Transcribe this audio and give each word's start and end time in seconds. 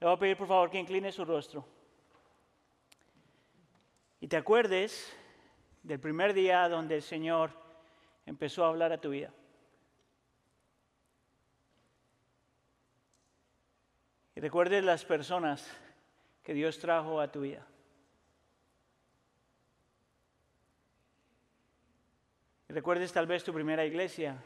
Le 0.00 0.06
voy 0.06 0.14
a 0.14 0.18
pedir 0.18 0.36
por 0.36 0.46
favor 0.46 0.70
que 0.70 0.78
incline 0.78 1.10
su 1.10 1.24
rostro. 1.24 1.64
Y 4.20 4.28
te 4.28 4.36
acuerdes 4.36 5.12
del 5.82 5.98
primer 6.00 6.34
día 6.34 6.68
donde 6.68 6.96
el 6.96 7.02
Señor 7.02 7.50
empezó 8.26 8.64
a 8.64 8.68
hablar 8.68 8.92
a 8.92 9.00
tu 9.00 9.10
vida. 9.10 9.32
Y 14.34 14.40
recuerdes 14.40 14.84
las 14.84 15.04
personas 15.04 15.68
que 16.44 16.54
Dios 16.54 16.78
trajo 16.78 17.20
a 17.20 17.32
tu 17.32 17.40
vida. 17.40 17.66
Y 22.68 22.72
recuerdes 22.72 23.12
tal 23.12 23.26
vez 23.26 23.42
tu 23.42 23.52
primera 23.52 23.84
iglesia. 23.84 24.40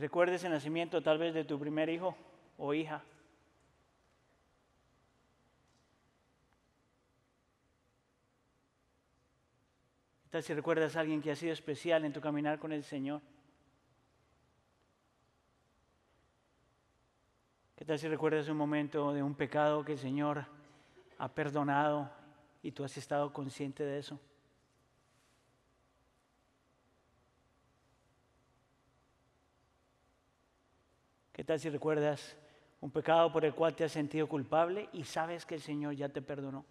Recuerdes 0.00 0.42
el 0.44 0.50
nacimiento 0.50 1.02
tal 1.02 1.18
vez 1.18 1.34
de 1.34 1.44
tu 1.44 1.58
primer 1.58 1.90
hijo 1.90 2.16
o 2.56 2.72
hija. 2.72 3.04
¿Qué 10.22 10.30
tal 10.30 10.42
si 10.42 10.54
recuerdas 10.54 10.96
a 10.96 11.00
alguien 11.00 11.20
que 11.20 11.30
ha 11.30 11.36
sido 11.36 11.52
especial 11.52 12.04
en 12.04 12.12
tu 12.12 12.20
caminar 12.20 12.58
con 12.58 12.72
el 12.72 12.82
Señor? 12.82 13.20
¿Qué 17.76 17.84
tal 17.84 17.98
si 17.98 18.08
recuerdas 18.08 18.48
un 18.48 18.56
momento 18.56 19.12
de 19.12 19.22
un 19.22 19.34
pecado 19.34 19.84
que 19.84 19.92
el 19.92 19.98
Señor 19.98 20.46
ha 21.18 21.28
perdonado 21.28 22.10
y 22.62 22.72
tú 22.72 22.84
has 22.84 22.96
estado 22.96 23.32
consciente 23.32 23.84
de 23.84 23.98
eso? 23.98 24.20
¿Qué 31.40 31.44
tal 31.44 31.58
si 31.58 31.70
recuerdas 31.70 32.36
un 32.82 32.90
pecado 32.90 33.32
por 33.32 33.46
el 33.46 33.54
cual 33.54 33.74
te 33.74 33.82
has 33.82 33.92
sentido 33.92 34.28
culpable 34.28 34.90
y 34.92 35.04
sabes 35.04 35.46
que 35.46 35.54
el 35.54 35.62
Señor 35.62 35.94
ya 35.94 36.10
te 36.10 36.20
perdonó? 36.20 36.66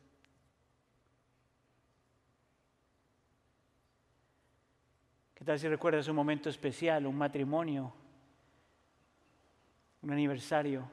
¿Qué 5.33 5.43
tal 5.43 5.57
si 5.57 5.67
recuerdas 5.67 6.07
un 6.07 6.15
momento 6.15 6.49
especial, 6.49 7.07
un 7.07 7.17
matrimonio, 7.17 7.91
un 10.03 10.11
aniversario, 10.11 10.87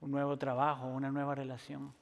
un 0.00 0.12
nuevo 0.12 0.36
trabajo, 0.36 0.86
una 0.86 1.10
nueva 1.10 1.34
relación? 1.34 1.92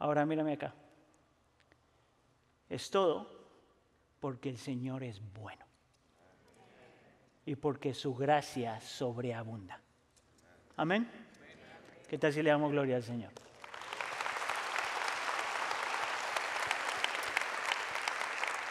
Ahora 0.00 0.26
mírame 0.26 0.54
acá. 0.54 0.74
Es 2.68 2.90
todo 2.90 3.30
porque 4.20 4.48
el 4.48 4.58
Señor 4.58 5.02
es 5.02 5.20
bueno 5.34 5.64
y 7.46 7.56
porque 7.56 7.94
su 7.94 8.14
gracia 8.14 8.80
sobreabunda. 8.80 9.80
Amén. 10.76 11.08
¿Qué 12.08 12.18
tal 12.18 12.32
si 12.32 12.42
le 12.42 12.50
damos 12.50 12.70
gloria 12.70 12.96
al 12.96 13.02
Señor? 13.02 13.32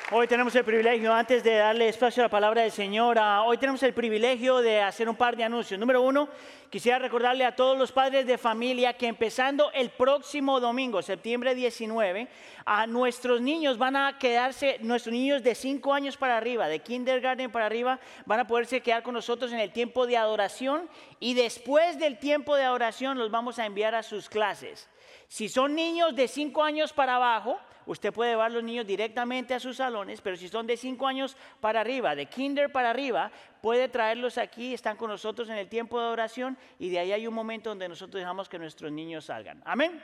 Hoy 0.10 0.26
tenemos 0.26 0.56
el 0.56 0.64
privilegio, 0.64 1.14
antes 1.14 1.44
de 1.44 1.56
darle 1.56 1.90
espacio 1.90 2.24
a 2.24 2.28
la 2.28 2.30
palabra 2.30 2.62
del 2.62 2.72
Señor, 2.72 3.20
hoy 3.46 3.58
tenemos 3.58 3.84
el 3.84 3.94
privilegio 3.94 4.60
de 4.60 4.80
hacer 4.80 5.10
un 5.10 5.18
par 5.18 5.36
de 5.36 5.44
anuncios. 5.44 5.78
Número 5.78 6.02
uno, 6.02 6.30
quisiera 6.70 6.98
recordarle 6.98 7.44
a 7.44 7.54
todos 7.58 7.78
los 7.78 7.92
padres 7.92 8.26
de 8.26 8.38
familia 8.38 8.94
que 8.94 9.08
empezando 9.08 9.70
el 9.74 9.90
próximo 9.90 10.62
domingo, 10.62 11.02
septiembre 11.02 11.54
19, 11.56 12.30
a 12.66 12.88
nuestros 12.88 13.42
niños 13.42 13.78
van 13.78 13.98
a 13.98 14.18
quedarse, 14.18 14.78
nuestros 14.80 15.12
niños 15.12 15.44
de 15.44 15.54
5 15.54 15.94
años 15.94 16.16
para 16.16 16.38
arriba, 16.38 16.70
de 16.70 16.80
kindergarten 16.80 17.52
para 17.52 17.66
arriba, 17.66 18.00
van 18.26 18.40
a 18.40 18.48
poderse 18.48 18.80
quedar 18.80 19.04
con 19.04 19.14
nosotros 19.14 19.52
en 19.52 19.60
el 19.60 19.74
tiempo 19.74 20.08
de 20.08 20.16
adoración 20.16 20.88
y 21.20 21.34
después 21.34 22.00
del 22.00 22.18
tiempo 22.18 22.56
de 22.56 22.64
adoración 22.64 23.18
los 23.18 23.30
vamos 23.30 23.60
a 23.60 23.66
enviar 23.66 23.94
a 23.94 24.04
sus 24.04 24.30
clases. 24.30 24.88
Si 25.28 25.50
son 25.50 25.76
niños 25.76 26.16
de 26.16 26.30
5 26.30 26.64
años 26.64 26.94
para 26.94 27.18
abajo, 27.18 27.60
usted 27.88 28.14
puede 28.14 28.32
llevar 28.32 28.52
a 28.52 28.54
los 28.54 28.64
niños 28.64 28.86
directamente 28.86 29.54
a 29.54 29.60
sus 29.60 29.78
salones, 29.78 30.22
pero 30.22 30.38
si 30.38 30.48
son 30.48 30.68
de 30.68 30.78
5 30.78 31.08
años 31.08 31.36
para 31.60 31.82
arriba, 31.82 32.16
de 32.16 32.28
kinder 32.28 32.72
para 32.72 32.92
arriba, 32.92 33.32
puede 33.62 33.90
traerlos 33.90 34.38
aquí, 34.38 34.74
están 34.74 34.96
con 34.96 35.10
nosotros 35.10 35.50
en 35.50 35.58
el 35.58 35.68
tiempo 35.68 36.00
de 36.00 36.08
oración 36.08 36.58
y 36.78 36.90
de 36.90 37.00
ahí 37.00 37.12
hay 37.12 37.28
un 37.28 37.34
momento 37.34 37.70
donde 37.70 37.90
nosotros 37.90 38.20
dejamos 38.20 38.48
que 38.48 38.60
nuestros 38.60 38.92
niños 38.92 39.26
salgan. 39.26 39.62
Amén. 39.66 40.02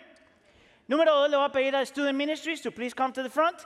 Número 0.85 1.15
dos, 1.15 1.29
le 1.29 1.37
voy 1.37 1.45
a 1.45 1.49
pedir 1.49 1.73
a 1.77 1.85
Student 1.85 2.17
Ministries 2.17 2.61
to 2.61 2.69
please 2.69 2.93
come 2.93 3.13
to 3.13 3.23
the 3.23 3.29
front. 3.29 3.57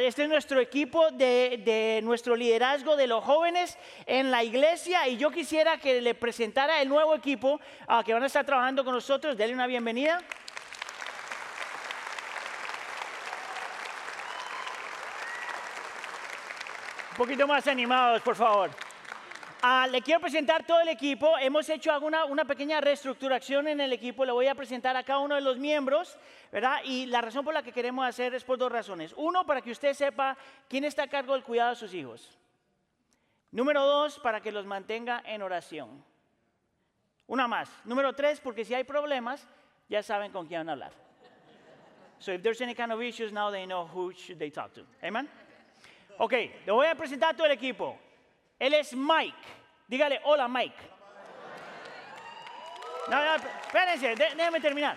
Este 0.00 0.22
es 0.22 0.28
nuestro 0.28 0.58
equipo 0.58 1.10
de, 1.10 2.00
nuestro 2.02 2.34
liderazgo 2.34 2.96
de 2.96 3.06
los 3.06 3.22
jóvenes 3.22 3.76
en 4.06 4.30
la 4.30 4.42
iglesia 4.42 5.06
y 5.06 5.18
yo 5.18 5.30
quisiera 5.30 5.76
que 5.76 6.00
le 6.00 6.14
presentara 6.14 6.80
el 6.80 6.88
nuevo 6.88 7.14
equipo 7.14 7.60
ah, 7.86 8.02
que 8.02 8.14
van 8.14 8.22
a 8.22 8.26
estar 8.26 8.46
trabajando 8.46 8.84
con 8.84 8.94
nosotros. 8.94 9.36
Denle 9.36 9.52
una 9.52 9.66
bienvenida. 9.66 10.22
Un 17.12 17.16
poquito 17.18 17.46
más 17.46 17.66
animados, 17.66 18.22
por 18.22 18.34
favor. 18.34 18.70
Ah, 19.60 19.86
le 19.86 20.00
quiero 20.00 20.18
presentar 20.18 20.64
todo 20.64 20.80
el 20.80 20.88
equipo. 20.88 21.36
Hemos 21.38 21.68
hecho 21.68 21.92
alguna, 21.92 22.24
una 22.24 22.46
pequeña 22.46 22.80
reestructuración 22.80 23.68
en 23.68 23.82
el 23.82 23.92
equipo. 23.92 24.24
Le 24.24 24.32
voy 24.32 24.48
a 24.48 24.54
presentar 24.54 24.96
a 24.96 25.02
cada 25.02 25.18
uno 25.18 25.34
de 25.34 25.42
los 25.42 25.58
miembros, 25.58 26.16
¿verdad? 26.50 26.78
Y 26.84 27.04
la 27.04 27.20
razón 27.20 27.44
por 27.44 27.52
la 27.52 27.62
que 27.62 27.70
queremos 27.70 28.06
hacer 28.06 28.34
es 28.34 28.42
por 28.42 28.56
dos 28.56 28.72
razones. 28.72 29.12
Uno, 29.18 29.44
para 29.44 29.60
que 29.60 29.70
usted 29.70 29.92
sepa 29.92 30.38
quién 30.68 30.84
está 30.84 31.02
a 31.02 31.06
cargo 31.06 31.34
del 31.34 31.44
cuidado 31.44 31.70
de 31.70 31.76
sus 31.76 31.92
hijos. 31.92 32.38
Número 33.50 33.84
dos, 33.84 34.18
para 34.18 34.40
que 34.40 34.50
los 34.50 34.64
mantenga 34.64 35.22
en 35.26 35.42
oración. 35.42 36.02
Una 37.26 37.46
más. 37.46 37.68
Número 37.84 38.14
tres, 38.14 38.40
porque 38.40 38.64
si 38.64 38.72
hay 38.72 38.84
problemas, 38.84 39.46
ya 39.86 40.02
saben 40.02 40.32
con 40.32 40.46
quién 40.46 40.66
hablar. 40.66 40.92
So 42.20 42.32
if 42.32 42.42
there's 42.42 42.62
any 42.62 42.74
kind 42.74 42.90
of 42.90 43.02
issues, 43.02 43.32
now 43.32 43.50
they 43.50 43.66
know 43.66 43.86
who 43.86 44.12
should 44.12 44.38
they 44.38 44.50
talk 44.50 44.72
to. 44.72 44.86
Amen. 45.04 45.28
Ok, 46.18 46.32
le 46.32 46.72
voy 46.72 46.86
a 46.86 46.94
presentar 46.94 47.30
a 47.30 47.36
todo 47.36 47.46
el 47.46 47.52
equipo. 47.52 47.98
Él 48.58 48.74
es 48.74 48.94
Mike. 48.94 49.36
Dígale, 49.88 50.20
hola 50.24 50.48
Mike. 50.48 50.76
No, 53.08 53.16
no, 53.16 53.34
espérense, 53.34 54.14
déjame 54.14 54.60
terminar. 54.60 54.96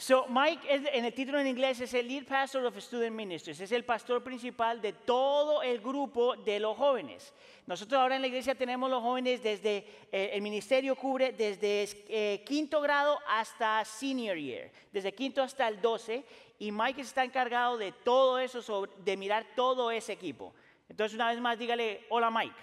So, 0.00 0.26
Mike 0.30 0.62
en 0.66 1.04
el 1.04 1.12
título 1.12 1.38
en 1.38 1.46
inglés 1.46 1.78
es 1.78 1.92
el 1.92 2.08
Lead 2.08 2.24
Pastor 2.24 2.64
of 2.64 2.74
Student 2.78 3.14
Ministries, 3.14 3.60
es 3.60 3.70
el 3.70 3.84
pastor 3.84 4.24
principal 4.24 4.80
de 4.80 4.94
todo 4.94 5.62
el 5.62 5.78
grupo 5.78 6.36
de 6.36 6.58
los 6.58 6.74
jóvenes. 6.74 7.34
Nosotros 7.66 8.00
ahora 8.00 8.16
en 8.16 8.22
la 8.22 8.28
iglesia 8.28 8.54
tenemos 8.54 8.88
los 8.88 9.02
jóvenes 9.02 9.42
desde, 9.42 9.84
eh, 10.10 10.30
el 10.32 10.40
ministerio 10.40 10.96
cubre 10.96 11.32
desde 11.32 11.86
eh, 12.08 12.42
quinto 12.46 12.80
grado 12.80 13.18
hasta 13.28 13.84
senior 13.84 14.38
year, 14.38 14.70
desde 14.90 15.12
quinto 15.12 15.42
hasta 15.42 15.68
el 15.68 15.82
12, 15.82 16.24
y 16.60 16.72
Mike 16.72 17.02
está 17.02 17.22
encargado 17.22 17.76
de 17.76 17.92
todo 17.92 18.38
eso, 18.38 18.88
de 19.04 19.16
mirar 19.18 19.48
todo 19.54 19.90
ese 19.90 20.14
equipo. 20.14 20.54
Entonces, 20.88 21.14
una 21.14 21.28
vez 21.28 21.38
más, 21.42 21.58
dígale, 21.58 22.06
hola 22.08 22.30
Mike. 22.30 22.56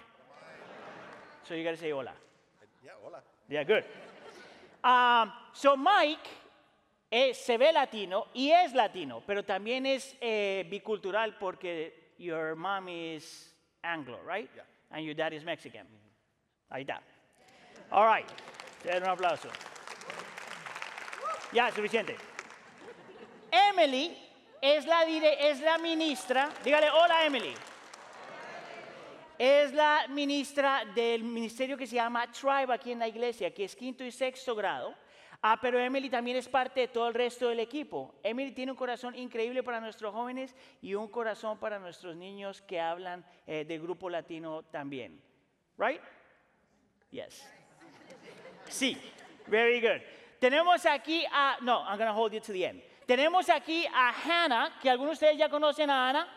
So 1.44 1.54
you 1.54 1.64
gotta 1.64 1.78
say 1.78 1.92
hola. 1.92 2.16
Yeah, 2.84 2.94
hola. 3.04 3.22
Yeah, 3.48 3.64
good. 3.64 3.84
Um, 4.84 5.32
so 5.54 5.78
Mike 5.78 6.47
se 7.10 7.58
ve 7.58 7.72
latino 7.72 8.28
y 8.34 8.52
es 8.52 8.74
latino, 8.74 9.24
pero 9.26 9.44
también 9.44 9.86
es 9.86 10.16
eh, 10.20 10.66
bicultural 10.70 11.38
porque 11.38 12.14
your 12.18 12.56
mom 12.56 12.90
is 12.90 13.54
Anglo, 13.84 14.20
right? 14.26 14.50
Yeah. 14.54 14.64
And 14.92 15.06
your 15.06 15.16
dad 15.16 15.34
is 15.34 15.44
Mexican. 15.44 15.88
Ahí 16.70 16.84
está. 16.84 17.02
All 17.92 18.06
right. 18.06 18.28
Den 18.84 19.04
un 19.04 19.10
aplauso. 19.10 19.50
Ya, 21.54 21.72
suficiente. 21.72 22.16
Emily 23.52 24.18
es 24.62 24.86
la, 24.86 25.04
es 25.04 25.62
la 25.62 25.78
ministra, 25.78 26.50
dígale 26.64 26.90
hola 26.90 27.26
Emily. 27.26 27.54
Es 29.38 29.72
la 29.74 30.08
ministra 30.10 30.84
del 30.96 31.24
ministerio 31.24 31.78
que 31.78 31.86
se 31.86 31.96
llama 31.96 32.30
Tribe 32.32 32.74
aquí 32.74 32.92
en 32.92 33.00
la 33.00 33.08
iglesia, 33.08 33.54
que 33.54 33.64
es 33.64 33.76
quinto 33.76 34.04
y 34.04 34.12
sexto 34.12 34.56
grado. 34.56 34.96
Ah, 35.42 35.60
pero 35.62 35.80
Emily 35.80 36.10
también 36.10 36.36
es 36.38 36.50
parte 36.50 36.82
de 36.82 36.88
todo 36.88 37.08
el 37.08 37.14
resto 37.14 37.50
del 37.50 37.60
equipo. 37.60 38.16
Emily 38.24 38.52
tiene 38.52 38.72
un 38.72 38.78
corazón 38.78 39.16
increíble 39.16 39.62
para 39.62 39.80
nuestros 39.80 40.14
jóvenes 40.14 40.56
y 40.82 40.96
un 40.96 41.08
corazón 41.08 41.60
para 41.60 41.78
nuestros 41.78 42.16
niños 42.16 42.62
que 42.62 42.80
hablan 42.80 43.24
eh, 43.46 43.64
de 43.64 43.78
grupo 43.78 44.10
latino 44.10 44.64
también. 44.64 45.22
Right? 45.78 46.02
Yes. 47.12 47.48
Sí, 48.68 48.98
very 49.46 49.80
good. 49.80 50.02
Tenemos 50.40 50.86
aquí 50.86 51.26
a, 51.32 51.58
no, 51.62 51.84
I'm 51.88 51.98
to 52.00 52.14
hold 52.14 52.34
you 52.34 52.42
to 52.42 52.52
the 52.52 52.66
end. 52.66 52.82
Tenemos 53.06 53.50
aquí 53.50 53.86
a 53.94 54.12
Hannah, 54.12 54.80
que 54.82 54.90
algunos 54.90 55.20
de 55.20 55.28
ustedes 55.28 55.38
ya 55.38 55.50
conocen 55.50 55.90
a 55.90 56.10
Ana. 56.10 56.28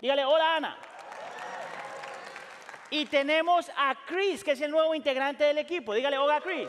Dígale, 0.00 0.24
hola 0.24 0.56
Ana. 0.56 0.78
Y 2.90 3.06
tenemos 3.06 3.70
a 3.76 3.96
Chris, 4.06 4.44
que 4.44 4.52
es 4.52 4.60
el 4.60 4.70
nuevo 4.70 4.94
integrante 4.94 5.44
del 5.44 5.58
equipo. 5.58 5.92
Dígale, 5.94 6.18
hola 6.18 6.40
Chris. 6.40 6.68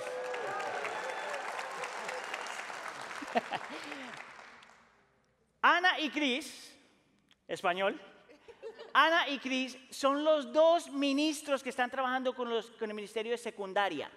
Ana 5.62 6.00
y 6.00 6.10
Chris, 6.10 6.74
español, 7.48 8.00
Ana 8.94 9.28
y 9.28 9.40
Chris 9.40 9.78
son 9.90 10.24
los 10.24 10.52
dos 10.54 10.90
ministros 10.90 11.62
que 11.62 11.70
están 11.70 11.90
trabajando 11.90 12.34
con, 12.34 12.50
los, 12.50 12.72
con 12.72 12.90
el 12.90 12.96
ministerio 12.96 13.32
de 13.32 13.38
secundaria. 13.38 14.10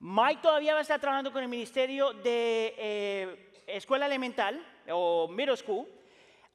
Mike 0.00 0.40
todavía 0.42 0.74
va 0.74 0.80
a 0.80 0.82
estar 0.82 1.00
trabajando 1.00 1.32
con 1.32 1.42
el 1.42 1.48
ministerio 1.48 2.12
de 2.12 2.74
eh, 2.76 3.62
escuela 3.66 4.06
elemental 4.06 4.60
o 4.90 5.28
middle 5.28 5.56
school. 5.56 5.86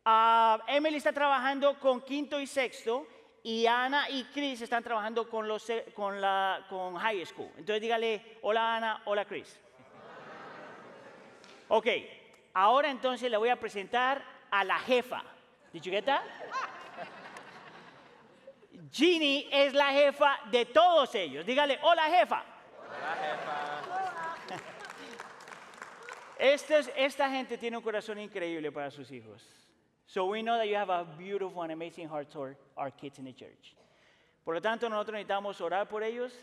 Ah, 0.04 0.64
Emily 0.68 0.98
está 0.98 1.14
trabajando 1.14 1.80
con 1.80 2.02
quinto 2.02 2.40
y 2.40 2.48
sexto 2.48 3.08
y 3.44 3.66
Ana 3.66 4.10
y 4.10 4.26
Chris 4.26 4.62
están 4.62 4.84
trabajando 4.84 5.30
con, 5.30 5.48
los, 5.48 5.72
con, 5.94 6.20
la, 6.20 6.66
con 6.70 6.96
high 6.96 7.26
school. 7.26 7.50
Entonces 7.58 7.82
dígale, 7.82 8.40
hola 8.42 8.76
Ana, 8.76 9.02
hola 9.06 9.26
Chris. 9.26 9.60
Ok, 11.74 11.88
ahora 12.54 12.92
entonces 12.92 13.32
le 13.32 13.38
voy 13.38 13.48
a 13.48 13.56
presentar 13.56 14.22
a 14.52 14.62
la 14.66 14.78
jefa. 14.80 15.24
¿Dichugueta? 15.72 16.22
Ginny 18.92 19.48
es 19.50 19.74
la 19.74 19.94
jefa 19.94 20.38
de 20.52 20.66
todos 20.66 21.16
ellos. 21.16 21.46
Dígale, 21.46 21.80
hola 21.82 22.04
jefa. 22.10 22.44
Hola 22.90 23.16
jefa. 23.22 24.62
Esta, 26.38 26.80
esta 26.98 27.30
gente 27.30 27.58
tiene 27.58 27.78
un 27.78 27.84
corazón 27.84 28.20
increíble 28.20 28.70
para 28.74 28.92
sus 28.92 29.10
hijos. 29.10 29.42
So 30.08 30.26
we 30.26 30.42
know 30.42 30.58
that 30.58 30.68
you 30.68 30.76
have 30.76 30.90
a 30.90 31.06
beautiful 31.18 31.62
and 31.62 31.72
amazing 31.72 32.10
heart 32.10 32.30
toward 32.30 32.58
our 32.76 32.92
kids 32.92 33.18
in 33.18 33.24
the 33.24 33.34
church. 33.34 33.78
Por 34.44 34.56
lo 34.56 34.62
tanto, 34.62 34.90
nosotros 34.90 35.14
necesitamos 35.14 35.62
orar 35.62 35.88
por 35.88 36.04
ellos 36.04 36.34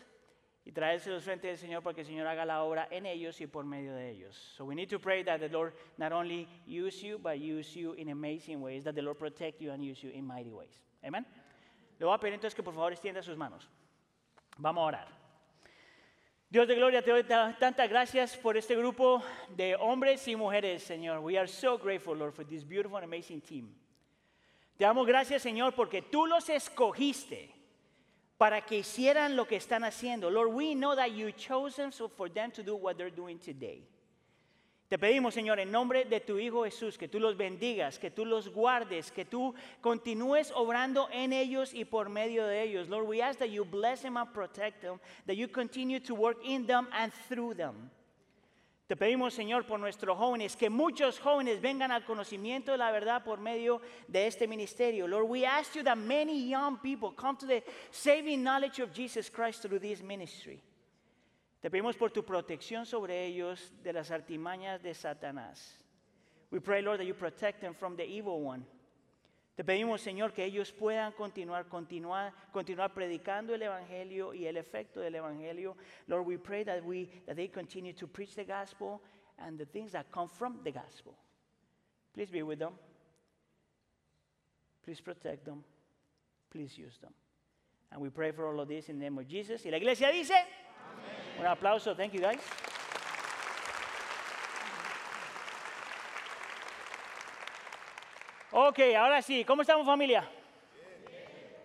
y 0.69 0.71
traérselos 0.71 1.23
frente 1.23 1.47
del 1.47 1.57
Señor 1.57 1.81
para 1.81 1.95
que 1.95 2.01
el 2.01 2.05
Señor 2.05 2.27
haga 2.27 2.45
la 2.45 2.61
obra 2.61 2.87
en 2.91 3.07
ellos 3.07 3.41
y 3.41 3.47
por 3.47 3.65
medio 3.65 3.95
de 3.95 4.11
ellos. 4.11 4.35
So 4.55 4.65
we 4.65 4.75
need 4.75 4.87
to 4.89 4.99
pray 4.99 5.23
that 5.23 5.39
the 5.39 5.49
Lord 5.49 5.73
not 5.97 6.11
only 6.11 6.47
use 6.67 7.01
you, 7.01 7.17
but 7.17 7.39
use 7.39 7.75
you 7.75 7.93
in 7.93 8.09
amazing 8.09 8.61
ways, 8.61 8.83
that 8.83 8.93
the 8.93 9.01
Lord 9.01 9.17
protect 9.17 9.61
you 9.61 9.71
and 9.71 9.83
use 9.83 10.03
you 10.03 10.11
in 10.11 10.27
mighty 10.27 10.51
ways. 10.51 10.79
Amen. 11.03 11.25
Le 11.97 12.05
voy 12.05 12.13
a 12.13 12.19
pedir 12.19 12.35
entonces 12.35 12.53
que 12.53 12.61
por 12.61 12.75
favor 12.75 12.91
extienda 12.91 13.23
sus 13.23 13.35
manos. 13.35 13.67
Vamos 14.59 14.83
a 14.83 14.85
orar. 14.85 15.07
Dios 16.51 16.67
de 16.67 16.75
gloria, 16.75 17.01
te 17.01 17.09
doy 17.09 17.23
tantas 17.23 17.89
gracias 17.89 18.37
por 18.37 18.55
este 18.55 18.75
grupo 18.75 19.23
de 19.55 19.75
hombres 19.75 20.27
y 20.27 20.35
mujeres, 20.35 20.83
Señor. 20.83 21.17
We 21.23 21.35
are 21.35 21.47
so 21.47 21.79
grateful, 21.79 22.15
Lord, 22.15 22.35
for 22.35 22.45
this 22.45 22.63
beautiful 22.63 22.97
and 22.97 23.05
amazing 23.05 23.41
team. 23.41 23.73
Te 24.77 24.85
damos 24.85 25.07
gracias, 25.07 25.41
Señor, 25.41 25.73
porque 25.73 26.03
tú 26.03 26.27
los 26.27 26.47
escogiste 26.47 27.58
para 28.39 28.61
que 28.61 28.77
hicieran 28.77 29.35
lo 29.35 29.45
que 29.45 29.57
están 29.57 29.83
haciendo. 29.83 30.31
Lord, 30.31 30.53
we 30.53 30.73
know 30.73 30.95
that 30.95 31.11
you 31.11 31.33
chose 31.33 31.75
them 31.75 31.91
so 31.91 32.07
for 32.07 32.29
them 32.29 32.51
to 32.51 32.63
do 32.63 32.73
what 32.73 32.95
they're 32.97 33.13
doing 33.13 33.37
today. 33.37 33.83
Te 34.87 34.97
pedimos, 34.97 35.33
Señor, 35.33 35.59
en 35.59 35.69
nombre 35.69 36.05
de 36.05 36.21
tu 36.21 36.39
Hijo 36.39 36.63
Jesús, 36.63 36.97
que 36.97 37.09
tú 37.09 37.19
los 37.19 37.35
bendigas, 37.35 37.99
que 37.99 38.09
tú 38.09 38.25
los 38.25 38.47
guardes, 38.47 39.11
que 39.11 39.25
tú 39.25 39.53
continúes 39.81 40.51
obrando 40.55 41.09
en 41.11 41.33
ellos 41.33 41.73
y 41.73 41.83
por 41.83 42.07
medio 42.07 42.47
de 42.47 42.63
ellos. 42.63 42.87
Lord, 42.87 43.07
we 43.07 43.21
ask 43.21 43.37
that 43.39 43.49
you 43.49 43.65
bless 43.65 44.01
them 44.03 44.15
and 44.15 44.33
protect 44.33 44.81
them, 44.81 45.01
that 45.27 45.35
you 45.35 45.49
continue 45.49 45.99
to 45.99 46.15
work 46.15 46.37
in 46.45 46.65
them 46.65 46.87
and 46.93 47.11
through 47.27 47.55
them. 47.55 47.91
Te 48.89 48.97
pedimos, 48.97 49.35
Señor, 49.35 49.67
por 49.67 49.79
nuestros 49.79 50.17
jóvenes, 50.17 50.55
que 50.55 50.67
muchos 50.67 51.19
jóvenes 51.19 51.61
vengan 51.61 51.91
al 51.91 52.03
conocimiento 52.03 52.71
de 52.71 52.79
la 52.79 52.89
verdad 52.91 53.23
por 53.23 53.39
medio 53.39 53.81
de 54.07 54.25
este 54.25 54.47
ministerio. 54.47 55.07
Lord, 55.07 55.29
we 55.29 55.45
ask 55.45 55.75
you 55.75 55.83
that 55.83 55.95
many 55.95 56.49
young 56.49 56.79
people 56.79 57.11
come 57.15 57.37
to 57.37 57.45
the 57.45 57.63
saving 57.91 58.41
knowledge 58.41 58.79
of 58.79 58.91
Jesus 58.91 59.29
Christ 59.29 59.61
through 59.61 59.79
this 59.79 60.01
ministry. 60.01 60.63
Te 61.61 61.69
pedimos 61.69 61.95
por 61.97 62.09
tu 62.09 62.23
protección 62.23 62.87
sobre 62.87 63.27
ellos 63.27 63.71
de 63.83 63.93
las 63.93 64.09
artimañas 64.09 64.81
de 64.81 64.95
Satanás. 64.95 65.59
We 66.49 66.59
pray, 66.59 66.81
Lord, 66.81 66.99
that 66.99 67.05
you 67.05 67.13
protect 67.13 67.61
them 67.61 67.75
from 67.75 67.95
the 67.95 68.05
evil 68.07 68.41
one. 68.41 68.65
Te 69.59 69.65
pedimos, 69.65 69.99
Señor, 69.99 70.31
que 70.31 70.45
ellos 70.45 70.71
puedan 70.71 71.11
continuar, 71.11 71.67
continuar, 71.67 72.33
continuar 72.53 72.93
predicando 72.93 73.53
el 73.53 73.61
Evangelio 73.61 74.33
y 74.33 74.45
el 74.45 74.55
efecto 74.55 75.01
del 75.01 75.15
Evangelio. 75.15 75.75
Lord, 76.07 76.25
we 76.25 76.37
pray 76.37 76.63
that, 76.63 76.81
we, 76.81 77.09
that 77.25 77.35
they 77.35 77.49
continue 77.49 77.91
to 77.91 78.07
preach 78.07 78.35
the 78.35 78.45
gospel 78.45 79.01
and 79.37 79.59
the 79.59 79.65
things 79.65 79.91
that 79.91 80.09
come 80.13 80.29
from 80.29 80.61
the 80.63 80.71
gospel. 80.71 81.13
Please 82.13 82.31
be 82.31 82.41
with 82.41 82.59
them. 82.59 82.71
Please 84.81 85.01
protect 85.01 85.43
them. 85.43 85.61
Please 86.49 86.77
use 86.77 86.97
them. 87.01 87.11
And 87.91 87.99
we 87.99 88.09
pray 88.09 88.31
for 88.31 88.47
all 88.47 88.61
of 88.61 88.69
this 88.69 88.87
in 88.87 88.97
the 88.97 89.03
name 89.03 89.17
of 89.17 89.27
Jesus. 89.27 89.65
Y 89.65 89.71
la 89.71 89.77
iglesia 89.77 90.09
dice... 90.09 90.35
Un 91.37 91.45
aplauso, 91.45 91.93
thank 91.97 92.13
you 92.13 92.21
guys. 92.21 92.39
Ok, 98.51 98.79
ahora 98.97 99.21
sí, 99.21 99.45
¿cómo 99.45 99.61
estamos 99.61 99.85
familia? 99.85 100.27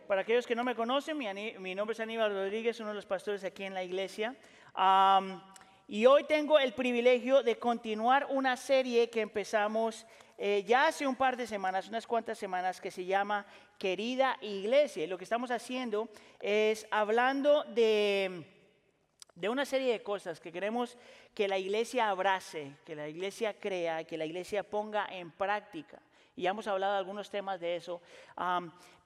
Para 0.07 0.21
aquellos 0.21 0.47
que 0.47 0.55
no 0.55 0.63
me 0.65 0.75
conocen, 0.75 1.17
mi, 1.17 1.75
nombre 1.75 1.95
es 1.95 2.01
Aníbal 2.01 2.31
Rodríguez, 2.31 2.79
uno 2.79 2.91
de 2.91 2.97
los 2.97 3.07
pastores 3.07 3.43
aquí 3.43 3.65
en 3.65 3.73
la 3.73 3.83
iglesia. 3.83 4.37
y 5.89 6.05
hoy 6.05 6.25
tengo 6.25 6.59
el 6.59 6.75
privilegio 6.75 7.43
de 7.43 7.59
continuar 7.59 8.27
una 8.29 8.55
serie 8.59 9.09
que 9.09 9.23
empezamos 9.23 10.05
eh, 10.37 10.63
ya 10.67 10.89
hace 10.89 11.07
un 11.07 11.17
par 11.17 11.39
de 11.39 11.47
semanas, 11.47 11.89
unas 11.89 12.07
cuantas 12.07 12.37
semanas, 12.37 12.83
que 12.83 12.91
se 12.91 13.07
llama 13.07 13.47
Querida 13.79 14.37
Iglesia. 14.43 15.05
Y 15.05 15.07
lo 15.07 15.17
que 15.17 15.25
estamos 15.25 15.51
haciendo 15.51 16.11
es 16.39 16.87
hablando 16.91 17.65
de 17.65 18.45
de 19.35 19.49
una 19.49 19.65
serie 19.65 19.91
de 19.91 20.03
cosas 20.03 20.39
que 20.39 20.53
queremos 20.53 20.97
que 21.35 21.49
la 21.49 21.59
iglesia 21.59 22.09
abrace, 22.09 22.77
que 22.85 22.95
la 22.95 23.09
iglesia 23.09 23.59
crea, 23.59 24.05
que 24.05 24.17
la 24.17 24.27
iglesia 24.27 24.63
ponga 24.63 25.07
en 25.11 25.33
práctica. 25.33 26.01
Y 26.37 26.47
hemos 26.47 26.67
hablado 26.67 26.95
de 26.95 26.99
algunos 26.99 27.31
temas 27.31 27.61
de 27.61 27.77
eso. 27.77 28.01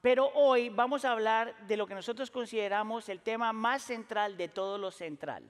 pero 0.01 0.31
hoy 0.33 0.69
vamos 0.69 1.05
a 1.05 1.11
hablar 1.11 1.55
de 1.67 1.77
lo 1.77 1.85
que 1.85 1.93
nosotros 1.93 2.31
consideramos 2.31 3.09
el 3.09 3.21
tema 3.21 3.53
más 3.53 3.83
central 3.83 4.37
de 4.37 4.47
todo 4.47 4.77
lo 4.77 4.91
central. 4.91 5.49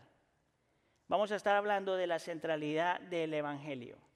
Vamos 1.08 1.32
a 1.32 1.36
estar 1.36 1.56
hablando 1.56 1.96
de 1.96 2.08
la 2.08 2.20
centralidad 2.20 3.00
del 3.02 3.34
Evangelio. 3.34 4.09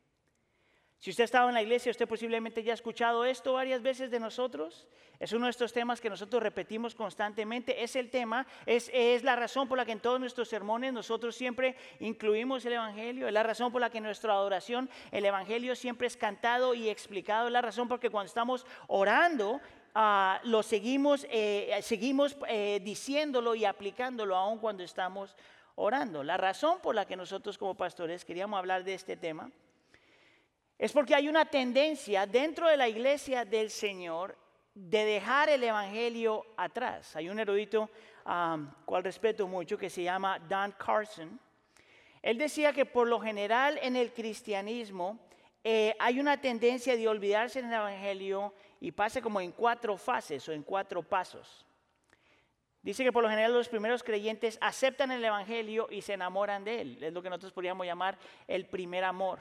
Si 1.03 1.09
usted 1.09 1.23
ha 1.23 1.25
estado 1.25 1.49
en 1.49 1.53
la 1.53 1.61
iglesia, 1.61 1.91
usted 1.91 2.07
posiblemente 2.07 2.63
ya 2.63 2.71
ha 2.71 2.75
escuchado 2.75 3.25
esto 3.25 3.51
varias 3.51 3.81
veces 3.81 4.09
de 4.09 4.21
nosotros. 4.21 4.87
Es 5.19 5.33
uno 5.33 5.47
de 5.47 5.49
estos 5.49 5.73
temas 5.73 5.99
que 5.99 6.09
nosotros 6.09 6.41
repetimos 6.41 6.95
constantemente. 6.95 7.83
Es 7.83 7.97
el 7.97 8.09
tema, 8.09 8.47
es, 8.65 8.89
es, 8.93 9.21
la 9.21 9.35
razón 9.35 9.67
por 9.67 9.77
la 9.77 9.83
que 9.83 9.91
en 9.91 9.99
todos 9.99 10.17
nuestros 10.17 10.47
sermones 10.47 10.93
nosotros 10.93 11.35
siempre 11.35 11.75
incluimos 11.99 12.65
el 12.65 12.71
Evangelio. 12.71 13.27
Es 13.27 13.33
la 13.33 13.43
razón 13.43 13.69
por 13.69 13.81
la 13.81 13.89
que 13.89 13.97
en 13.97 14.05
nuestra 14.05 14.31
adoración 14.31 14.89
el 15.11 15.25
Evangelio 15.25 15.75
siempre 15.75 16.07
es 16.07 16.15
cantado 16.15 16.73
y 16.73 16.87
explicado. 16.87 17.47
Es 17.47 17.51
la 17.51 17.61
razón 17.61 17.89
porque 17.89 18.09
cuando 18.09 18.27
estamos 18.27 18.65
orando 18.87 19.59
ah, 19.95 20.39
lo 20.45 20.63
seguimos, 20.63 21.27
eh, 21.29 21.77
seguimos 21.81 22.37
eh, 22.47 22.79
diciéndolo 22.81 23.55
y 23.55 23.65
aplicándolo 23.65 24.37
aún 24.37 24.57
cuando 24.57 24.83
estamos 24.83 25.35
orando. 25.75 26.23
La 26.23 26.37
razón 26.37 26.79
por 26.81 26.95
la 26.95 27.03
que 27.03 27.17
nosotros 27.17 27.57
como 27.57 27.75
pastores 27.75 28.23
queríamos 28.23 28.57
hablar 28.57 28.85
de 28.85 28.93
este 28.93 29.17
tema 29.17 29.51
es 30.83 30.91
porque 30.91 31.15
hay 31.15 31.29
una 31.29 31.45
tendencia 31.45 32.25
dentro 32.25 32.67
de 32.67 32.75
la 32.75 32.89
iglesia 32.89 33.45
del 33.45 33.69
Señor 33.69 34.37
de 34.73 35.05
dejar 35.05 35.47
el 35.47 35.63
Evangelio 35.63 36.45
atrás. 36.57 37.15
Hay 37.15 37.29
un 37.29 37.39
erudito 37.39 37.89
cual 38.83 39.01
respeto 39.01 39.47
mucho 39.47 39.77
que 39.77 39.89
se 39.89 40.03
llama 40.03 40.39
Don 40.39 40.73
Carson. 40.73 41.39
Él 42.21 42.37
decía 42.37 42.73
que 42.73 42.85
por 42.85 43.07
lo 43.07 43.21
general 43.21 43.79
en 43.81 43.95
el 43.95 44.11
cristianismo 44.11 45.19
eh, 45.63 45.95
hay 45.99 46.19
una 46.19 46.41
tendencia 46.41 46.97
de 46.97 47.07
olvidarse 47.07 47.61
del 47.61 47.71
Evangelio 47.71 48.53
y 48.81 48.91
pasa 48.91 49.21
como 49.21 49.39
en 49.39 49.53
cuatro 49.53 49.95
fases 49.95 50.49
o 50.49 50.51
en 50.51 50.63
cuatro 50.63 51.01
pasos. 51.01 51.65
Dice 52.81 53.05
que 53.05 53.13
por 53.13 53.23
lo 53.23 53.29
general 53.29 53.53
los 53.53 53.69
primeros 53.69 54.03
creyentes 54.03 54.57
aceptan 54.59 55.11
el 55.11 55.23
Evangelio 55.23 55.87
y 55.89 56.01
se 56.01 56.11
enamoran 56.11 56.65
de 56.65 56.81
él. 56.81 57.03
Es 57.05 57.13
lo 57.13 57.23
que 57.23 57.29
nosotros 57.29 57.53
podríamos 57.53 57.85
llamar 57.85 58.17
el 58.49 58.65
primer 58.65 59.05
amor. 59.05 59.39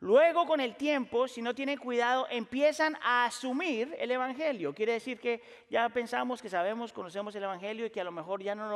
Luego 0.00 0.46
con 0.46 0.60
el 0.60 0.76
tiempo, 0.76 1.26
si 1.26 1.40
no 1.40 1.54
tienen 1.54 1.78
cuidado, 1.78 2.26
empiezan 2.30 2.96
a 3.02 3.24
asumir 3.24 3.96
el 3.98 4.10
Evangelio. 4.10 4.74
Quiere 4.74 4.92
decir 4.92 5.18
que 5.18 5.40
ya 5.70 5.88
pensamos 5.88 6.42
que 6.42 6.50
sabemos, 6.50 6.92
conocemos 6.92 7.34
el 7.34 7.44
Evangelio 7.44 7.86
y 7.86 7.90
que 7.90 8.02
a 8.02 8.04
lo 8.04 8.12
mejor 8.12 8.42
ya 8.42 8.54
no 8.54 8.68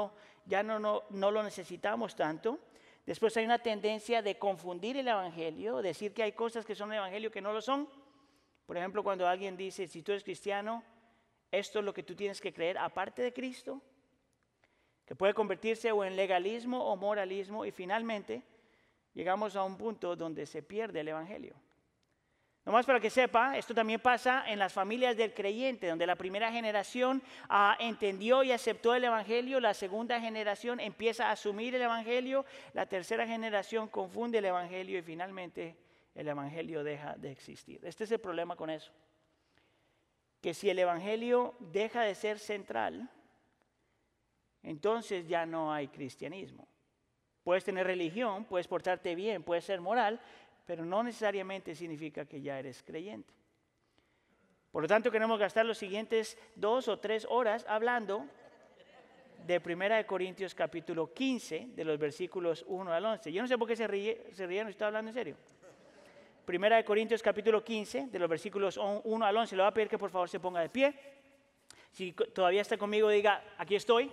lo, 0.79 1.43
necesitamos 1.43 2.17
tanto. 2.17 2.59
Después 3.05 3.37
hay 3.37 3.45
una 3.45 3.59
tendencia 3.59 4.23
de 4.23 4.39
confundir 4.39 4.97
el 4.97 5.09
Evangelio, 5.09 5.83
decir 5.83 6.15
que 6.15 6.23
hay 6.23 6.33
cosas 6.33 6.65
que 6.65 6.75
son 6.75 6.91
el 6.91 6.99
Evangelio 6.99 7.31
que 7.31 7.43
no 7.43 7.53
lo 7.53 7.61
son. 7.61 7.87
Por 8.65 8.79
ejemplo, 8.79 9.03
cuando 9.03 9.29
alguien 9.29 9.59
dice, 9.59 9.87
si 9.89 10.03
tú 10.03 10.12
eres 10.12 10.25
cristiano, 10.25 10.83
esto 11.50 11.81
es 11.81 11.85
lo 11.85 11.93
que 11.93 12.03
tú 12.03 12.15
tienes 12.15 12.41
que 12.41 12.53
creer 12.53 12.79
aparte 12.79 13.21
de 13.21 13.33
Cristo, 13.35 13.83
que 15.05 15.15
puede 15.15 15.35
convertirse 15.35 15.93
o 15.93 16.03
en 16.03 16.17
legalismo 16.17 16.83
o 16.83 16.97
moralismo. 16.97 17.67
Y 17.67 17.73
finalmente, 17.73 18.43
llegamos 19.14 19.57
a 19.57 19.64
un 19.64 19.76
punto 19.76 20.17
donde 20.17 20.47
se 20.47 20.62
pierde 20.62 21.00
el 21.00 21.09
Evangelio. 21.09 21.55
Nomás 22.64 22.85
para 22.85 23.00
que 23.00 23.09
sepa, 23.09 23.57
esto 23.57 23.75
también 23.75 24.00
pasa 24.00 24.45
en 24.47 24.59
las 24.59 24.73
familias 24.73 25.17
del 25.17 25.33
creyente, 25.33 25.88
donde 25.88 26.07
la 26.07 26.14
primera 26.14 26.52
generación 26.52 27.23
ah, 27.49 27.76
entendió 27.81 28.43
y 28.43 28.52
aceptó 28.52 28.95
el 28.95 29.05
Evangelio, 29.05 29.61
la 29.61 29.73
segunda 29.73 30.21
generación 30.21 30.79
empieza 30.79 31.29
a 31.29 31.33
asumir 31.33 31.75
el 31.75 31.83
Evangelio, 31.83 32.45
la 32.75 32.87
tercera 32.87 33.26
generación 33.26 33.88
confunde 33.88 34.38
el 34.38 34.45
Evangelio 34.45 34.99
y 34.99 35.02
finalmente 35.02 35.76
el 36.14 36.29
Evangelio 36.29 36.85
deja 36.85 37.17
de 37.17 37.33
existir. 37.33 37.81
Este 37.83 38.05
es 38.05 38.12
el 38.12 38.21
problema 38.21 38.57
con 38.57 38.69
eso. 38.69 38.93
Que 40.43 40.52
si 40.52 40.69
el 40.69 40.79
Evangelio 40.79 41.55
deja 41.61 42.02
de 42.02 42.14
ser 42.14 42.38
central, 42.38 43.11
entonces 44.62 45.26
ya 45.26 45.47
no 45.47 45.73
hay 45.73 45.88
cristianismo. 45.88 46.69
Puedes 47.44 47.64
tener 47.64 47.87
religión, 47.87 48.44
puedes 48.44 48.68
portarte 48.68 49.14
bien, 49.14 49.42
puedes 49.42 49.64
ser 49.64 49.80
moral, 49.80 50.20
pero 50.66 50.85
no 50.85 51.02
necesariamente 51.02 51.75
significa 51.75 52.25
que 52.25 52.40
ya 52.40 52.59
eres 52.59 52.82
creyente. 52.82 53.32
Por 54.70 54.82
lo 54.82 54.88
tanto, 54.88 55.11
queremos 55.11 55.38
gastar 55.38 55.66
los 55.66 55.78
siguientes 55.78 56.38
dos 56.54 56.87
o 56.87 56.99
tres 56.99 57.26
horas 57.28 57.66
hablando 57.68 58.26
de 59.47 59.61
Primera 59.61 59.97
de 59.97 60.06
Corintios 60.06 60.54
capítulo 60.54 61.12
15, 61.12 61.70
de 61.75 61.85
los 61.85 61.99
versículos 61.99 62.64
1 62.68 62.92
al 62.92 63.04
11. 63.04 63.32
Yo 63.32 63.42
no 63.42 63.49
sé 63.49 63.59
por 63.59 63.66
qué 63.66 63.75
se, 63.75 63.87
ríe, 63.87 64.26
se 64.32 64.47
ríen, 64.47 64.68
estoy 64.68 64.87
hablando 64.87 65.11
en 65.11 65.14
serio. 65.14 65.37
Primera 66.44 66.76
de 66.76 66.85
Corintios 66.85 67.23
capítulo 67.23 67.64
15, 67.64 68.09
de 68.09 68.18
los 68.18 68.28
versículos 68.28 68.76
1 68.76 69.25
al 69.25 69.37
11. 69.37 69.56
Le 69.56 69.62
voy 69.62 69.68
a 69.68 69.75
pedir 69.75 69.88
que 69.88 69.99
por 69.99 70.11
favor 70.11 70.28
se 70.28 70.38
ponga 70.38 70.61
de 70.61 70.68
pie. 70.68 70.94
Si 71.90 72.12
todavía 72.12 72.61
está 72.61 72.76
conmigo, 72.76 73.09
diga, 73.09 73.42
aquí 73.59 73.75
estoy. 73.75 74.11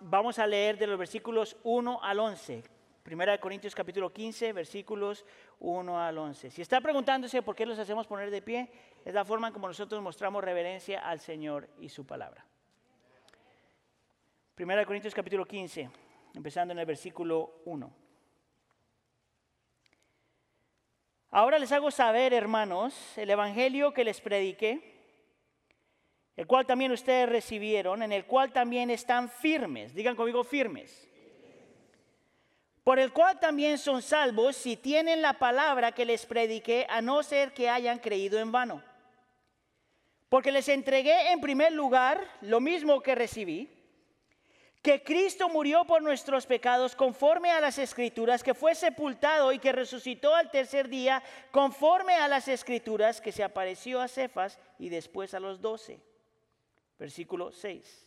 Vamos 0.00 0.38
a 0.38 0.46
leer 0.46 0.78
de 0.78 0.86
los 0.86 0.98
versículos 0.98 1.56
1 1.62 2.02
al 2.02 2.18
11. 2.18 2.62
Primera 3.02 3.32
de 3.32 3.40
Corintios 3.40 3.74
capítulo 3.74 4.12
15, 4.12 4.52
versículos 4.52 5.24
1 5.58 6.00
al 6.00 6.18
11. 6.18 6.50
Si 6.50 6.62
está 6.62 6.80
preguntándose 6.80 7.42
por 7.42 7.56
qué 7.56 7.66
los 7.66 7.78
hacemos 7.78 8.06
poner 8.06 8.30
de 8.30 8.42
pie, 8.42 8.70
es 9.04 9.14
la 9.14 9.24
forma 9.24 9.48
en 9.48 9.52
como 9.54 9.68
nosotros 9.68 10.02
mostramos 10.02 10.44
reverencia 10.44 11.00
al 11.00 11.20
Señor 11.20 11.68
y 11.78 11.88
su 11.88 12.06
palabra. 12.06 12.44
Primera 14.54 14.80
de 14.80 14.86
Corintios 14.86 15.14
capítulo 15.14 15.46
15, 15.46 15.90
empezando 16.34 16.72
en 16.72 16.78
el 16.78 16.86
versículo 16.86 17.62
1. 17.64 17.90
Ahora 21.30 21.58
les 21.58 21.72
hago 21.72 21.90
saber, 21.90 22.34
hermanos, 22.34 23.16
el 23.16 23.30
evangelio 23.30 23.94
que 23.94 24.04
les 24.04 24.20
prediqué, 24.20 24.99
el 26.40 26.46
cual 26.46 26.64
también 26.64 26.90
ustedes 26.90 27.28
recibieron, 27.28 28.02
en 28.02 28.12
el 28.12 28.24
cual 28.24 28.50
también 28.50 28.88
están 28.88 29.28
firmes. 29.28 29.94
Digan 29.94 30.16
conmigo 30.16 30.42
firmes 30.42 31.06
por 32.82 32.98
el 32.98 33.12
cual 33.12 33.38
también 33.38 33.78
son 33.78 34.00
salvos 34.02 34.56
si 34.56 34.76
tienen 34.76 35.22
la 35.22 35.34
palabra 35.34 35.92
que 35.92 36.06
les 36.06 36.24
prediqué, 36.26 36.86
a 36.88 37.02
no 37.02 37.22
ser 37.22 37.52
que 37.52 37.68
hayan 37.68 37.98
creído 37.98 38.40
en 38.40 38.50
vano. 38.50 38.82
Porque 40.28 40.50
les 40.50 40.68
entregué 40.68 41.30
en 41.30 41.40
primer 41.40 41.72
lugar 41.72 42.26
lo 42.40 42.58
mismo 42.58 43.00
que 43.00 43.14
recibí, 43.14 43.68
que 44.82 45.02
Cristo 45.02 45.50
murió 45.50 45.84
por 45.84 46.00
nuestros 46.00 46.46
pecados 46.46 46.96
conforme 46.96 47.50
a 47.50 47.60
las 47.60 47.78
escrituras, 47.78 48.42
que 48.42 48.54
fue 48.54 48.74
sepultado 48.74 49.52
y 49.52 49.58
que 49.58 49.72
resucitó 49.72 50.34
al 50.34 50.50
tercer 50.50 50.88
día 50.88 51.22
conforme 51.50 52.14
a 52.14 52.28
las 52.28 52.48
escrituras, 52.48 53.20
que 53.20 53.30
se 53.30 53.44
apareció 53.44 54.00
a 54.00 54.08
Cefas 54.08 54.58
y 54.78 54.88
después 54.88 55.34
a 55.34 55.38
los 55.38 55.60
doce. 55.60 56.00
Versículo 57.00 57.50
6. 57.50 58.06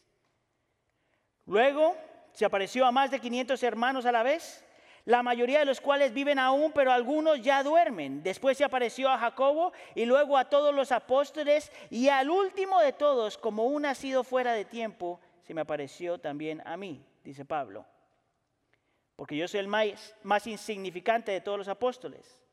Luego 1.48 1.98
se 2.32 2.46
apareció 2.46 2.86
a 2.86 2.92
más 2.92 3.10
de 3.10 3.20
500 3.20 3.64
hermanos 3.64 4.06
a 4.06 4.12
la 4.12 4.22
vez, 4.22 4.64
la 5.06 5.24
mayoría 5.24 5.58
de 5.58 5.66
los 5.66 5.82
cuales 5.82 6.14
viven 6.14 6.38
aún, 6.38 6.72
pero 6.72 6.92
algunos 6.92 7.42
ya 7.42 7.64
duermen. 7.64 8.22
Después 8.22 8.56
se 8.56 8.64
apareció 8.64 9.10
a 9.10 9.18
Jacobo 9.18 9.74
y 9.96 10.06
luego 10.06 10.38
a 10.38 10.46
todos 10.46 10.76
los 10.76 10.92
apóstoles 10.92 11.72
y 11.90 12.10
al 12.10 12.30
último 12.30 12.80
de 12.82 12.94
todos, 12.94 13.36
como 13.36 13.66
un 13.66 13.82
nacido 13.82 14.24
fuera 14.24 14.54
de 14.54 14.64
tiempo, 14.64 15.20
se 15.42 15.56
me 15.56 15.62
apareció 15.62 16.20
también 16.20 16.62
a 16.64 16.78
mí, 16.78 17.04
dice 17.24 17.46
Pablo. 17.46 17.88
Porque 19.16 19.36
yo 19.36 19.48
soy 19.48 19.62
el 19.62 19.68
más, 19.68 20.16
más 20.22 20.46
insignificante 20.46 21.32
de 21.32 21.42
todos 21.42 21.58
los 21.58 21.68
apóstoles, 21.68 22.44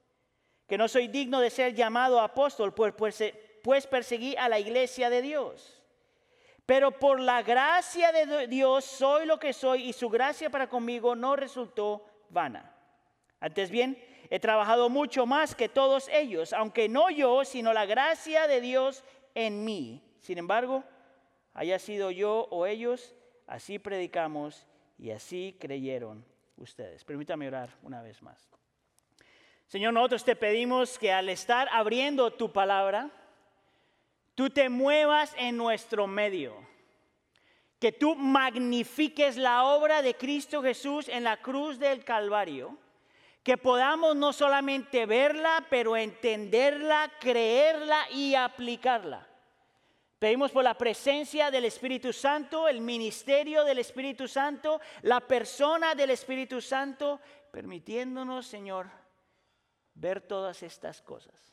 que 0.67 0.79
no 0.79 0.89
soy 0.89 1.07
digno 1.07 1.39
de 1.39 1.51
ser 1.51 1.75
llamado 1.75 2.19
apóstol, 2.19 2.73
pues, 2.73 2.95
pues, 2.95 3.23
pues 3.63 3.87
perseguí 3.87 4.35
a 4.37 4.49
la 4.49 4.59
iglesia 4.59 5.11
de 5.11 5.21
Dios. 5.21 5.80
Pero 6.71 6.93
por 6.93 7.19
la 7.19 7.43
gracia 7.43 8.13
de 8.13 8.47
Dios 8.47 8.85
soy 8.85 9.27
lo 9.27 9.41
que 9.41 9.53
soy 9.53 9.89
y 9.89 9.93
su 9.93 10.09
gracia 10.09 10.51
para 10.51 10.69
conmigo 10.69 11.17
no 11.17 11.35
resultó 11.35 12.07
vana. 12.29 12.73
Antes 13.41 13.73
bien, 13.73 14.01
he 14.31 14.39
trabajado 14.39 14.89
mucho 14.89 15.27
más 15.27 15.57
que 15.57 15.69
todos 15.69 16.09
ellos, 16.13 16.53
aunque 16.53 16.89
no 16.89 17.11
yo, 17.11 17.45
sino 17.45 17.73
la 17.73 17.87
gracia 17.87 18.47
de 18.47 18.61
Dios 18.61 19.03
en 19.35 19.65
mí. 19.65 20.01
Sin 20.21 20.39
embargo, 20.39 20.85
haya 21.55 21.77
sido 21.81 22.13
yo 22.13 22.47
o 22.53 22.67
ellos, 22.67 23.17
así 23.49 23.81
predicamos 23.81 24.65
y 24.97 25.11
así 25.11 25.57
creyeron 25.59 26.25
ustedes. 26.57 27.03
Permítame 27.03 27.49
orar 27.49 27.71
una 27.83 28.01
vez 28.01 28.23
más. 28.23 28.49
Señor, 29.67 29.93
nosotros 29.93 30.25
te 30.25 30.37
pedimos 30.37 31.01
que 31.01 31.11
al 31.11 31.31
estar 31.31 31.69
abriendo 31.73 32.31
tu 32.31 32.53
palabra, 32.53 33.11
tú 34.41 34.49
te 34.49 34.71
muevas 34.71 35.35
en 35.37 35.55
nuestro 35.59 36.07
medio, 36.07 36.67
que 37.79 37.93
tú 37.93 38.15
magnifiques 38.15 39.37
la 39.37 39.65
obra 39.65 40.01
de 40.01 40.15
Cristo 40.15 40.63
Jesús 40.63 41.11
en 41.11 41.25
la 41.25 41.43
cruz 41.43 41.79
del 41.79 42.05
Calvario, 42.07 42.79
que 43.43 43.59
podamos 43.59 44.17
no 44.17 44.33
solamente 44.33 45.05
verla, 45.05 45.67
pero 45.69 45.95
entenderla, 45.95 47.13
creerla 47.21 48.11
y 48.13 48.35
aplicarla. 48.35 49.29
Pedimos 50.19 50.53
por 50.53 50.65
la 50.65 50.73
presencia 50.73 51.51
del 51.51 51.67
Espíritu 51.67 52.11
Santo, 52.11 52.67
el 52.67 52.81
ministerio 52.81 53.63
del 53.63 53.81
Espíritu 53.81 54.27
Santo, 54.27 54.81
la 55.03 55.21
persona 55.21 55.95
del 55.95 56.09
Espíritu 56.09 56.63
Santo, 56.63 57.21
permitiéndonos, 57.53 58.47
Señor, 58.47 58.89
ver 59.93 60.23
todas 60.23 60.63
estas 60.63 61.03
cosas 61.03 61.50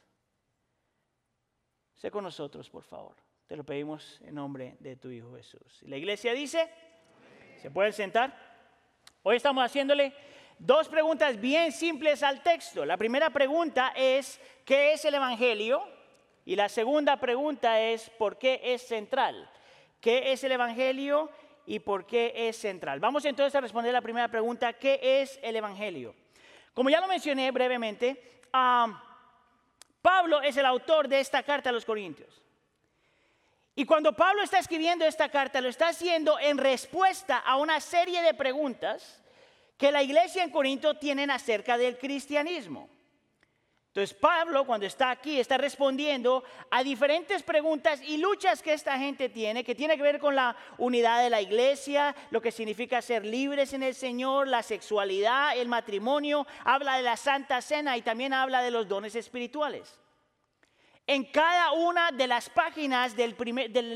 Sé 1.97 2.11
con 2.11 2.23
nosotros, 2.23 2.69
por 2.69 2.83
favor. 2.83 3.15
Te 3.47 3.55
lo 3.55 3.63
pedimos 3.63 4.21
en 4.21 4.35
nombre 4.35 4.77
de 4.79 4.95
tu 4.97 5.09
Hijo 5.09 5.35
Jesús. 5.35 5.81
La 5.81 5.97
iglesia 5.97 6.31
dice, 6.33 6.69
¿se 7.59 7.71
pueden 7.71 7.91
sentar? 7.91 8.37
Hoy 9.23 9.37
estamos 9.37 9.65
haciéndole 9.65 10.13
dos 10.59 10.87
preguntas 10.89 11.41
bien 11.41 11.71
simples 11.71 12.21
al 12.21 12.43
texto. 12.43 12.85
La 12.85 12.97
primera 12.97 13.31
pregunta 13.31 13.93
es, 13.95 14.39
¿qué 14.63 14.93
es 14.93 15.05
el 15.05 15.15
Evangelio? 15.15 15.81
Y 16.45 16.55
la 16.55 16.69
segunda 16.69 17.19
pregunta 17.19 17.81
es, 17.81 18.11
¿por 18.11 18.37
qué 18.37 18.61
es 18.63 18.83
central? 18.83 19.49
¿Qué 19.99 20.31
es 20.31 20.43
el 20.43 20.51
Evangelio 20.51 21.31
y 21.65 21.79
por 21.79 22.05
qué 22.05 22.31
es 22.35 22.57
central? 22.57 22.99
Vamos 22.99 23.25
entonces 23.25 23.55
a 23.55 23.61
responder 23.61 23.91
la 23.91 24.01
primera 24.01 24.27
pregunta, 24.27 24.73
¿qué 24.73 24.99
es 25.01 25.39
el 25.41 25.55
Evangelio? 25.55 26.13
Como 26.75 26.91
ya 26.91 27.01
lo 27.01 27.07
mencioné 27.07 27.49
brevemente, 27.49 28.39
ah, 28.53 29.06
Pablo 30.07 30.41
es 30.41 30.55
el 30.55 30.65
autor 30.65 31.09
de 31.09 31.19
esta 31.19 31.43
carta 31.43 31.67
a 31.67 31.73
los 31.73 31.83
Corintios. 31.83 32.41
Y 33.75 33.83
cuando 33.83 34.13
Pablo 34.13 34.41
está 34.41 34.57
escribiendo 34.57 35.03
esta 35.03 35.27
carta, 35.27 35.59
lo 35.59 35.67
está 35.67 35.89
haciendo 35.89 36.39
en 36.39 36.57
respuesta 36.57 37.39
a 37.39 37.57
una 37.57 37.81
serie 37.81 38.21
de 38.21 38.33
preguntas 38.33 39.21
que 39.77 39.91
la 39.91 40.01
iglesia 40.01 40.45
en 40.45 40.49
Corinto 40.49 40.95
tienen 40.95 41.29
acerca 41.29 41.77
del 41.77 41.97
cristianismo. 41.97 42.87
Entonces 43.97 44.15
Pablo 44.15 44.63
cuando 44.63 44.85
está 44.85 45.09
aquí 45.09 45.39
está 45.39 45.57
respondiendo 45.57 46.43
a 46.69 46.83
diferentes 46.83 47.41
preguntas 47.41 47.99
y 48.03 48.17
luchas 48.17 48.61
que 48.61 48.73
esta 48.73 48.95
gente 48.99 49.27
tiene, 49.27 49.63
que 49.63 49.73
tiene 49.73 49.97
que 49.97 50.03
ver 50.03 50.19
con 50.19 50.35
la 50.35 50.55
unidad 50.77 51.23
de 51.23 51.31
la 51.31 51.41
iglesia, 51.41 52.15
lo 52.29 52.39
que 52.39 52.51
significa 52.51 53.01
ser 53.01 53.25
libres 53.25 53.73
en 53.73 53.81
el 53.81 53.95
Señor, 53.95 54.49
la 54.49 54.61
sexualidad, 54.61 55.57
el 55.57 55.67
matrimonio, 55.67 56.45
habla 56.63 56.97
de 56.97 57.01
la 57.01 57.17
Santa 57.17 57.59
Cena 57.59 57.97
y 57.97 58.03
también 58.03 58.33
habla 58.33 58.61
de 58.61 58.69
los 58.69 58.87
dones 58.87 59.15
espirituales. 59.15 59.99
En 61.09 61.23
cada 61.23 61.71
una 61.71 62.11
de 62.11 62.27
las 62.27 62.49
páginas 62.49 63.15
del, 63.15 63.33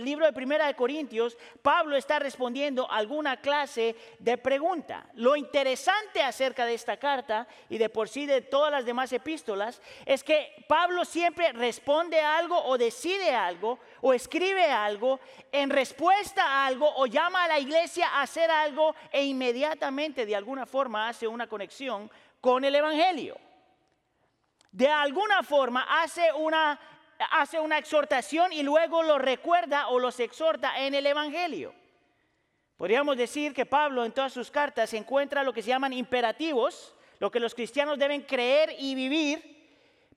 libro 0.01 0.25
de 0.25 0.31
Primera 0.31 0.67
de 0.67 0.75
Corintios, 0.75 1.37
Pablo 1.61 1.97
está 1.97 2.19
respondiendo 2.19 2.89
alguna 2.89 3.41
clase 3.41 3.97
de 4.17 4.37
pregunta. 4.37 5.05
Lo 5.15 5.35
interesante 5.35 6.23
acerca 6.23 6.65
de 6.65 6.73
esta 6.73 6.95
carta 6.95 7.49
y 7.67 7.77
de 7.77 7.89
por 7.89 8.07
sí 8.07 8.25
de 8.25 8.39
todas 8.39 8.71
las 8.71 8.85
demás 8.85 9.11
epístolas 9.11 9.81
es 10.05 10.23
que 10.23 10.63
Pablo 10.69 11.03
siempre 11.03 11.51
responde 11.51 12.17
algo 12.21 12.57
o 12.63 12.77
decide 12.77 13.31
algo 13.31 13.79
o 13.99 14.13
escribe 14.13 14.71
algo 14.71 15.19
en 15.51 15.69
respuesta 15.69 16.45
a 16.45 16.65
algo 16.65 16.89
o 16.95 17.07
llama 17.07 17.43
a 17.43 17.49
la 17.49 17.59
iglesia 17.59 18.07
a 18.07 18.21
hacer 18.21 18.49
algo 18.49 18.95
e 19.11 19.25
inmediatamente 19.25 20.25
de 20.25 20.37
alguna 20.37 20.65
forma 20.65 21.09
hace 21.09 21.27
una 21.27 21.47
conexión 21.47 22.09
con 22.39 22.63
el 22.63 22.73
Evangelio. 22.73 23.37
De 24.71 24.87
alguna 24.87 25.43
forma 25.43 25.85
hace 26.01 26.31
una 26.31 26.79
hace 27.31 27.59
una 27.59 27.77
exhortación 27.77 28.53
y 28.53 28.63
luego 28.63 29.03
lo 29.03 29.17
recuerda 29.17 29.89
o 29.89 29.99
los 29.99 30.19
exhorta 30.19 30.79
en 30.79 30.95
el 30.95 31.05
Evangelio. 31.05 31.73
Podríamos 32.77 33.15
decir 33.17 33.53
que 33.53 33.65
Pablo 33.65 34.03
en 34.03 34.11
todas 34.11 34.33
sus 34.33 34.49
cartas 34.49 34.93
encuentra 34.93 35.43
lo 35.43 35.53
que 35.53 35.61
se 35.61 35.69
llaman 35.69 35.93
imperativos, 35.93 36.95
lo 37.19 37.29
que 37.29 37.39
los 37.39 37.53
cristianos 37.53 37.99
deben 37.99 38.23
creer 38.23 38.75
y 38.79 38.95
vivir, 38.95 39.51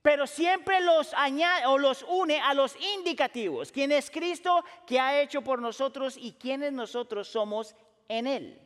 pero 0.01 0.27
siempre 0.27 0.81
los 0.81 1.13
añade 1.15 1.67
o 1.67 1.77
los 1.77 2.03
une 2.05 2.41
a 2.41 2.55
los 2.55 2.77
indicativos, 2.97 3.71
quién 3.71 3.93
es 3.93 4.11
Cristo 4.11 4.65
que 4.87 4.99
ha 4.99 5.21
hecho 5.21 5.43
por 5.43 5.61
nosotros 5.61 6.17
y 6.17 6.33
quiénes 6.33 6.73
nosotros 6.73 7.29
somos 7.29 7.75
en 8.09 8.27
él. 8.27 8.61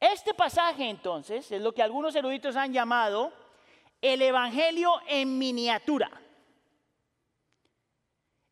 Este 0.00 0.32
pasaje 0.34 0.88
entonces 0.88 1.52
es 1.52 1.60
lo 1.60 1.74
que 1.74 1.82
algunos 1.82 2.14
eruditos 2.16 2.56
han 2.56 2.72
llamado 2.72 3.32
el 4.00 4.22
Evangelio 4.22 5.00
en 5.06 5.38
miniatura. 5.38 6.10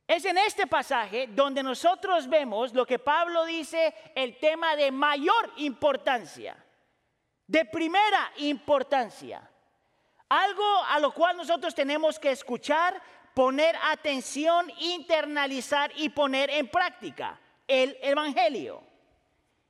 Es 0.08 0.24
en 0.24 0.38
este 0.38 0.66
pasaje 0.66 1.26
donde 1.26 1.62
nosotros 1.62 2.26
vemos 2.30 2.72
lo 2.72 2.86
que 2.86 2.98
Pablo 2.98 3.44
dice, 3.44 3.94
el 4.14 4.38
tema 4.38 4.74
de 4.74 4.90
mayor 4.90 5.52
importancia, 5.58 6.56
de 7.46 7.66
primera 7.66 8.32
importancia. 8.38 9.46
Algo 10.30 10.64
a 10.88 10.98
lo 10.98 11.12
cual 11.12 11.36
nosotros 11.36 11.74
tenemos 11.74 12.18
que 12.18 12.30
escuchar, 12.30 13.02
poner 13.34 13.76
atención, 13.82 14.72
internalizar 14.78 15.92
y 15.94 16.08
poner 16.08 16.48
en 16.48 16.68
práctica 16.68 17.38
el 17.66 17.94
Evangelio. 18.00 18.82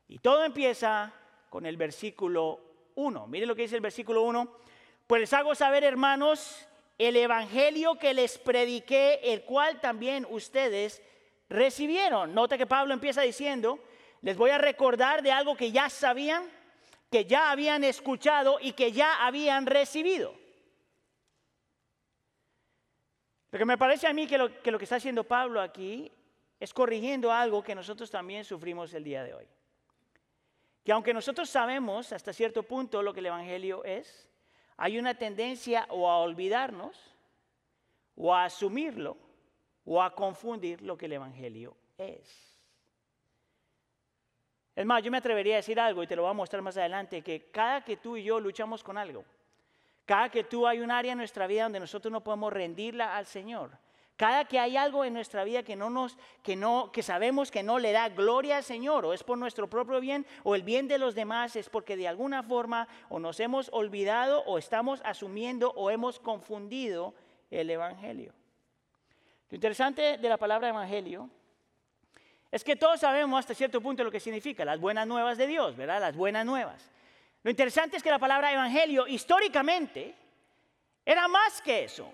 Y 0.07 0.21
todo 0.21 0.45
empieza 0.45 1.13
con 1.51 1.67
el 1.67 1.77
versículo 1.77 2.61
1. 2.95 3.27
Mire 3.27 3.45
lo 3.45 3.57
que 3.57 3.63
dice 3.63 3.75
el 3.75 3.83
versículo 3.83 4.23
1. 4.23 4.49
Pues 5.05 5.21
les 5.21 5.33
hago 5.33 5.57
saber, 5.57 5.83
hermanos, 5.83 6.68
el 6.99 7.17
Evangelio 7.17 7.97
que 7.97 8.13
les 8.13 8.39
prediqué, 8.39 9.21
el 9.23 9.45
cual 9.45 9.81
también 9.81 10.27
ustedes 10.29 11.01
recibieron. 11.49 12.35
Nota 12.35 12.59
que 12.59 12.67
Pablo 12.67 12.93
empieza 12.93 13.23
diciendo, 13.23 13.79
les 14.21 14.37
voy 14.37 14.51
a 14.51 14.59
recordar 14.59 15.23
de 15.23 15.31
algo 15.31 15.57
que 15.57 15.71
ya 15.71 15.89
sabían, 15.89 16.45
que 17.11 17.25
ya 17.25 17.53
habían 17.53 17.85
escuchado 17.85 18.59
y 18.61 18.73
que 18.73 18.91
ya 18.91 19.25
habían 19.25 19.67
recibido. 19.67 20.35
Lo 23.51 23.59
que 23.59 23.65
me 23.65 23.79
parece 23.79 24.07
a 24.07 24.13
mí 24.13 24.27
que 24.27 24.37
lo, 24.37 24.61
que 24.61 24.71
lo 24.71 24.79
que 24.79 24.85
está 24.85 24.97
haciendo 24.97 25.25
Pablo 25.25 25.61
aquí 25.61 26.11
es 26.61 26.75
corrigiendo 26.75 27.33
algo 27.33 27.63
que 27.63 27.75
nosotros 27.75 28.11
también 28.11 28.45
sufrimos 28.45 28.93
el 28.93 29.05
día 29.05 29.23
de 29.23 29.35
hoy. 29.35 29.47
Que 30.85 30.93
aunque 30.93 31.15
nosotros 31.15 31.49
sabemos 31.49 32.13
hasta 32.13 32.33
cierto 32.33 32.63
punto 32.65 33.03
lo 33.03 33.15
que 33.15 33.21
el 33.21 33.27
Evangelio 33.27 33.85
es, 33.85 34.28
hay 34.79 34.97
una 34.97 35.15
tendencia 35.15 35.87
o 35.91 36.09
a 36.09 36.19
olvidarnos, 36.19 36.97
o 38.17 38.33
a 38.33 38.45
asumirlo, 38.45 39.17
o 39.85 40.01
a 40.01 40.15
confundir 40.15 40.81
lo 40.83 40.97
que 40.97 41.07
el 41.07 41.15
Evangelio 41.15 41.77
es. 41.99 42.49
Es 44.77 44.87
más, 44.87 45.03
yo 45.03 45.11
me 45.11 45.19
atrevería 45.19 45.55
a 45.55 45.57
decir 45.57 45.81
algo 45.81 46.05
y 46.05 46.07
te 46.07 46.15
lo 46.15 46.23
voy 46.23 46.31
a 46.31 46.35
mostrar 46.35 46.63
más 46.63 46.77
adelante, 46.77 47.23
que 47.23 47.51
cada 47.51 47.83
que 47.83 47.97
tú 47.97 48.17
y 48.17 48.23
yo 48.23 48.39
luchamos 48.39 48.85
con 48.85 48.97
algo, 48.97 49.25
cada 50.07 50.29
que 50.29 50.45
tú 50.45 50.65
hay 50.65 50.79
un 50.79 50.93
área 50.93 51.11
en 51.11 51.19
nuestra 51.19 51.49
vida 51.49 51.65
donde 51.65 51.81
nosotros 51.81 52.13
no 52.13 52.23
podemos 52.23 52.53
rendirla 52.53 53.17
al 53.17 53.27
Señor, 53.27 53.73
cada 54.19 54.47
que 54.47 54.59
hay 54.59 54.77
algo 54.77 55.05
en 55.05 55.15
nuestra 55.15 55.45
vida 55.45 55.63
que 55.63 55.77
no 55.77 55.91
nos 55.91 56.19
que 56.43 56.57
no 56.57 56.91
que 56.91 57.05
sabemos 57.05 57.53
que 57.53 57.63
no 57.63 57.79
le 57.79 57.93
da 57.93 58.09
gloria 58.09 58.57
al 58.57 58.65
Señor 58.65 59.07
o 59.07 59.13
es 59.13 59.23
por 59.23 59.39
nuestro 59.39 59.71
propio 59.71 60.01
bien 60.01 60.27
o 60.43 60.57
el 60.57 60.65
bien 60.65 60.89
de 60.89 60.99
los 60.99 61.15
demás 61.15 61.55
es 61.55 61.69
porque 61.69 61.97
de 61.97 62.09
alguna 62.09 62.43
forma 62.43 62.89
o 63.09 63.21
nos 63.21 63.39
hemos 63.39 63.71
olvidado 63.73 64.43
o 64.45 64.59
estamos 64.59 65.01
asumiendo 65.05 65.71
o 65.77 65.89
hemos 65.91 66.19
confundido 66.19 67.15
el 67.49 67.71
evangelio. 67.71 68.35
Lo 69.51 69.55
interesante 69.55 70.19
de 70.19 70.29
la 70.29 70.37
palabra 70.37 70.69
evangelio 70.69 71.31
es 72.51 72.65
que 72.65 72.75
todos 72.75 72.99
sabemos 72.99 73.39
hasta 73.39 73.55
cierto 73.55 73.81
punto 73.81 74.03
lo 74.03 74.11
que 74.11 74.19
significa, 74.19 74.65
las 74.65 74.81
buenas 74.81 75.07
nuevas 75.07 75.39
de 75.39 75.47
Dios, 75.47 75.77
¿verdad? 75.77 76.01
Las 76.01 76.17
buenas 76.17 76.45
nuevas. 76.45 76.91
Lo 77.45 77.51
interesante 77.51 77.97
es 77.97 78.03
que 78.03 78.11
la 78.11 78.19
palabra 78.19 78.53
evangelio 78.53 79.07
históricamente 79.07 80.13
era 81.07 81.29
más 81.29 81.63
que 81.63 81.85
eso. 81.85 82.13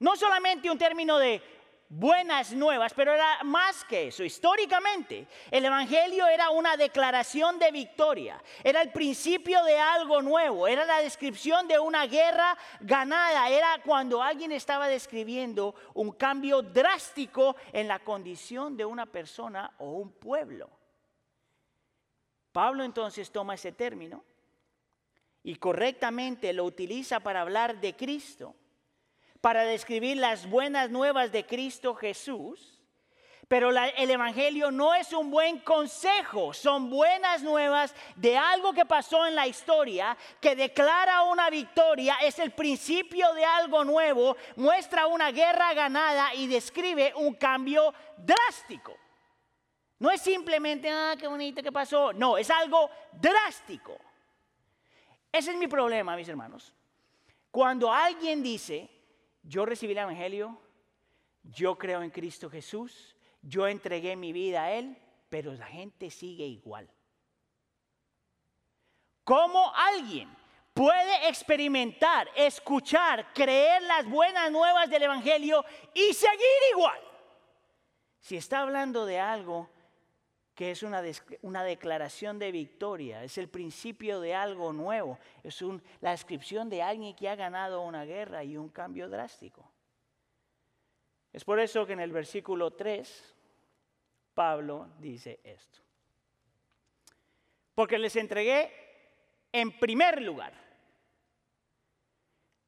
No 0.00 0.16
solamente 0.16 0.70
un 0.70 0.78
término 0.78 1.18
de 1.18 1.42
buenas 1.90 2.52
nuevas, 2.52 2.94
pero 2.94 3.12
era 3.12 3.42
más 3.42 3.84
que 3.84 4.08
eso. 4.08 4.22
Históricamente, 4.22 5.26
el 5.50 5.64
Evangelio 5.64 6.26
era 6.26 6.50
una 6.50 6.76
declaración 6.76 7.58
de 7.58 7.70
victoria, 7.70 8.42
era 8.62 8.80
el 8.80 8.92
principio 8.92 9.62
de 9.64 9.76
algo 9.76 10.22
nuevo, 10.22 10.68
era 10.68 10.84
la 10.84 11.02
descripción 11.02 11.66
de 11.68 11.78
una 11.78 12.06
guerra 12.06 12.56
ganada, 12.80 13.50
era 13.50 13.80
cuando 13.84 14.22
alguien 14.22 14.52
estaba 14.52 14.88
describiendo 14.88 15.74
un 15.94 16.12
cambio 16.12 16.62
drástico 16.62 17.56
en 17.72 17.88
la 17.88 17.98
condición 17.98 18.76
de 18.76 18.84
una 18.84 19.04
persona 19.04 19.74
o 19.78 19.90
un 19.90 20.12
pueblo. 20.12 20.70
Pablo 22.52 22.84
entonces 22.84 23.30
toma 23.30 23.54
ese 23.54 23.72
término 23.72 24.24
y 25.42 25.56
correctamente 25.56 26.52
lo 26.52 26.64
utiliza 26.64 27.20
para 27.20 27.40
hablar 27.42 27.80
de 27.80 27.94
Cristo 27.96 28.54
para 29.40 29.64
describir 29.64 30.16
las 30.16 30.48
buenas 30.48 30.90
nuevas 30.90 31.32
de 31.32 31.46
Cristo 31.46 31.94
Jesús. 31.94 32.80
Pero 33.48 33.70
el 33.70 34.10
Evangelio 34.10 34.70
no 34.70 34.94
es 34.94 35.12
un 35.12 35.28
buen 35.28 35.58
consejo, 35.58 36.54
son 36.54 36.88
buenas 36.88 37.42
nuevas 37.42 37.92
de 38.14 38.36
algo 38.36 38.72
que 38.72 38.86
pasó 38.86 39.26
en 39.26 39.34
la 39.34 39.48
historia, 39.48 40.16
que 40.40 40.54
declara 40.54 41.24
una 41.24 41.50
victoria, 41.50 42.16
es 42.22 42.38
el 42.38 42.52
principio 42.52 43.34
de 43.34 43.44
algo 43.44 43.82
nuevo, 43.82 44.36
muestra 44.54 45.08
una 45.08 45.32
guerra 45.32 45.74
ganada 45.74 46.32
y 46.32 46.46
describe 46.46 47.12
un 47.16 47.34
cambio 47.34 47.92
drástico. 48.18 48.96
No 49.98 50.12
es 50.12 50.20
simplemente, 50.20 50.88
ah, 50.88 51.16
qué 51.18 51.26
bonito 51.26 51.60
que 51.60 51.72
pasó, 51.72 52.12
no, 52.12 52.38
es 52.38 52.48
algo 52.50 52.88
drástico. 53.10 53.98
Ese 55.32 55.50
es 55.50 55.56
mi 55.56 55.66
problema, 55.66 56.14
mis 56.14 56.28
hermanos. 56.28 56.72
Cuando 57.50 57.92
alguien 57.92 58.44
dice, 58.44 58.99
yo 59.42 59.64
recibí 59.66 59.92
el 59.92 59.98
Evangelio, 59.98 60.60
yo 61.42 61.76
creo 61.78 62.02
en 62.02 62.10
Cristo 62.10 62.50
Jesús, 62.50 63.16
yo 63.42 63.66
entregué 63.66 64.16
mi 64.16 64.32
vida 64.32 64.64
a 64.64 64.72
Él, 64.72 64.96
pero 65.28 65.52
la 65.52 65.66
gente 65.66 66.10
sigue 66.10 66.44
igual. 66.44 66.90
¿Cómo 69.24 69.72
alguien 69.74 70.28
puede 70.74 71.28
experimentar, 71.28 72.28
escuchar, 72.34 73.32
creer 73.32 73.82
las 73.82 74.08
buenas 74.08 74.50
nuevas 74.50 74.90
del 74.90 75.04
Evangelio 75.04 75.64
y 75.94 76.12
seguir 76.12 76.62
igual? 76.72 77.00
Si 78.18 78.36
está 78.36 78.60
hablando 78.60 79.06
de 79.06 79.18
algo 79.18 79.70
que 80.60 80.72
es 80.72 80.82
una, 80.82 81.02
una, 81.40 81.64
declaración 81.64 82.38
de 82.38 82.52
victoria, 82.52 83.24
es 83.24 83.38
el 83.38 83.48
principio 83.48 84.20
de 84.20 84.34
algo 84.34 84.74
nuevo, 84.74 85.18
es 85.42 85.58
la 86.02 86.10
descripción 86.10 86.68
de 86.68 86.82
alguien 86.82 87.16
que 87.16 87.30
ha 87.30 87.34
ganado 87.34 87.80
una 87.80 88.04
guerra 88.04 88.44
y 88.44 88.58
un 88.58 88.68
cambio 88.68 89.08
drástico. 89.08 89.66
Es 91.32 91.46
por 91.46 91.60
eso 91.60 91.86
que 91.86 91.94
en 91.94 92.00
el 92.00 92.12
versículo 92.12 92.72
3 92.72 93.34
Pablo 94.34 94.90
dice 94.98 95.40
esto. 95.44 95.80
Porque 97.74 97.98
les 97.98 98.14
entregué 98.16 98.70
en 99.52 99.72
primer 99.78 100.20
lugar. 100.20 100.52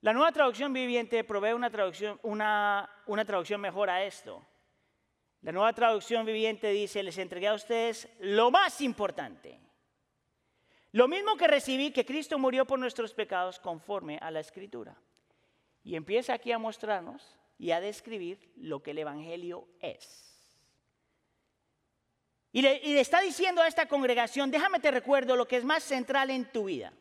La 0.01 0.15
nueva 0.15 0.33
traducción 0.33 0.73
viviente 0.73 1.25
provee 1.25 1.53
una 1.53 1.69
traducción, 1.69 2.19
una, 2.23 2.89
una 3.05 3.27
traducción 3.27 3.61
mejor 3.61 3.91
a 3.91 4.03
esto. 4.03 4.43
La 5.43 5.51
nueva 5.51 5.73
traducción 5.73 6.25
viviente 6.25 6.71
dice, 6.71 7.03
les 7.03 7.19
entregué 7.19 7.49
a 7.49 7.55
ustedes 7.55 8.09
lo 8.21 8.51
más 8.53 8.81
importante. 8.81 9.59
Lo 10.93 11.09
mismo 11.09 11.37
que 11.37 11.49
recibí, 11.49 11.91
que 11.91 12.05
Cristo 12.05 12.39
murió 12.39 12.65
por 12.65 12.79
nuestros 12.79 13.13
pecados 13.13 13.59
conforme 13.59 14.19
a 14.19 14.31
la 14.31 14.41
escritura. 14.41 14.97
Y 15.83 15.97
empieza 15.97 16.35
aquí 16.35 16.53
a 16.53 16.59
mostrarnos 16.59 17.37
y 17.59 17.73
a 17.73 17.81
describir 17.81 18.53
lo 18.57 18.83
que 18.83 18.93
el 18.93 18.99
Evangelio 18.99 19.67
es. 19.81 20.33
Y 22.53 22.61
le, 22.61 23.01
está 23.01 23.21
diciendo 23.21 23.63
a 23.63 23.67
esta 23.67 23.87
congregación, 23.87 24.51
déjame 24.51 24.79
te 24.79 24.91
recuerdo 24.91 25.35
lo 25.35 25.49
que 25.49 25.57
es 25.57 25.65
más 25.65 25.83
central 25.83 26.31
en 26.31 26.45
tu 26.53 26.65
vida. 26.65 26.93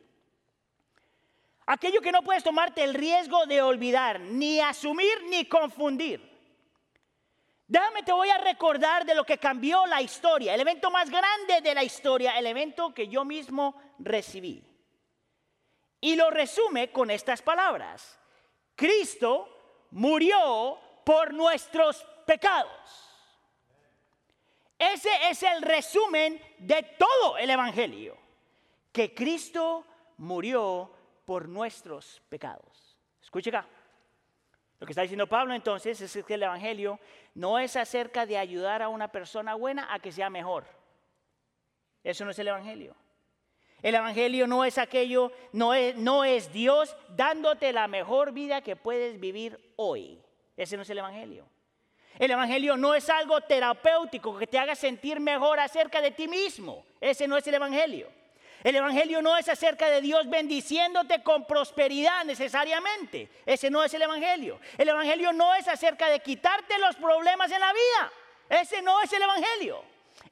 Aquello 1.66 2.00
que 2.00 2.10
no 2.10 2.22
puedes 2.22 2.42
tomarte 2.42 2.82
el 2.82 2.94
riesgo 2.94 3.46
de 3.46 3.62
olvidar, 3.62 4.18
ni 4.20 4.58
asumir, 4.58 5.22
ni 5.28 5.44
confundir. 5.44 6.31
Déjame, 7.72 8.02
te 8.02 8.12
voy 8.12 8.28
a 8.28 8.36
recordar 8.36 9.06
de 9.06 9.14
lo 9.14 9.24
que 9.24 9.38
cambió 9.38 9.86
la 9.86 10.02
historia, 10.02 10.54
el 10.54 10.60
evento 10.60 10.90
más 10.90 11.08
grande 11.08 11.62
de 11.62 11.74
la 11.74 11.82
historia, 11.82 12.38
el 12.38 12.44
evento 12.44 12.92
que 12.92 13.08
yo 13.08 13.24
mismo 13.24 13.80
recibí. 13.98 14.62
Y 15.98 16.14
lo 16.14 16.28
resume 16.28 16.92
con 16.92 17.10
estas 17.10 17.40
palabras. 17.40 18.20
Cristo 18.74 19.86
murió 19.92 20.78
por 21.02 21.32
nuestros 21.32 22.06
pecados. 22.26 22.68
Ese 24.78 25.08
es 25.30 25.42
el 25.42 25.62
resumen 25.62 26.38
de 26.58 26.82
todo 26.98 27.38
el 27.38 27.48
Evangelio, 27.48 28.18
que 28.92 29.14
Cristo 29.14 29.86
murió 30.18 30.92
por 31.24 31.48
nuestros 31.48 32.20
pecados. 32.28 32.98
Escuche 33.22 33.48
acá. 33.48 33.66
Lo 34.82 34.86
que 34.86 34.94
está 34.94 35.02
diciendo 35.02 35.28
Pablo 35.28 35.54
entonces 35.54 36.00
es 36.00 36.24
que 36.24 36.34
el 36.34 36.42
Evangelio 36.42 36.98
no 37.34 37.58
es 37.58 37.76
acerca 37.76 38.26
de 38.26 38.38
ayudar 38.38 38.82
a 38.82 38.88
una 38.88 39.08
persona 39.08 39.54
buena 39.54 39.92
a 39.92 39.98
que 39.98 40.12
sea 40.12 40.30
mejor. 40.30 40.64
Eso 42.04 42.24
no 42.24 42.30
es 42.30 42.38
el 42.38 42.48
Evangelio. 42.48 42.94
El 43.82 43.94
Evangelio 43.94 44.46
no 44.46 44.64
es 44.64 44.78
aquello, 44.78 45.32
no 45.52 45.74
es, 45.74 45.96
no 45.96 46.24
es 46.24 46.52
Dios 46.52 46.96
dándote 47.16 47.72
la 47.72 47.88
mejor 47.88 48.32
vida 48.32 48.62
que 48.62 48.76
puedes 48.76 49.18
vivir 49.18 49.72
hoy. 49.76 50.20
Ese 50.56 50.76
no 50.76 50.82
es 50.82 50.90
el 50.90 50.98
Evangelio. 50.98 51.46
El 52.18 52.30
Evangelio 52.30 52.76
no 52.76 52.94
es 52.94 53.08
algo 53.10 53.40
terapéutico 53.40 54.38
que 54.38 54.46
te 54.46 54.58
haga 54.58 54.74
sentir 54.74 55.18
mejor 55.18 55.58
acerca 55.58 56.00
de 56.00 56.10
ti 56.10 56.28
mismo. 56.28 56.84
Ese 57.00 57.26
no 57.26 57.36
es 57.36 57.46
el 57.46 57.54
Evangelio. 57.54 58.08
El 58.62 58.76
Evangelio 58.76 59.20
no 59.22 59.36
es 59.36 59.48
acerca 59.48 59.90
de 59.90 60.00
Dios 60.00 60.28
bendiciéndote 60.28 61.22
con 61.22 61.46
prosperidad 61.46 62.24
necesariamente. 62.24 63.28
Ese 63.44 63.70
no 63.70 63.82
es 63.82 63.92
el 63.94 64.02
Evangelio. 64.02 64.60
El 64.78 64.88
Evangelio 64.88 65.32
no 65.32 65.54
es 65.54 65.66
acerca 65.66 66.08
de 66.08 66.20
quitarte 66.20 66.78
los 66.78 66.94
problemas 66.96 67.50
en 67.50 67.60
la 67.60 67.72
vida. 67.72 68.12
Ese 68.48 68.80
no 68.82 69.00
es 69.02 69.12
el 69.12 69.22
Evangelio. 69.22 69.82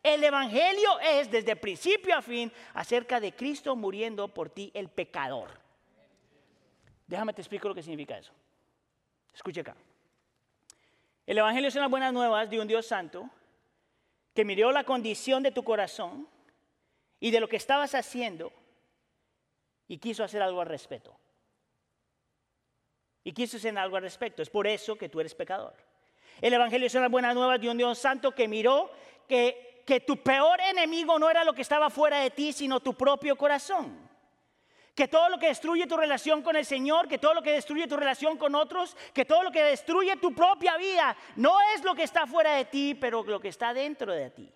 El 0.03 0.23
Evangelio 0.23 1.01
es 1.01 1.31
desde 1.31 1.57
principio 1.57 2.17
a 2.17 2.23
fin 2.23 2.53
acerca 2.75 3.19
de 3.19 3.35
Cristo 3.35 3.75
muriendo 3.75 4.29
por 4.29 4.49
ti, 4.49 4.71
el 4.75 4.89
pecador. 4.89 5.51
Déjame 7.07 7.33
te 7.33 7.43
explico 7.43 7.69
lo 7.69 7.75
que 7.75 7.83
significa 7.83 8.17
eso. 8.17 8.33
Escuche 9.35 9.61
acá. 9.61 9.75
El 11.27 11.39
Evangelio 11.39 11.71
son 11.71 11.83
las 11.83 11.91
buenas 11.91 12.13
nuevas 12.13 12.49
de 12.49 12.61
un 12.61 12.69
Dios 12.69 12.87
santo 12.87 13.29
que 14.35 14.45
miró 14.45 14.71
la 14.71 14.85
condición 14.85 15.43
de 15.43 15.51
tu 15.51 15.65
corazón 15.65 16.29
y 17.21 17.31
de 17.31 17.39
lo 17.39 17.49
que 17.49 17.57
estabas 17.57 17.95
haciendo 17.95 18.53
y 19.87 19.99
quiso 19.99 20.25
hacer 20.25 20.41
algo 20.41 20.61
al 20.63 20.67
respecto. 20.67 21.15
Y 23.23 23.33
quiso 23.33 23.59
hacer 23.59 23.77
algo 23.77 23.97
al 23.97 24.03
respecto. 24.03 24.43
Es 24.43 24.49
por 24.49 24.67
eso 24.67 24.97
que 24.97 25.11
tú 25.11 25.21
eres 25.21 25.35
pecador. 25.35 25.75
El 26.41 26.55
Evangelio 26.55 26.89
son 26.89 27.03
las 27.03 27.11
buenas 27.11 27.35
nuevas 27.35 27.61
de 27.61 27.69
un 27.69 27.77
Dios 27.77 27.99
santo 27.99 28.35
que 28.35 28.49
miró 28.49 28.91
que, 29.29 29.83
que 29.87 30.01
tu 30.01 30.17
peor 30.23 30.59
enemigo 30.63 31.19
no 31.19 31.29
era 31.29 31.45
lo 31.45 31.53
que 31.53 31.63
estaba 31.63 31.91
fuera 31.91 32.21
de 32.21 32.31
ti, 32.31 32.55
sino 32.55 32.81
tu 32.81 32.95
propio 32.95 33.37
corazón. 33.37 34.09
Que 34.95 35.07
todo 35.07 35.29
lo 35.29 35.39
que 35.39 35.49
destruye 35.49 35.87
tu 35.87 35.97
relación 35.97 36.43
con 36.43 36.57
el 36.57 36.65
Señor, 36.65 37.07
que 37.07 37.19
todo 37.19 37.35
lo 37.35 37.43
que 37.43 37.53
destruye 37.53 37.87
tu 37.87 37.97
relación 37.97 38.39
con 38.39 38.55
otros, 38.55 38.97
que 39.13 39.27
todo 39.27 39.43
lo 39.43 39.51
que 39.51 39.63
destruye 39.63 40.17
tu 40.17 40.35
propia 40.35 40.79
vida, 40.79 41.17
no 41.37 41.59
es 41.75 41.85
lo 41.85 41.95
que 41.95 42.05
está 42.05 42.27
fuera 42.27 42.55
de 42.57 42.65
ti, 42.65 42.95
pero 42.95 43.23
lo 43.23 43.41
que 43.41 43.49
está 43.49 43.75
dentro 43.75 44.15
de 44.15 44.31
ti. 44.31 44.53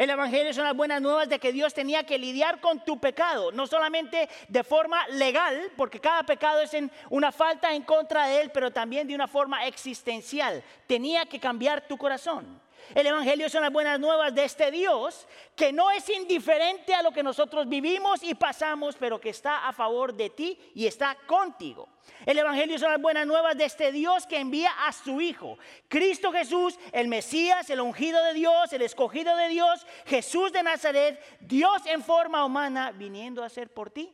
El 0.00 0.08
Evangelio 0.08 0.54
son 0.54 0.64
las 0.64 0.74
buenas 0.74 1.02
nuevas 1.02 1.28
de 1.28 1.38
que 1.38 1.52
Dios 1.52 1.74
tenía 1.74 2.04
que 2.04 2.18
lidiar 2.18 2.58
con 2.62 2.82
tu 2.82 2.98
pecado, 2.98 3.52
no 3.52 3.66
solamente 3.66 4.30
de 4.48 4.64
forma 4.64 5.06
legal, 5.08 5.70
porque 5.76 6.00
cada 6.00 6.22
pecado 6.22 6.62
es 6.62 6.74
una 7.10 7.30
falta 7.30 7.74
en 7.74 7.82
contra 7.82 8.26
de 8.26 8.40
Él, 8.40 8.50
pero 8.50 8.70
también 8.70 9.06
de 9.06 9.14
una 9.14 9.28
forma 9.28 9.66
existencial. 9.66 10.64
Tenía 10.86 11.26
que 11.26 11.38
cambiar 11.38 11.86
tu 11.86 11.98
corazón. 11.98 12.62
El 12.94 13.06
Evangelio 13.06 13.48
son 13.48 13.62
las 13.62 13.72
buenas 13.72 14.00
nuevas 14.00 14.34
de 14.34 14.44
este 14.44 14.70
Dios 14.70 15.28
que 15.54 15.72
no 15.72 15.90
es 15.90 16.08
indiferente 16.08 16.94
a 16.94 17.02
lo 17.02 17.12
que 17.12 17.22
nosotros 17.22 17.68
vivimos 17.68 18.22
y 18.22 18.34
pasamos, 18.34 18.96
pero 18.96 19.20
que 19.20 19.30
está 19.30 19.68
a 19.68 19.72
favor 19.72 20.12
de 20.14 20.30
ti 20.30 20.58
y 20.74 20.86
está 20.86 21.16
contigo. 21.26 21.88
El 22.26 22.38
Evangelio 22.38 22.78
son 22.78 22.90
las 22.90 23.00
buenas 23.00 23.26
nuevas 23.26 23.56
de 23.56 23.64
este 23.64 23.92
Dios 23.92 24.26
que 24.26 24.38
envía 24.38 24.70
a 24.86 24.92
su 24.92 25.20
Hijo, 25.20 25.58
Cristo 25.88 26.32
Jesús, 26.32 26.78
el 26.92 27.08
Mesías, 27.08 27.70
el 27.70 27.80
ungido 27.80 28.22
de 28.24 28.34
Dios, 28.34 28.72
el 28.72 28.82
escogido 28.82 29.36
de 29.36 29.48
Dios, 29.48 29.86
Jesús 30.06 30.52
de 30.52 30.62
Nazaret, 30.62 31.20
Dios 31.40 31.86
en 31.86 32.02
forma 32.02 32.44
humana, 32.44 32.90
viniendo 32.90 33.42
a 33.42 33.46
hacer 33.46 33.72
por 33.72 33.90
ti 33.90 34.12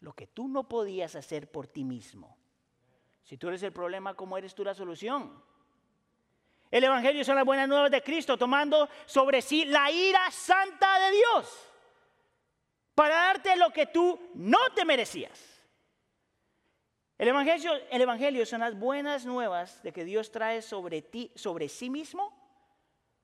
lo 0.00 0.12
que 0.12 0.26
tú 0.26 0.48
no 0.48 0.68
podías 0.68 1.16
hacer 1.16 1.50
por 1.50 1.66
ti 1.66 1.82
mismo. 1.82 2.36
Si 3.22 3.38
tú 3.38 3.48
eres 3.48 3.62
el 3.62 3.72
problema, 3.72 4.14
¿cómo 4.14 4.36
eres 4.36 4.54
tú 4.54 4.62
la 4.62 4.74
solución? 4.74 5.42
El 6.74 6.82
Evangelio 6.82 7.24
son 7.24 7.36
las 7.36 7.44
buenas 7.44 7.68
nuevas 7.68 7.88
de 7.88 8.02
Cristo, 8.02 8.36
tomando 8.36 8.88
sobre 9.06 9.40
sí 9.40 9.64
la 9.64 9.92
ira 9.92 10.28
santa 10.32 10.98
de 10.98 11.12
Dios 11.12 11.70
para 12.96 13.14
darte 13.14 13.54
lo 13.54 13.70
que 13.70 13.86
tú 13.86 14.18
no 14.34 14.58
te 14.74 14.84
merecías. 14.84 15.62
El 17.16 17.28
evangelio, 17.28 17.70
el 17.92 18.02
evangelio 18.02 18.44
son 18.44 18.58
las 18.58 18.76
buenas 18.76 19.24
nuevas 19.24 19.84
de 19.84 19.92
que 19.92 20.04
Dios 20.04 20.32
trae 20.32 20.62
sobre 20.62 21.00
ti, 21.00 21.30
sobre 21.36 21.68
sí 21.68 21.90
mismo, 21.90 22.36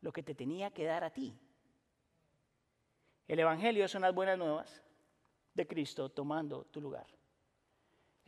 lo 0.01 0.13
que 0.13 0.23
te 0.23 0.37
tenía 0.37 0.71
que 0.71 0.85
dar 0.85 1.03
a 1.03 1.11
ti. 1.11 1.37
El 3.27 3.41
evangelio 3.41 3.89
son 3.89 4.03
las 4.03 4.15
buenas 4.15 4.39
nuevas 4.39 4.81
de 5.55 5.67
Cristo 5.67 6.09
tomando 6.09 6.67
tu 6.67 6.81
lugar 6.81 7.20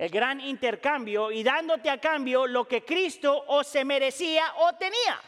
el 0.03 0.11
gran 0.11 0.41
intercambio 0.41 1.31
y 1.31 1.45
dándote 1.45 1.89
a 1.89 2.01
cambio 2.01 2.49
lo 2.49 2.67
que 2.67 2.85
Cristo 2.85 3.45
o 3.47 3.63
se 3.63 3.85
merecía 3.85 4.53
o 4.57 4.73
tenía. 4.73 5.21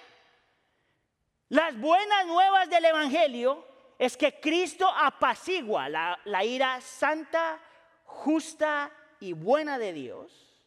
Las 1.50 1.78
buenas 1.78 2.26
nuevas 2.26 2.68
del 2.68 2.86
Evangelio 2.86 3.64
es 4.00 4.16
que 4.16 4.40
Cristo 4.40 4.88
apacigua 4.88 5.88
la, 5.88 6.18
la 6.24 6.44
ira 6.44 6.80
santa, 6.80 7.60
justa 8.02 8.90
y 9.20 9.32
buena 9.32 9.78
de 9.78 9.92
Dios. 9.92 10.66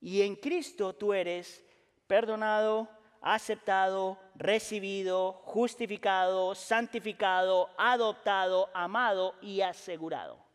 Y 0.00 0.22
en 0.22 0.34
Cristo 0.34 0.94
tú 0.94 1.12
eres 1.12 1.62
perdonado, 2.06 2.88
aceptado, 3.20 4.18
recibido, 4.36 5.34
justificado, 5.44 6.54
santificado, 6.54 7.68
adoptado, 7.76 8.70
amado 8.72 9.34
y 9.42 9.60
asegurado. 9.60 10.45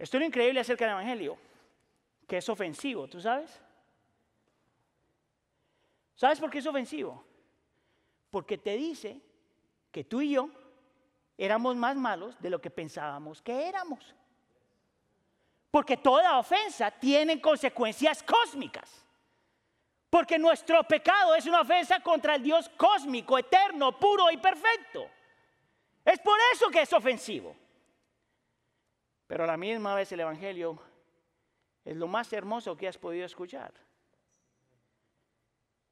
Esto 0.00 0.16
es 0.16 0.20
lo 0.22 0.26
increíble 0.28 0.60
acerca 0.60 0.86
del 0.86 0.92
Evangelio, 0.92 1.36
que 2.26 2.38
es 2.38 2.48
ofensivo, 2.48 3.06
¿tú 3.06 3.20
sabes? 3.20 3.60
¿Sabes 6.14 6.40
por 6.40 6.48
qué 6.48 6.60
es 6.60 6.66
ofensivo? 6.66 7.22
Porque 8.30 8.56
te 8.56 8.78
dice 8.78 9.20
que 9.92 10.04
tú 10.04 10.22
y 10.22 10.30
yo 10.30 10.48
éramos 11.36 11.76
más 11.76 11.96
malos 11.96 12.40
de 12.40 12.48
lo 12.48 12.62
que 12.62 12.70
pensábamos 12.70 13.42
que 13.42 13.68
éramos. 13.68 14.14
Porque 15.70 15.98
toda 15.98 16.38
ofensa 16.38 16.90
tiene 16.90 17.38
consecuencias 17.38 18.22
cósmicas. 18.22 19.04
Porque 20.08 20.38
nuestro 20.38 20.82
pecado 20.84 21.34
es 21.34 21.44
una 21.44 21.60
ofensa 21.60 22.00
contra 22.00 22.36
el 22.36 22.42
Dios 22.42 22.70
cósmico, 22.70 23.36
eterno, 23.36 23.98
puro 23.98 24.30
y 24.30 24.38
perfecto. 24.38 25.10
Es 26.06 26.18
por 26.20 26.38
eso 26.54 26.70
que 26.70 26.80
es 26.80 26.92
ofensivo. 26.94 27.54
Pero 29.30 29.44
a 29.44 29.46
la 29.46 29.56
misma 29.56 29.94
vez 29.94 30.10
el 30.10 30.18
Evangelio 30.18 30.76
es 31.84 31.96
lo 31.96 32.08
más 32.08 32.32
hermoso 32.32 32.76
que 32.76 32.88
has 32.88 32.98
podido 32.98 33.24
escuchar. 33.24 33.72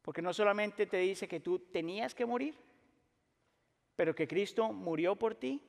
Porque 0.03 0.21
no 0.21 0.35
solamente 0.35 0.87
te 0.87 0.97
dice 0.97 1.29
que 1.29 1.39
tú 1.39 1.61
tenías 1.61 2.17
que 2.17 2.27
morir, 2.27 2.57
pero 3.95 4.13
que 4.13 4.27
Cristo 4.27 4.73
murió 4.73 5.15
por 5.15 5.37
ti, 5.37 5.63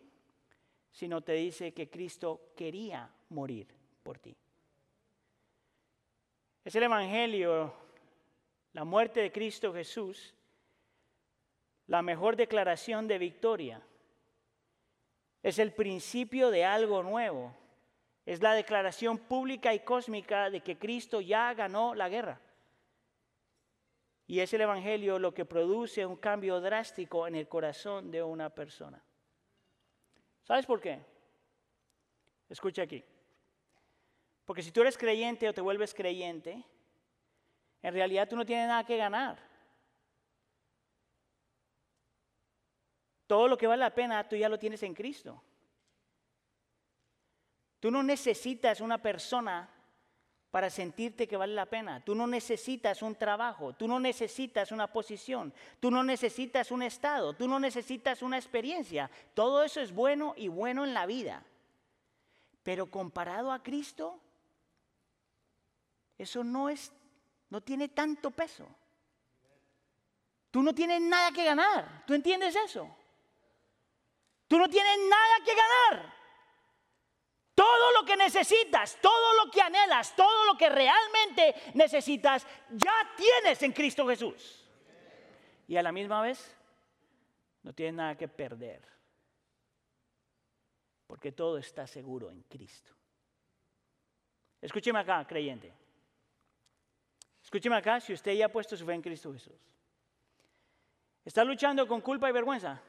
sino 0.89 1.21
te 1.21 1.33
dice 1.33 1.71
que 1.71 1.91
Cristo 1.91 2.53
quería 2.57 3.07
morir 3.29 3.67
por 4.01 4.17
ti. 4.17 4.35
Es 6.65 6.73
el 6.73 6.81
Evangelio, 6.81 7.71
la 8.73 8.83
muerte 8.83 9.21
de 9.21 9.31
Cristo 9.31 9.71
Jesús, 9.71 10.33
la 11.85 12.01
mejor 12.01 12.35
declaración 12.35 13.07
de 13.07 13.19
victoria. 13.19 13.79
Es 15.41 15.59
el 15.59 15.73
principio 15.73 16.51
de 16.51 16.65
algo 16.65 17.03
nuevo. 17.03 17.55
Es 18.25 18.41
la 18.41 18.53
declaración 18.53 19.17
pública 19.17 19.73
y 19.73 19.79
cósmica 19.79 20.49
de 20.49 20.61
que 20.61 20.77
Cristo 20.77 21.21
ya 21.21 21.53
ganó 21.53 21.95
la 21.95 22.09
guerra. 22.09 22.39
Y 24.27 24.41
es 24.41 24.53
el 24.53 24.61
Evangelio 24.61 25.17
lo 25.17 25.33
que 25.33 25.45
produce 25.45 26.05
un 26.05 26.15
cambio 26.15 26.61
drástico 26.61 27.25
en 27.25 27.35
el 27.35 27.47
corazón 27.47 28.11
de 28.11 28.21
una 28.21 28.51
persona. 28.51 29.03
¿Sabes 30.43 30.67
por 30.67 30.79
qué? 30.79 30.99
Escucha 32.47 32.83
aquí. 32.83 33.03
Porque 34.45 34.61
si 34.61 34.71
tú 34.71 34.81
eres 34.81 34.97
creyente 34.97 35.47
o 35.49 35.53
te 35.53 35.61
vuelves 35.61 35.93
creyente, 35.93 36.63
en 37.81 37.93
realidad 37.93 38.27
tú 38.27 38.35
no 38.35 38.45
tienes 38.45 38.67
nada 38.67 38.83
que 38.83 38.97
ganar. 38.97 39.48
Todo 43.29 43.47
lo 43.47 43.59
que 43.59 43.67
vale 43.67 43.81
la 43.81 43.93
pena 43.93 44.27
tú 44.27 44.35
ya 44.35 44.49
lo 44.49 44.57
tienes 44.57 44.81
en 44.81 44.95
Cristo. 44.95 45.39
Tú 47.79 47.91
no 47.91 48.01
necesitas 48.01 48.81
una 48.81 48.99
persona 48.99 49.69
para 50.49 50.71
sentirte 50.71 51.27
que 51.27 51.37
vale 51.37 51.53
la 51.53 51.67
pena. 51.67 52.03
Tú 52.03 52.15
no 52.15 52.25
necesitas 52.25 53.03
un 53.03 53.13
trabajo, 53.13 53.73
tú 53.73 53.87
no 53.87 53.99
necesitas 53.99 54.71
una 54.71 54.87
posición, 54.87 55.53
tú 55.79 55.91
no 55.91 56.03
necesitas 56.03 56.71
un 56.71 56.81
estado, 56.81 57.35
tú 57.35 57.47
no 57.47 57.59
necesitas 57.59 58.23
una 58.23 58.35
experiencia. 58.39 59.11
Todo 59.35 59.61
eso 59.61 59.79
es 59.79 59.93
bueno 59.93 60.33
y 60.35 60.47
bueno 60.47 60.83
en 60.83 60.95
la 60.95 61.05
vida. 61.05 61.43
Pero 62.63 62.89
comparado 62.89 63.51
a 63.51 63.61
Cristo, 63.61 64.19
eso 66.17 66.43
no 66.43 66.67
es 66.67 66.91
no 67.51 67.61
tiene 67.61 67.89
tanto 67.89 68.31
peso. 68.31 68.67
Tú 70.49 70.63
no 70.63 70.73
tienes 70.73 70.99
nada 70.99 71.31
que 71.31 71.43
ganar. 71.43 72.03
¿Tú 72.07 72.15
entiendes 72.15 72.55
eso? 72.55 72.95
Tú 74.49 74.57
no 74.57 74.67
tienes 74.67 74.97
nada 75.07 75.35
que 75.45 75.53
ganar. 75.53 76.13
Todo 77.53 77.91
lo 77.91 78.03
que 78.03 78.17
necesitas, 78.17 78.97
todo 78.99 79.33
lo 79.35 79.51
que 79.51 79.61
anhelas, 79.61 80.15
todo 80.15 80.45
lo 80.45 80.57
que 80.57 80.69
realmente 80.69 81.53
necesitas, 81.75 82.47
ya 82.71 83.11
tienes 83.15 83.61
en 83.61 83.71
Cristo 83.71 84.07
Jesús. 84.07 84.67
Y 85.67 85.77
a 85.77 85.83
la 85.83 85.91
misma 85.91 86.21
vez, 86.21 86.57
no 87.61 87.73
tienes 87.73 87.93
nada 87.93 88.17
que 88.17 88.27
perder. 88.27 88.81
Porque 91.05 91.31
todo 91.31 91.59
está 91.59 91.85
seguro 91.85 92.31
en 92.31 92.41
Cristo. 92.43 92.91
Escúcheme 94.61 94.99
acá, 94.99 95.27
creyente. 95.27 95.71
Escúcheme 97.43 97.75
acá 97.75 97.99
si 97.99 98.13
usted 98.13 98.33
ya 98.33 98.47
ha 98.47 98.49
puesto 98.49 98.75
su 98.75 98.83
fe 98.83 98.93
en 98.93 99.01
Cristo 99.03 99.31
Jesús. 99.31 99.59
¿Está 101.23 101.43
luchando 101.43 101.87
con 101.87 102.01
culpa 102.01 102.27
y 102.29 102.31
vergüenza? 102.31 102.81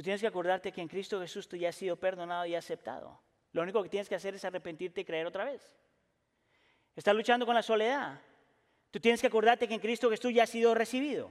Tú 0.00 0.04
tienes 0.04 0.22
que 0.22 0.28
acordarte 0.28 0.72
que 0.72 0.80
en 0.80 0.88
Cristo 0.88 1.20
Jesús 1.20 1.46
tú 1.46 1.58
ya 1.58 1.68
has 1.68 1.76
sido 1.76 1.94
perdonado 1.94 2.46
y 2.46 2.54
aceptado. 2.54 3.20
Lo 3.52 3.60
único 3.60 3.82
que 3.82 3.90
tienes 3.90 4.08
que 4.08 4.14
hacer 4.14 4.34
es 4.34 4.42
arrepentirte 4.46 5.02
y 5.02 5.04
creer 5.04 5.26
otra 5.26 5.44
vez. 5.44 5.76
Estás 6.96 7.14
luchando 7.14 7.44
con 7.44 7.54
la 7.54 7.60
soledad. 7.60 8.18
Tú 8.90 8.98
tienes 8.98 9.20
que 9.20 9.26
acordarte 9.26 9.68
que 9.68 9.74
en 9.74 9.80
Cristo 9.80 10.08
Jesús 10.08 10.32
ya 10.32 10.44
has 10.44 10.48
sido 10.48 10.74
recibido. 10.74 11.28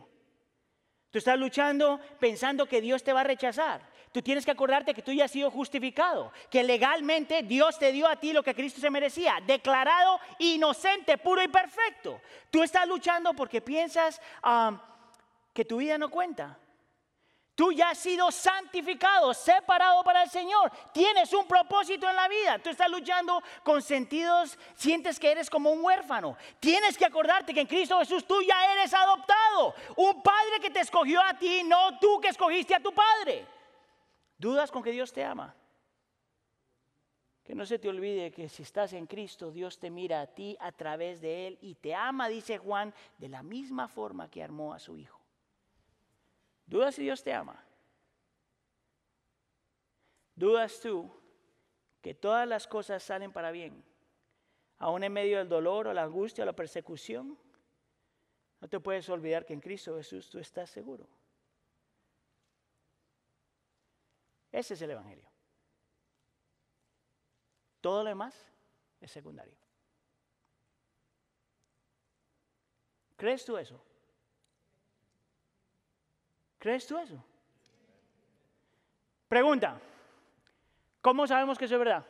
Tú 1.09 1.17
estás 1.17 1.39
luchando 1.39 1.99
pensando 2.19 2.67
que 2.67 2.79
Dios 2.79 3.03
te 3.03 3.11
va 3.11 3.21
a 3.21 3.23
rechazar. 3.23 3.81
Tú 4.11 4.21
tienes 4.21 4.45
que 4.45 4.51
acordarte 4.51 4.93
que 4.93 5.01
tú 5.01 5.13
ya 5.13 5.25
has 5.25 5.31
sido 5.31 5.49
justificado, 5.49 6.31
que 6.51 6.61
legalmente 6.61 7.41
Dios 7.41 7.79
te 7.79 7.91
dio 7.91 8.07
a 8.07 8.17
ti 8.17 8.33
lo 8.33 8.43
que 8.43 8.53
Cristo 8.53 8.79
se 8.79 8.91
merecía, 8.91 9.39
declarado 9.47 10.19
inocente, 10.37 11.17
puro 11.17 11.41
y 11.41 11.47
perfecto. 11.47 12.21
Tú 12.51 12.61
estás 12.61 12.87
luchando 12.87 13.33
porque 13.33 13.61
piensas 13.61 14.21
ah, 14.43 14.79
que 15.55 15.65
tu 15.65 15.77
vida 15.77 15.97
no 15.97 16.11
cuenta. 16.11 16.58
Tú 17.59 17.73
ya 17.73 17.89
has 17.89 17.97
sido 17.97 18.31
santificado, 18.31 19.33
separado 19.33 20.01
para 20.01 20.23
el 20.23 20.29
Señor. 20.29 20.71
Tienes 20.93 21.33
un 21.33 21.45
propósito 21.45 22.09
en 22.09 22.15
la 22.15 22.29
vida. 22.29 22.57
Tú 22.57 22.69
estás 22.69 22.89
luchando 22.89 23.43
con 23.65 23.81
sentidos, 23.81 24.57
sientes 24.75 25.19
que 25.19 25.29
eres 25.29 25.49
como 25.49 25.69
un 25.69 25.83
huérfano. 25.83 26.37
Tienes 26.61 26.97
que 26.97 27.03
acordarte 27.03 27.53
que 27.53 27.59
en 27.59 27.67
Cristo 27.67 27.99
Jesús 27.99 28.25
tú 28.25 28.41
ya 28.47 28.71
eres 28.71 28.93
adoptado. 28.93 29.75
Un 29.97 30.23
padre 30.23 30.61
que 30.61 30.69
te 30.69 30.79
escogió 30.79 31.21
a 31.21 31.37
ti, 31.37 31.63
no 31.65 31.99
tú 31.99 32.21
que 32.21 32.29
escogiste 32.29 32.75
a 32.75 32.79
tu 32.79 32.93
padre. 32.93 33.45
¿Dudas 34.37 34.71
con 34.71 34.81
que 34.81 34.93
Dios 34.93 35.11
te 35.11 35.25
ama? 35.25 35.53
Que 37.43 37.55
no 37.55 37.65
se 37.65 37.77
te 37.77 37.89
olvide 37.89 38.31
que 38.31 38.47
si 38.47 38.63
estás 38.63 38.93
en 38.93 39.05
Cristo, 39.05 39.51
Dios 39.51 39.79
te 39.79 39.89
mira 39.89 40.21
a 40.21 40.27
ti 40.27 40.55
a 40.61 40.71
través 40.71 41.19
de 41.19 41.47
Él 41.47 41.57
y 41.59 41.75
te 41.75 41.93
ama, 41.93 42.29
dice 42.29 42.57
Juan, 42.57 42.93
de 43.17 43.27
la 43.27 43.43
misma 43.43 43.89
forma 43.89 44.29
que 44.29 44.41
armó 44.41 44.73
a 44.73 44.79
su 44.79 44.95
Hijo. 44.95 45.18
¿Dudas 46.69 46.93
si 46.93 47.01
Dios 47.01 47.23
te 47.23 47.33
ama? 47.33 47.65
¿Dudas 50.35 50.79
tú 50.79 51.11
que 51.99 52.13
todas 52.13 52.47
las 52.47 52.67
cosas 52.67 53.01
salen 53.01 53.33
para 53.33 53.49
bien? 53.49 53.83
Aún 54.77 55.03
en 55.03 55.11
medio 55.11 55.39
del 55.39 55.49
dolor 55.49 55.87
o 55.87 55.93
la 55.93 56.03
angustia 56.03 56.43
o 56.43 56.45
la 56.45 56.53
persecución, 56.53 57.39
no 58.61 58.69
te 58.69 58.79
puedes 58.79 59.09
olvidar 59.09 59.47
que 59.47 59.53
en 59.53 59.61
Cristo 59.61 59.97
Jesús 59.97 60.29
tú 60.29 60.37
estás 60.37 60.69
seguro. 60.69 61.09
Ese 64.51 64.75
es 64.75 64.81
el 64.83 64.91
Evangelio. 64.91 65.27
Todo 67.81 68.03
lo 68.03 68.09
demás 68.09 68.35
es 69.01 69.11
secundario. 69.11 69.57
¿Crees 73.17 73.43
tú 73.43 73.57
eso? 73.57 73.88
¿Crees 76.59 76.85
tú 76.85 76.97
eso? 76.97 77.15
Pregunta, 79.29 79.79
¿cómo 81.01 81.25
sabemos 81.25 81.57
que 81.57 81.65
eso 81.65 81.75
es 81.75 81.79
verdad? 81.79 82.05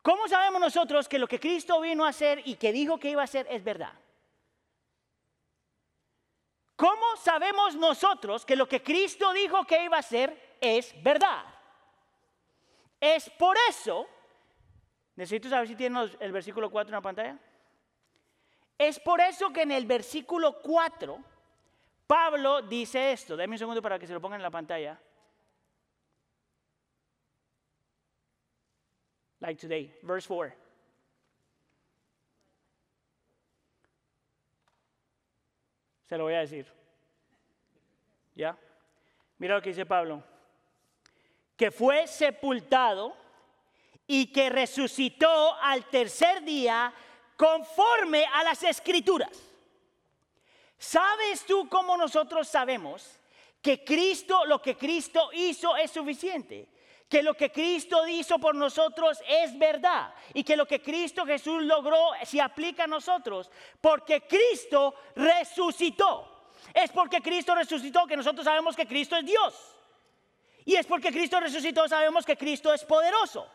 ¿Cómo 0.00 0.26
sabemos 0.28 0.60
nosotros 0.60 1.08
que 1.08 1.18
lo 1.18 1.28
que 1.28 1.40
Cristo 1.40 1.80
vino 1.80 2.04
a 2.04 2.08
hacer 2.08 2.42
y 2.46 2.56
que 2.56 2.72
dijo 2.72 2.98
que 2.98 3.10
iba 3.10 3.20
a 3.20 3.24
hacer 3.24 3.46
es 3.50 3.62
verdad? 3.62 3.92
¿Cómo 6.76 7.16
sabemos 7.16 7.76
nosotros 7.76 8.44
que 8.44 8.56
lo 8.56 8.66
que 8.66 8.82
Cristo 8.82 9.32
dijo 9.32 9.64
que 9.64 9.84
iba 9.84 9.96
a 9.96 10.00
hacer 10.00 10.56
es 10.60 10.94
verdad? 11.02 11.44
Es 13.00 13.28
por 13.30 13.56
eso, 13.68 14.06
necesito 15.16 15.48
saber 15.48 15.68
si 15.68 15.76
tienen 15.76 16.10
el 16.18 16.32
versículo 16.32 16.70
4 16.70 16.88
en 16.88 16.94
la 16.94 17.00
pantalla. 17.00 17.38
Es 18.76 18.98
por 18.98 19.20
eso 19.20 19.52
que 19.52 19.62
en 19.62 19.72
el 19.72 19.86
versículo 19.86 20.60
4 20.62 21.33
Pablo 22.06 22.62
dice 22.62 23.12
esto, 23.12 23.36
déme 23.36 23.54
un 23.54 23.58
segundo 23.58 23.80
para 23.80 23.98
que 23.98 24.06
se 24.06 24.12
lo 24.12 24.20
pongan 24.20 24.40
en 24.40 24.42
la 24.42 24.50
pantalla. 24.50 25.00
Like 29.40 29.60
today, 29.60 29.94
verse 30.02 30.26
4. 30.26 30.54
Se 36.06 36.18
lo 36.18 36.24
voy 36.24 36.34
a 36.34 36.40
decir. 36.40 36.66
¿Ya? 38.34 38.56
Mira 39.38 39.54
lo 39.54 39.62
que 39.62 39.70
dice 39.70 39.86
Pablo. 39.86 40.22
Que 41.56 41.70
fue 41.70 42.06
sepultado 42.06 43.16
y 44.06 44.32
que 44.32 44.50
resucitó 44.50 45.54
al 45.60 45.84
tercer 45.86 46.42
día 46.42 46.92
conforme 47.36 48.24
a 48.26 48.44
las 48.44 48.62
escrituras. 48.62 49.53
¿Sabes 50.84 51.46
tú 51.46 51.66
cómo 51.70 51.96
nosotros 51.96 52.46
sabemos 52.46 53.18
que 53.62 53.82
Cristo, 53.82 54.44
lo 54.44 54.60
que 54.60 54.76
Cristo 54.76 55.30
hizo 55.32 55.74
es 55.78 55.90
suficiente? 55.90 56.68
Que 57.08 57.22
lo 57.22 57.32
que 57.32 57.50
Cristo 57.50 58.06
hizo 58.06 58.38
por 58.38 58.54
nosotros 58.54 59.18
es 59.26 59.58
verdad 59.58 60.14
y 60.34 60.44
que 60.44 60.58
lo 60.58 60.66
que 60.66 60.82
Cristo 60.82 61.24
Jesús 61.24 61.62
logró 61.62 62.10
se 62.22 62.38
aplica 62.38 62.84
a 62.84 62.86
nosotros 62.86 63.50
porque 63.80 64.26
Cristo 64.26 64.94
resucitó. 65.16 66.50
Es 66.74 66.90
porque 66.90 67.22
Cristo 67.22 67.54
resucitó 67.54 68.06
que 68.06 68.18
nosotros 68.18 68.44
sabemos 68.44 68.76
que 68.76 68.86
Cristo 68.86 69.16
es 69.16 69.24
Dios. 69.24 69.54
Y 70.66 70.74
es 70.74 70.84
porque 70.84 71.10
Cristo 71.10 71.40
resucitó 71.40 71.88
sabemos 71.88 72.26
que 72.26 72.36
Cristo 72.36 72.74
es 72.74 72.84
poderoso 72.84 73.48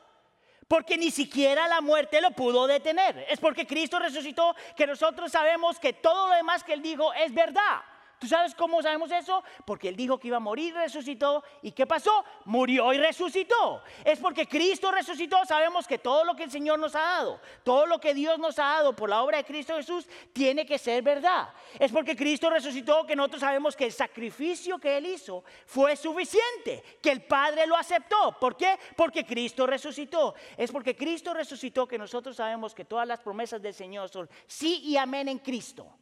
porque 0.70 1.00
ni 1.00 1.10
siquiera 1.10 1.68
la 1.68 1.82
muerte 1.82 2.22
lo 2.22 2.30
pudo 2.30 2.68
detener. 2.68 3.26
Es 3.28 3.40
porque 3.40 3.66
Cristo 3.66 3.98
resucitó 3.98 4.56
que 4.78 4.86
nosotros 4.86 5.32
sabemos 5.32 5.80
que 5.80 5.94
todo 5.94 6.28
lo 6.28 6.36
demás 6.36 6.64
que 6.64 6.74
Él 6.74 6.84
dijo 6.84 7.12
es 7.16 7.34
verdad. 7.34 7.82
¿Tú 8.20 8.28
sabes 8.28 8.54
cómo 8.54 8.82
sabemos 8.82 9.10
eso? 9.12 9.42
Porque 9.66 9.88
Él 9.88 9.96
dijo 9.96 10.20
que 10.20 10.28
iba 10.28 10.38
a 10.38 10.42
morir, 10.42 10.74
resucitó. 10.74 11.42
¿Y 11.62 11.72
qué 11.72 11.88
pasó? 11.88 12.26
Murió 12.44 12.92
y 12.92 12.98
resucitó. 12.98 13.82
Es 14.04 14.20
porque 14.20 14.46
Cristo 14.46 14.92
resucitó. 14.92 15.46
Sabemos 15.46 15.88
que 15.88 16.00
todo 16.00 16.26
lo 16.26 16.36
que 16.36 16.44
el 16.44 16.52
Señor 16.52 16.80
nos 16.80 16.96
ha 16.96 17.00
dado, 17.00 17.40
todo 17.64 17.86
lo 17.86 18.00
que 18.00 18.14
Dios 18.14 18.38
nos 18.38 18.60
ha 18.60 18.64
dado 18.64 18.94
por 18.94 19.10
la 19.10 19.24
obra 19.24 19.38
de 19.38 19.46
Cristo 19.46 19.78
Jesús, 19.78 20.06
tiene 20.34 20.66
que 20.66 20.78
ser 20.78 21.02
verdad. 21.02 21.50
Es 21.80 21.94
porque 21.94 22.14
Cristo 22.14 22.50
resucitó 22.50 23.06
que 23.06 23.16
nosotros 23.16 23.40
sabemos 23.40 23.78
que 23.78 23.86
el 23.86 23.94
sacrificio 23.94 24.80
que 24.80 24.98
Él 24.98 25.06
hizo 25.06 25.46
fue 25.66 25.96
suficiente, 25.96 26.84
que 27.02 27.12
el 27.12 27.22
Padre 27.22 27.66
lo 27.68 27.78
aceptó. 27.78 28.38
¿Por 28.38 28.58
qué? 28.58 28.78
Porque 28.98 29.26
Cristo 29.26 29.66
resucitó. 29.66 30.36
Es 30.58 30.74
porque 30.74 30.94
Cristo 30.94 31.34
resucitó 31.34 31.88
que 31.88 31.98
nosotros 31.98 32.36
sabemos 32.36 32.76
que 32.76 32.84
todas 32.84 33.08
las 33.08 33.22
promesas 33.22 33.62
del 33.62 33.74
Señor 33.74 34.10
son 34.10 34.30
sí 34.46 34.82
y 34.84 34.98
amén 34.98 35.30
en 35.30 35.40
Cristo 35.40 35.99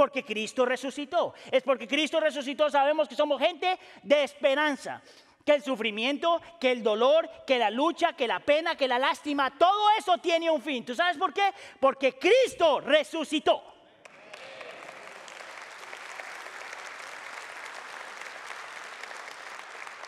porque 0.00 0.24
Cristo 0.24 0.64
resucitó. 0.64 1.34
Es 1.52 1.62
porque 1.62 1.86
Cristo 1.86 2.18
resucitó, 2.20 2.70
sabemos 2.70 3.06
que 3.06 3.14
somos 3.14 3.38
gente 3.38 3.78
de 4.02 4.24
esperanza. 4.24 5.02
Que 5.44 5.56
el 5.56 5.62
sufrimiento, 5.62 6.40
que 6.58 6.72
el 6.72 6.82
dolor, 6.82 7.28
que 7.46 7.58
la 7.58 7.68
lucha, 7.68 8.14
que 8.14 8.26
la 8.26 8.40
pena, 8.40 8.76
que 8.76 8.88
la 8.88 8.98
lástima, 8.98 9.50
todo 9.58 9.90
eso 9.98 10.16
tiene 10.16 10.50
un 10.50 10.62
fin. 10.62 10.86
¿Tú 10.86 10.94
sabes 10.94 11.18
por 11.18 11.34
qué? 11.34 11.52
Porque 11.78 12.18
Cristo 12.18 12.80
resucitó. 12.80 13.62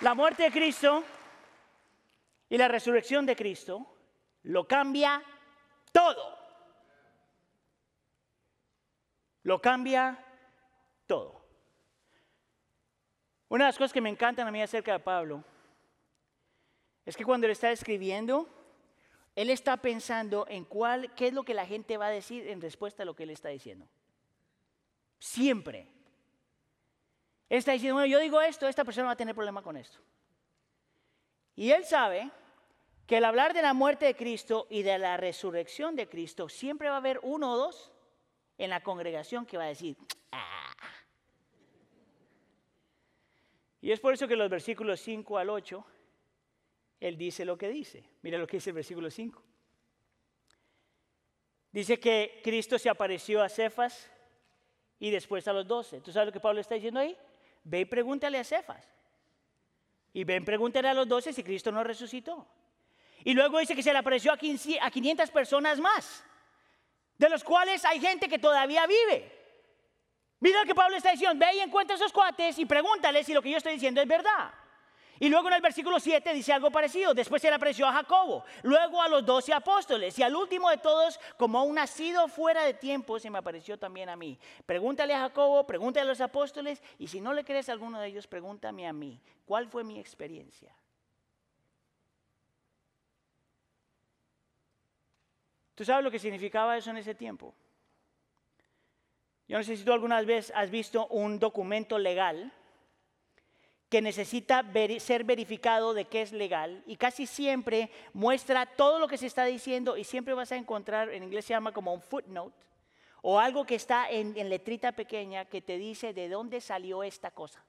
La 0.00 0.14
muerte 0.14 0.44
de 0.44 0.52
Cristo 0.52 1.04
y 2.48 2.56
la 2.56 2.68
resurrección 2.68 3.26
de 3.26 3.36
Cristo 3.36 3.94
lo 4.44 4.66
cambia 4.66 5.22
todo. 5.92 6.41
Lo 9.42 9.60
cambia 9.60 10.24
todo. 11.06 11.42
Una 13.48 13.64
de 13.64 13.68
las 13.68 13.76
cosas 13.76 13.92
que 13.92 14.00
me 14.00 14.08
encantan 14.08 14.46
a 14.46 14.50
mí 14.50 14.62
acerca 14.62 14.92
de 14.92 15.00
Pablo 15.00 15.44
es 17.04 17.16
que 17.16 17.24
cuando 17.24 17.46
él 17.46 17.50
está 17.50 17.70
escribiendo, 17.70 18.48
él 19.34 19.50
está 19.50 19.76
pensando 19.76 20.46
en 20.48 20.64
cuál, 20.64 21.14
qué 21.14 21.28
es 21.28 21.34
lo 21.34 21.42
que 21.42 21.54
la 21.54 21.66
gente 21.66 21.96
va 21.96 22.06
a 22.06 22.10
decir 22.10 22.48
en 22.48 22.60
respuesta 22.60 23.02
a 23.02 23.06
lo 23.06 23.14
que 23.14 23.24
él 23.24 23.30
está 23.30 23.48
diciendo. 23.48 23.86
Siempre. 25.18 25.88
Él 27.48 27.58
está 27.58 27.72
diciendo, 27.72 27.96
bueno, 27.96 28.06
yo 28.06 28.18
digo 28.18 28.40
esto, 28.40 28.66
esta 28.66 28.84
persona 28.84 29.08
va 29.08 29.12
a 29.12 29.16
tener 29.16 29.34
problema 29.34 29.62
con 29.62 29.76
esto. 29.76 29.98
Y 31.54 31.70
él 31.72 31.84
sabe 31.84 32.30
que 33.06 33.18
al 33.18 33.24
hablar 33.26 33.52
de 33.52 33.62
la 33.62 33.74
muerte 33.74 34.06
de 34.06 34.16
Cristo 34.16 34.66
y 34.70 34.82
de 34.82 34.98
la 34.98 35.18
resurrección 35.18 35.96
de 35.96 36.08
Cristo, 36.08 36.48
siempre 36.48 36.88
va 36.88 36.94
a 36.94 36.98
haber 36.98 37.20
uno 37.22 37.52
o 37.52 37.56
dos 37.58 37.91
en 38.58 38.70
la 38.70 38.82
congregación 38.82 39.46
que 39.46 39.56
va 39.56 39.64
a 39.64 39.68
decir, 39.68 39.96
ah". 40.30 40.72
Y 43.80 43.90
es 43.90 43.98
por 43.98 44.14
eso 44.14 44.28
que 44.28 44.36
los 44.36 44.48
versículos 44.48 45.00
5 45.00 45.38
al 45.38 45.50
8, 45.50 45.84
él 47.00 47.16
dice 47.16 47.44
lo 47.44 47.58
que 47.58 47.68
dice. 47.68 48.04
Mira 48.22 48.38
lo 48.38 48.46
que 48.46 48.58
dice 48.58 48.70
el 48.70 48.74
versículo 48.74 49.10
5. 49.10 49.42
Dice 51.72 51.98
que 51.98 52.40
Cristo 52.44 52.78
se 52.78 52.88
apareció 52.88 53.42
a 53.42 53.48
Cefas 53.48 54.08
y 55.00 55.10
después 55.10 55.48
a 55.48 55.52
los 55.52 55.66
doce. 55.66 56.00
¿Tú 56.00 56.12
sabes 56.12 56.26
lo 56.26 56.32
que 56.32 56.38
Pablo 56.38 56.60
está 56.60 56.76
diciendo 56.76 57.00
ahí? 57.00 57.16
Ve 57.64 57.80
y 57.80 57.84
pregúntale 57.86 58.38
a 58.38 58.44
Cefas. 58.44 58.86
Y 60.12 60.24
ven, 60.24 60.44
pregúntale 60.44 60.88
a 60.88 60.94
los 60.94 61.08
doce 61.08 61.32
si 61.32 61.42
Cristo 61.42 61.72
no 61.72 61.82
resucitó. 61.82 62.46
Y 63.24 63.34
luego 63.34 63.58
dice 63.58 63.74
que 63.74 63.82
se 63.82 63.92
le 63.92 63.98
apareció 63.98 64.32
a 64.32 64.36
500 64.36 65.30
personas 65.30 65.80
más 65.80 66.24
de 67.22 67.30
los 67.30 67.44
cuales 67.44 67.84
hay 67.84 68.00
gente 68.00 68.28
que 68.28 68.38
todavía 68.38 68.84
vive. 68.86 69.30
Mira 70.40 70.60
lo 70.60 70.66
que 70.66 70.74
Pablo 70.74 70.96
está 70.96 71.12
diciendo, 71.12 71.38
ve 71.38 71.56
y 71.56 71.60
encuentra 71.60 71.94
a 71.94 71.96
esos 71.96 72.12
cuates 72.12 72.58
y 72.58 72.66
pregúntales 72.66 73.26
si 73.26 73.32
lo 73.32 73.40
que 73.40 73.50
yo 73.50 73.58
estoy 73.58 73.74
diciendo 73.74 74.00
es 74.00 74.08
verdad. 74.08 74.52
Y 75.20 75.28
luego 75.28 75.46
en 75.46 75.54
el 75.54 75.62
versículo 75.62 76.00
7 76.00 76.34
dice 76.34 76.52
algo 76.52 76.72
parecido. 76.72 77.14
Después 77.14 77.40
se 77.40 77.48
le 77.48 77.54
apareció 77.54 77.86
a 77.86 77.92
Jacobo, 77.92 78.44
luego 78.64 79.00
a 79.00 79.08
los 79.08 79.24
doce 79.24 79.52
apóstoles 79.52 80.18
y 80.18 80.24
al 80.24 80.34
último 80.34 80.68
de 80.68 80.78
todos, 80.78 81.20
como 81.36 81.62
un 81.62 81.76
nacido 81.76 82.26
fuera 82.26 82.64
de 82.64 82.74
tiempo, 82.74 83.20
se 83.20 83.30
me 83.30 83.38
apareció 83.38 83.78
también 83.78 84.08
a 84.08 84.16
mí. 84.16 84.36
Pregúntale 84.66 85.14
a 85.14 85.20
Jacobo, 85.20 85.64
pregúntale 85.64 86.06
a 86.06 86.08
los 86.08 86.20
apóstoles 86.20 86.82
y 86.98 87.06
si 87.06 87.20
no 87.20 87.32
le 87.32 87.44
crees 87.44 87.68
a 87.68 87.72
alguno 87.72 88.00
de 88.00 88.08
ellos, 88.08 88.26
pregúntame 88.26 88.88
a 88.88 88.92
mí. 88.92 89.22
¿Cuál 89.44 89.68
fue 89.68 89.84
mi 89.84 90.00
experiencia? 90.00 90.74
¿Tú 95.82 95.86
sabes 95.86 96.04
lo 96.04 96.12
que 96.12 96.20
significaba 96.20 96.78
eso 96.78 96.90
en 96.90 96.98
ese 96.98 97.12
tiempo? 97.12 97.52
Yo 99.48 99.58
no 99.58 99.64
sé 99.64 99.76
si 99.76 99.82
tú 99.82 99.92
alguna 99.92 100.22
vez 100.22 100.52
has 100.54 100.70
visto 100.70 101.08
un 101.08 101.40
documento 101.40 101.98
legal 101.98 102.52
que 103.88 104.00
necesita 104.00 104.64
ser 105.00 105.24
verificado 105.24 105.92
de 105.92 106.04
que 106.04 106.22
es 106.22 106.30
legal 106.30 106.84
y 106.86 106.94
casi 106.94 107.26
siempre 107.26 107.90
muestra 108.12 108.64
todo 108.64 109.00
lo 109.00 109.08
que 109.08 109.18
se 109.18 109.26
está 109.26 109.44
diciendo 109.44 109.96
y 109.96 110.04
siempre 110.04 110.34
vas 110.34 110.52
a 110.52 110.56
encontrar, 110.56 111.10
en 111.10 111.24
inglés 111.24 111.46
se 111.46 111.54
llama 111.54 111.72
como 111.72 111.92
un 111.92 112.00
footnote, 112.00 112.64
o 113.20 113.40
algo 113.40 113.66
que 113.66 113.74
está 113.74 114.08
en, 114.08 114.38
en 114.38 114.50
letrita 114.50 114.92
pequeña 114.92 115.46
que 115.46 115.62
te 115.62 115.78
dice 115.78 116.12
de 116.12 116.28
dónde 116.28 116.60
salió 116.60 117.02
esta 117.02 117.32
cosa. 117.32 117.66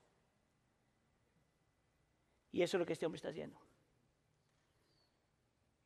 Y 2.52 2.62
eso 2.62 2.78
es 2.78 2.80
lo 2.80 2.86
que 2.86 2.94
este 2.94 3.08
hombre 3.08 3.18
está 3.18 3.30
haciendo. 3.30 3.60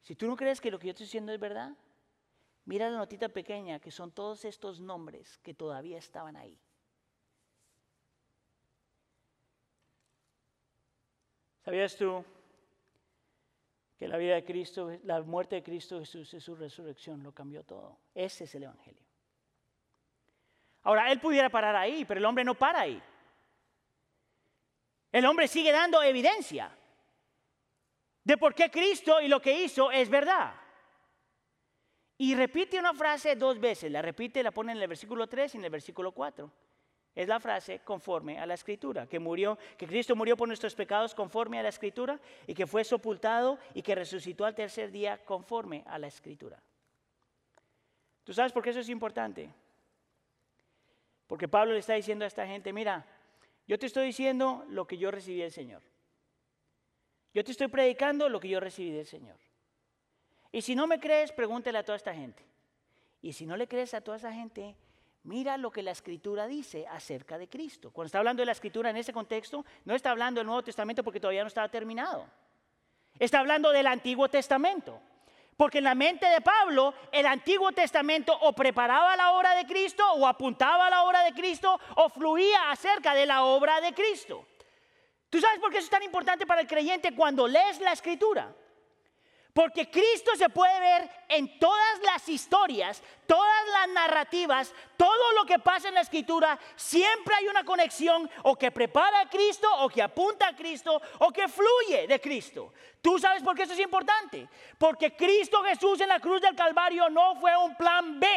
Si 0.02 0.14
tú 0.14 0.28
no 0.28 0.36
crees 0.36 0.60
que 0.60 0.72
lo 0.72 0.78
que 0.78 0.88
yo 0.88 0.92
estoy 0.92 1.06
diciendo 1.06 1.32
es 1.32 1.40
verdad, 1.40 1.72
mira 2.68 2.90
la 2.90 2.98
notita 2.98 3.30
pequeña 3.30 3.80
que 3.80 3.92
son 3.92 4.12
todos 4.12 4.44
estos 4.46 4.80
nombres 4.80 5.38
que 5.40 5.54
todavía 5.54 5.98
estaban 5.98 6.36
ahí. 6.36 6.60
¿Sabías 11.64 11.96
tú 11.98 12.24
que 13.98 14.08
la 14.08 14.18
vida 14.18 14.36
de 14.36 14.44
Cristo, 14.44 14.92
la 15.04 15.22
muerte 15.22 15.56
de 15.56 15.64
Cristo 15.64 16.00
Jesús 16.00 16.34
y 16.34 16.40
su 16.40 16.56
resurrección 16.56 17.24
lo 17.24 17.32
cambió 17.34 17.64
todo? 17.64 17.98
Ese 18.14 18.44
es 18.44 18.56
el 18.56 18.64
Evangelio. 18.64 19.04
Ahora, 20.84 21.12
él 21.12 21.20
pudiera 21.20 21.50
parar 21.50 21.76
ahí, 21.76 22.06
pero 22.06 22.20
el 22.20 22.26
hombre 22.26 22.44
no 22.44 22.56
para 22.56 22.82
ahí. 22.82 23.02
El 25.12 25.26
hombre 25.26 25.48
sigue 25.48 25.72
dando 25.72 26.02
evidencia 26.04 26.72
de 28.24 28.38
por 28.38 28.54
qué 28.54 28.70
Cristo 28.70 29.22
y 29.22 29.28
lo 29.30 29.42
que 29.42 29.64
hizo 29.64 29.90
es 29.90 30.10
verdad. 30.10 30.67
Y 32.18 32.34
repite 32.36 32.80
una 32.80 32.94
frase 32.94 33.36
dos 33.36 33.60
veces, 33.60 33.92
la 33.92 34.02
repite, 34.02 34.42
la 34.42 34.52
pone 34.52 34.72
en 34.72 34.80
el 34.80 34.88
versículo 34.88 35.28
3 35.28 35.54
y 35.54 35.58
en 35.58 35.66
el 35.66 35.70
versículo 35.70 36.12
4 36.12 36.52
es 37.18 37.28
la 37.28 37.40
frase 37.40 37.80
conforme 37.80 38.38
a 38.38 38.46
la 38.46 38.54
escritura, 38.54 39.08
que 39.08 39.18
murió, 39.18 39.58
que 39.76 39.88
Cristo 39.88 40.16
murió 40.16 40.38
por 40.38 40.48
nuestros 40.48 40.76
pecados 40.76 41.16
conforme 41.16 41.58
a 41.58 41.64
la 41.64 41.70
escritura 41.70 42.20
y 42.46 42.54
que 42.54 42.68
fue 42.68 42.84
sepultado 42.84 43.58
y 43.74 43.82
que 43.82 43.96
resucitó 43.96 44.46
al 44.46 44.54
tercer 44.54 44.92
día 44.92 45.18
conforme 45.26 45.84
a 45.88 45.98
la 45.98 46.06
escritura. 46.06 46.62
¿Tú 48.24 48.34
sabes 48.34 48.52
por 48.52 48.62
qué 48.62 48.70
eso 48.70 48.82
es 48.82 48.90
importante? 48.90 49.50
Porque 51.26 51.48
Pablo 51.48 51.74
le 51.74 51.80
está 51.80 51.96
diciendo 51.96 52.24
a 52.24 52.28
esta 52.28 52.46
gente, 52.46 52.72
mira, 52.72 53.04
yo 53.66 53.80
te 53.80 53.88
estoy 53.88 54.06
diciendo 54.06 54.64
lo 54.70 54.86
que 54.86 55.00
yo 55.00 55.10
recibí 55.10 55.40
del 55.40 55.52
Señor. 55.52 55.82
Yo 57.34 57.44
te 57.44 57.52
estoy 57.52 57.68
predicando 57.68 58.30
lo 58.30 58.40
que 58.40 58.50
yo 58.50 58.60
recibí 58.60 58.92
del 58.92 59.08
Señor. 59.08 59.38
Y 60.52 60.62
si 60.62 60.76
no 60.76 60.88
me 60.88 61.00
crees, 61.00 61.32
pregúntele 61.32 61.78
a 61.78 61.84
toda 61.84 61.96
esta 61.96 62.14
gente. 62.14 62.44
Y 63.22 63.34
si 63.34 63.46
no 63.46 63.58
le 63.58 63.68
crees 63.68 63.94
a 63.94 64.02
toda 64.02 64.18
esa 64.18 64.32
gente, 64.32 64.76
Mira 65.28 65.58
lo 65.58 65.72
que 65.72 65.84
la 65.84 65.92
escritura 65.92 66.48
dice 66.48 66.88
acerca 66.88 67.38
de 67.38 67.50
Cristo. 67.50 67.92
Cuando 67.92 68.06
está 68.06 68.20
hablando 68.20 68.42
de 68.42 68.46
la 68.46 68.54
escritura 68.54 68.92
en 68.92 68.96
ese 68.96 69.12
contexto, 69.12 69.66
no 69.84 69.94
está 69.94 70.12
hablando 70.12 70.40
del 70.40 70.48
Nuevo 70.48 70.64
Testamento 70.64 71.04
porque 71.04 71.20
todavía 71.20 71.42
no 71.42 71.50
estaba 71.50 71.68
terminado. 71.68 72.26
Está 73.20 73.40
hablando 73.40 73.72
del 73.72 73.88
Antiguo 73.88 74.30
Testamento. 74.30 75.02
Porque 75.58 75.80
en 75.80 75.84
la 75.84 75.96
mente 75.96 76.28
de 76.28 76.40
Pablo, 76.40 76.94
el 77.12 77.26
Antiguo 77.26 77.74
Testamento 77.74 78.38
o 78.40 78.54
preparaba 78.54 79.18
la 79.18 79.34
obra 79.34 79.54
de 79.56 79.66
Cristo, 79.66 80.02
o 80.14 80.26
apuntaba 80.26 80.88
a 80.88 80.90
la 80.90 81.04
obra 81.04 81.22
de 81.24 81.34
Cristo, 81.34 81.78
o 81.98 82.08
fluía 82.08 82.72
acerca 82.72 83.14
de 83.14 83.26
la 83.26 83.44
obra 83.44 83.82
de 83.82 83.94
Cristo. 83.94 84.48
¿Tú 85.30 85.42
sabes 85.42 85.60
por 85.60 85.72
qué 85.72 85.80
eso 85.80 85.88
es 85.88 85.92
tan 85.92 86.04
importante 86.04 86.46
para 86.46 86.62
el 86.62 86.68
creyente 86.68 87.14
cuando 87.14 87.50
lees 87.50 87.82
la 87.82 87.92
escritura? 87.92 88.56
Porque 89.58 89.90
Cristo 89.90 90.36
se 90.36 90.50
puede 90.50 90.80
ver 90.80 91.10
en 91.30 91.58
todas 91.58 92.00
las 92.04 92.30
historias, 92.30 93.02
todas 93.26 93.68
las 93.70 93.90
narrativas, 93.90 94.72
todo 94.96 95.32
lo 95.34 95.48
que 95.48 95.58
pasa 95.58 95.88
en 95.88 95.96
la 95.96 96.02
escritura. 96.02 96.60
Siempre 96.76 97.34
hay 97.34 97.48
una 97.48 97.64
conexión 97.64 98.30
o 98.44 98.56
que 98.56 98.70
prepara 98.70 99.22
a 99.22 99.28
Cristo 99.28 99.68
o 99.80 99.90
que 99.90 100.04
apunta 100.04 100.50
a 100.50 100.56
Cristo 100.56 101.02
o 101.18 101.32
que 101.32 101.48
fluye 101.48 102.06
de 102.06 102.22
Cristo. 102.22 102.72
¿Tú 103.02 103.18
sabes 103.18 103.42
por 103.42 103.56
qué 103.56 103.64
eso 103.64 103.74
es 103.74 103.80
importante? 103.80 104.48
Porque 104.78 105.16
Cristo 105.16 105.64
Jesús 105.64 106.02
en 106.02 106.10
la 106.10 106.20
cruz 106.20 106.40
del 106.40 106.56
Calvario 106.56 107.10
no 107.10 107.36
fue 107.38 107.58
un 107.58 107.76
plan 107.76 108.20
B. 108.20 108.28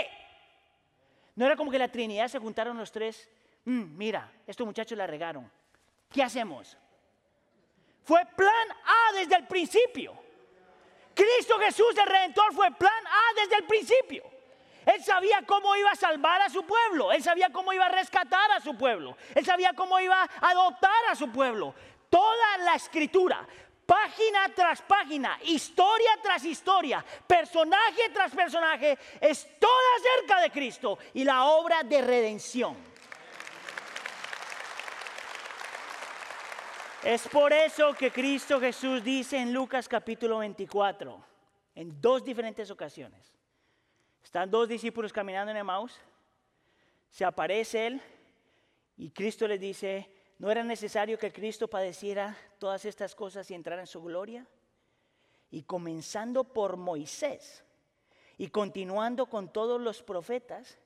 No 1.37 1.44
era 1.44 1.54
como 1.54 1.70
que 1.70 1.78
la 1.78 1.88
Trinidad 1.88 2.28
se 2.28 2.38
juntaron 2.38 2.78
los 2.78 2.90
tres. 2.90 3.28
Mm, 3.66 3.94
mira, 3.94 4.33
estos 4.46 4.66
muchachos 4.66 4.96
la 4.96 5.06
regaron. 5.06 5.52
¿Qué 6.11 6.22
hacemos? 6.22 6.78
Fue 8.04 8.24
plan 8.24 8.70
A 8.87 9.12
desde 9.12 9.37
el 9.37 9.46
principio. 9.46 10.30
Cristo 11.20 11.59
Jesús, 11.59 11.94
el 11.98 12.06
Redentor, 12.06 12.54
fue 12.54 12.70
plan 12.70 13.06
A 13.06 13.42
desde 13.42 13.56
el 13.56 13.64
principio. 13.64 14.24
Él 14.87 15.04
sabía 15.04 15.42
cómo 15.46 15.76
iba 15.76 15.90
a 15.90 15.96
salvar 15.96 16.40
a 16.40 16.48
su 16.48 16.64
pueblo. 16.64 17.12
Él 17.12 17.22
sabía 17.22 17.50
cómo 17.50 17.74
iba 17.74 17.85
a 17.85 17.90
rescatar 17.90 18.50
a 18.52 18.61
su 18.61 18.74
pueblo. 18.74 19.18
Él 19.35 19.44
sabía 19.44 19.74
cómo 19.74 20.00
iba 20.00 20.22
a 20.22 20.48
adoptar 20.48 21.04
a 21.11 21.14
su 21.14 21.30
pueblo. 21.30 21.74
Toda 22.09 22.56
la 22.64 22.74
escritura, 22.74 23.46
página 23.85 24.48
tras 24.54 24.80
página, 24.80 25.38
historia 25.44 26.11
tras 26.22 26.42
historia, 26.44 27.04
personaje 27.26 28.09
tras 28.14 28.33
personaje, 28.33 28.98
es 29.20 29.46
toda 29.59 29.96
acerca 29.98 30.40
de 30.40 30.50
Cristo 30.50 30.98
y 31.12 31.24
la 31.24 31.44
obra 31.44 31.83
de 31.83 32.00
redención. 32.00 32.89
Es 37.03 37.27
por 37.29 37.51
eso 37.51 37.95
que 37.95 38.11
Cristo 38.11 38.61
Jesús 38.61 39.03
dice 39.03 39.39
en 39.39 39.55
Lucas 39.55 39.89
capítulo 39.89 40.39
24, 40.39 41.25
en 41.75 41.99
dos 41.99 42.23
diferentes 42.23 42.71
ocasiones. 42.71 43.33
Están 44.23 44.51
dos 44.51 44.69
discípulos 44.69 45.11
caminando 45.11 45.51
en 45.51 45.57
Emmaus, 45.57 45.99
se 47.09 47.25
aparece 47.25 47.87
Él 47.87 48.03
y 48.99 49.09
Cristo 49.13 49.49
les 49.49 49.59
dice, 49.59 50.11
¿no 50.39 50.51
era 50.51 50.63
necesario 50.63 51.19
que 51.19 51.33
Cristo 51.33 51.69
padeciera 51.69 52.37
todas 52.59 52.85
estas 52.85 53.15
cosas 53.15 53.51
y 53.51 53.55
entrara 53.55 53.81
en 53.81 53.87
su 53.87 54.03
gloria? 54.03 54.47
Y 55.51 55.63
comenzando 55.63 56.45
por 56.45 56.77
Moisés 56.77 57.65
y 58.37 58.49
continuando 58.49 59.25
con 59.25 59.51
todos 59.51 59.81
los 59.81 60.03
profetas, 60.03 60.79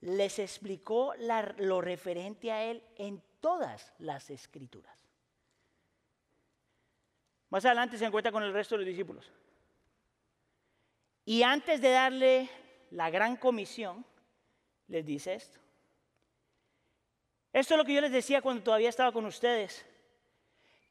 les 0.00 0.40
explicó 0.40 1.14
lo 1.58 1.80
referente 1.80 2.50
a 2.50 2.64
Él 2.64 2.82
en 2.96 3.22
todas 3.40 3.92
las 3.98 4.28
escrituras. 4.28 5.01
Más 7.52 7.66
adelante 7.66 7.98
se 7.98 8.06
encuentra 8.06 8.32
con 8.32 8.42
el 8.42 8.54
resto 8.54 8.76
de 8.76 8.78
los 8.78 8.88
discípulos. 8.88 9.30
Y 11.26 11.42
antes 11.42 11.82
de 11.82 11.90
darle 11.90 12.48
la 12.92 13.10
gran 13.10 13.36
comisión, 13.36 14.06
les 14.88 15.04
dice 15.04 15.34
esto. 15.34 15.60
Esto 17.52 17.74
es 17.74 17.78
lo 17.78 17.84
que 17.84 17.92
yo 17.92 18.00
les 18.00 18.10
decía 18.10 18.40
cuando 18.40 18.62
todavía 18.62 18.88
estaba 18.88 19.12
con 19.12 19.26
ustedes, 19.26 19.84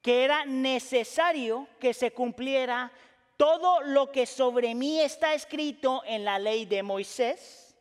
que 0.03 0.23
era 0.23 0.45
necesario 0.45 1.67
que 1.79 1.95
se 1.95 2.11
cumpliera 2.13 2.91
todo 3.37 3.81
lo 3.81 4.11
que 4.11 4.27
sobre 4.27 4.75
mí 4.75 4.99
está 4.99 5.33
escrito 5.33 6.03
en 6.05 6.23
la 6.23 6.37
ley 6.37 6.67
de 6.67 6.83
Moisés, 6.83 7.75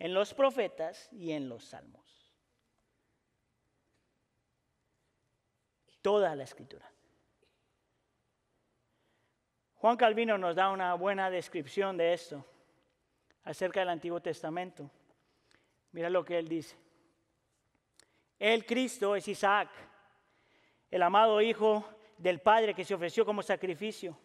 en 0.00 0.12
los 0.12 0.34
profetas 0.34 1.08
y 1.12 1.30
en 1.30 1.48
los 1.48 1.66
salmos. 1.66 2.34
Toda 6.02 6.34
la 6.34 6.42
escritura. 6.42 6.93
Juan 9.84 9.98
Calvino 9.98 10.38
nos 10.38 10.56
da 10.56 10.70
una 10.70 10.94
buena 10.94 11.28
descripción 11.28 11.98
de 11.98 12.14
esto 12.14 12.42
acerca 13.42 13.80
del 13.80 13.90
Antiguo 13.90 14.18
Testamento. 14.18 14.90
Mira 15.92 16.08
lo 16.08 16.24
que 16.24 16.38
él 16.38 16.48
dice. 16.48 16.74
El 18.38 18.64
Cristo 18.64 19.14
es 19.14 19.28
Isaac, 19.28 19.68
el 20.90 21.02
amado 21.02 21.38
Hijo 21.42 21.86
del 22.16 22.40
Padre 22.40 22.72
que 22.72 22.82
se 22.82 22.94
ofreció 22.94 23.26
como 23.26 23.42
sacrificio. 23.42 24.16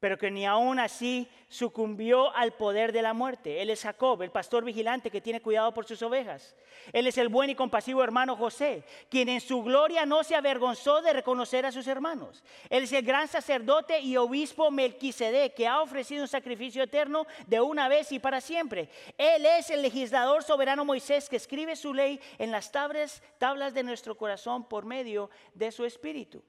Pero 0.00 0.18
que 0.18 0.30
ni 0.30 0.44
aún 0.44 0.78
así 0.78 1.28
sucumbió 1.48 2.34
al 2.34 2.52
poder 2.52 2.92
de 2.92 3.02
la 3.02 3.14
muerte. 3.14 3.62
Él 3.62 3.70
es 3.70 3.82
Jacob, 3.82 4.20
el 4.22 4.30
pastor 4.30 4.64
vigilante 4.64 5.10
que 5.10 5.20
tiene 5.20 5.40
cuidado 5.40 5.72
por 5.72 5.86
sus 5.86 6.02
ovejas. 6.02 6.54
Él 6.92 7.06
es 7.06 7.16
el 7.16 7.28
buen 7.28 7.50
y 7.50 7.54
compasivo 7.54 8.04
hermano 8.04 8.36
José, 8.36 8.84
quien 9.08 9.28
en 9.28 9.40
su 9.40 9.62
gloria 9.62 10.04
no 10.04 10.22
se 10.22 10.34
avergonzó 10.34 11.00
de 11.00 11.14
reconocer 11.14 11.64
a 11.64 11.72
sus 11.72 11.86
hermanos. 11.86 12.44
Él 12.68 12.84
es 12.84 12.92
el 12.92 13.04
gran 13.04 13.26
sacerdote 13.26 14.00
y 14.00 14.16
obispo 14.16 14.70
Melquisedec, 14.70 15.54
que 15.54 15.66
ha 15.66 15.80
ofrecido 15.80 16.22
un 16.22 16.28
sacrificio 16.28 16.82
eterno 16.82 17.26
de 17.46 17.60
una 17.60 17.88
vez 17.88 18.12
y 18.12 18.18
para 18.18 18.40
siempre. 18.40 18.90
Él 19.16 19.46
es 19.46 19.70
el 19.70 19.82
legislador 19.82 20.42
soberano 20.42 20.84
Moisés 20.84 21.28
que 21.28 21.36
escribe 21.36 21.74
su 21.74 21.94
ley 21.94 22.20
en 22.38 22.50
las 22.50 22.70
tablas, 22.70 23.22
tablas 23.38 23.72
de 23.72 23.82
nuestro 23.82 24.16
corazón 24.16 24.68
por 24.68 24.84
medio 24.84 25.30
de 25.54 25.72
su 25.72 25.84
espíritu. 25.84 26.42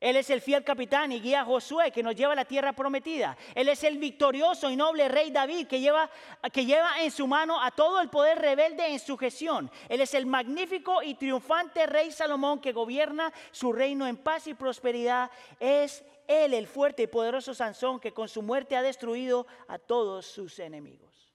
Él 0.00 0.16
es 0.16 0.28
el 0.30 0.40
fiel 0.40 0.62
capitán 0.64 1.12
y 1.12 1.20
guía 1.20 1.44
Josué 1.44 1.90
que 1.90 2.02
nos 2.02 2.14
lleva 2.14 2.32
a 2.32 2.36
la 2.36 2.44
tierra 2.44 2.72
prometida. 2.72 3.36
Él 3.54 3.68
es 3.68 3.82
el 3.84 3.98
victorioso 3.98 4.70
y 4.70 4.76
noble 4.76 5.08
rey 5.08 5.30
David 5.30 5.66
que 5.66 5.80
lleva, 5.80 6.10
que 6.52 6.66
lleva 6.66 7.02
en 7.02 7.10
su 7.10 7.26
mano 7.26 7.60
a 7.60 7.70
todo 7.70 8.00
el 8.00 8.10
poder 8.10 8.38
rebelde 8.38 8.86
en 8.86 8.98
sujeción. 8.98 9.70
Él 9.88 10.00
es 10.00 10.14
el 10.14 10.26
magnífico 10.26 11.02
y 11.02 11.14
triunfante 11.14 11.86
rey 11.86 12.12
Salomón 12.12 12.60
que 12.60 12.72
gobierna 12.72 13.32
su 13.50 13.72
reino 13.72 14.06
en 14.06 14.16
paz 14.16 14.46
y 14.46 14.54
prosperidad. 14.54 15.30
Es 15.58 16.04
él 16.26 16.54
el 16.54 16.66
fuerte 16.66 17.04
y 17.04 17.06
poderoso 17.06 17.54
Sansón 17.54 18.00
que 18.00 18.12
con 18.12 18.28
su 18.28 18.42
muerte 18.42 18.76
ha 18.76 18.82
destruido 18.82 19.46
a 19.68 19.78
todos 19.78 20.26
sus 20.26 20.58
enemigos. 20.58 21.32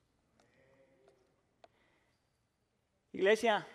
Iglesia, 3.14 3.68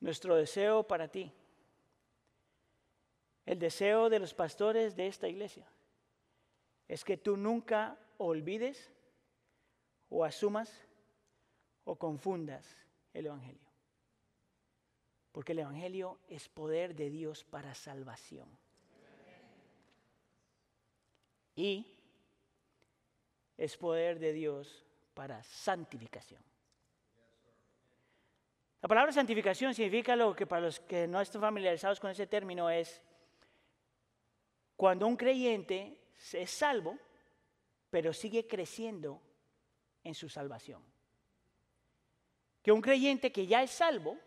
nuestro 0.00 0.36
deseo 0.36 0.82
para 0.82 1.08
ti 1.08 1.32
el 3.46 3.58
deseo 3.58 4.08
de 4.08 4.18
los 4.18 4.34
pastores 4.34 4.96
de 4.96 5.06
esta 5.06 5.28
iglesia 5.28 5.66
es 6.88 7.04
que 7.04 7.16
tú 7.16 7.36
nunca 7.36 7.98
olvides 8.18 8.92
o 10.08 10.24
asumas 10.24 10.70
o 11.84 11.96
confundas 11.96 12.66
el 13.12 13.26
Evangelio. 13.26 13.60
Porque 15.32 15.52
el 15.52 15.60
Evangelio 15.60 16.18
es 16.28 16.48
poder 16.48 16.94
de 16.94 17.10
Dios 17.10 17.44
para 17.44 17.74
salvación. 17.74 18.48
Y 21.56 21.86
es 23.56 23.76
poder 23.76 24.18
de 24.18 24.32
Dios 24.32 24.84
para 25.14 25.42
santificación. 25.42 26.42
La 28.82 28.88
palabra 28.88 29.12
santificación 29.12 29.74
significa 29.74 30.14
lo 30.14 30.36
que 30.36 30.46
para 30.46 30.62
los 30.62 30.80
que 30.80 31.08
no 31.08 31.20
están 31.20 31.40
familiarizados 31.40 31.98
con 32.00 32.10
ese 32.10 32.26
término 32.26 32.68
es 32.68 33.02
cuando 34.76 35.06
un 35.06 35.16
creyente 35.16 35.98
es 36.32 36.50
salvo, 36.50 36.98
pero 37.90 38.12
sigue 38.12 38.46
creciendo 38.46 39.20
en 40.02 40.14
su 40.14 40.28
salvación. 40.28 40.82
Que 42.62 42.72
un 42.72 42.80
creyente 42.80 43.30
que 43.30 43.46
ya 43.46 43.62
es 43.62 43.70
salvo, 43.70 44.18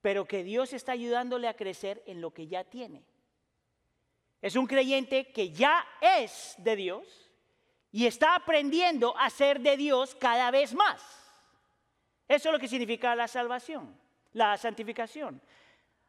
pero 0.00 0.26
que 0.26 0.44
Dios 0.44 0.72
está 0.72 0.92
ayudándole 0.92 1.48
a 1.48 1.56
crecer 1.56 2.02
en 2.06 2.20
lo 2.20 2.32
que 2.32 2.46
ya 2.46 2.64
tiene. 2.64 3.04
Es 4.42 4.56
un 4.56 4.66
creyente 4.66 5.32
que 5.32 5.50
ya 5.50 5.86
es 6.00 6.54
de 6.58 6.76
Dios 6.76 7.30
y 7.90 8.06
está 8.06 8.34
aprendiendo 8.34 9.16
a 9.16 9.30
ser 9.30 9.60
de 9.60 9.76
Dios 9.76 10.14
cada 10.14 10.50
vez 10.50 10.74
más. 10.74 11.00
Eso 12.28 12.48
es 12.48 12.52
lo 12.52 12.58
que 12.58 12.68
significa 12.68 13.16
la 13.16 13.28
salvación, 13.28 13.98
la 14.32 14.56
santificación. 14.58 15.40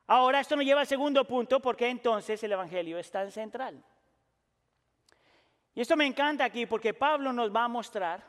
Ahora 0.07 0.39
esto 0.39 0.55
nos 0.55 0.65
lleva 0.65 0.81
al 0.81 0.87
segundo 0.87 1.25
punto, 1.25 1.59
porque 1.59 1.89
entonces 1.89 2.43
el 2.43 2.51
Evangelio 2.51 2.97
es 2.97 3.09
tan 3.09 3.31
central. 3.31 3.83
Y 5.73 5.81
esto 5.81 5.97
me 5.97 6.05
encanta 6.05 6.45
aquí 6.45 6.65
porque 6.65 6.93
Pablo 6.93 7.33
nos 7.33 7.53
va 7.53 7.65
a 7.65 7.67
mostrar, 7.67 8.23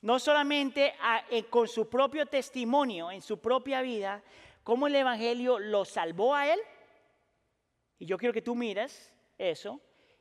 no 0.00 0.18
solamente 0.18 0.94
eh, 1.30 1.44
con 1.44 1.68
su 1.68 1.88
propio 1.88 2.26
testimonio, 2.26 3.10
en 3.10 3.22
su 3.22 3.40
propia 3.40 3.82
vida, 3.82 4.22
cómo 4.62 4.86
el 4.86 4.96
Evangelio 4.96 5.58
lo 5.58 5.84
salvó 5.84 6.34
a 6.34 6.52
él, 6.52 6.60
y 7.98 8.06
yo 8.06 8.18
quiero 8.18 8.32
que 8.32 8.42
tú 8.42 8.54
mires 8.54 9.12
eso, 9.38 9.80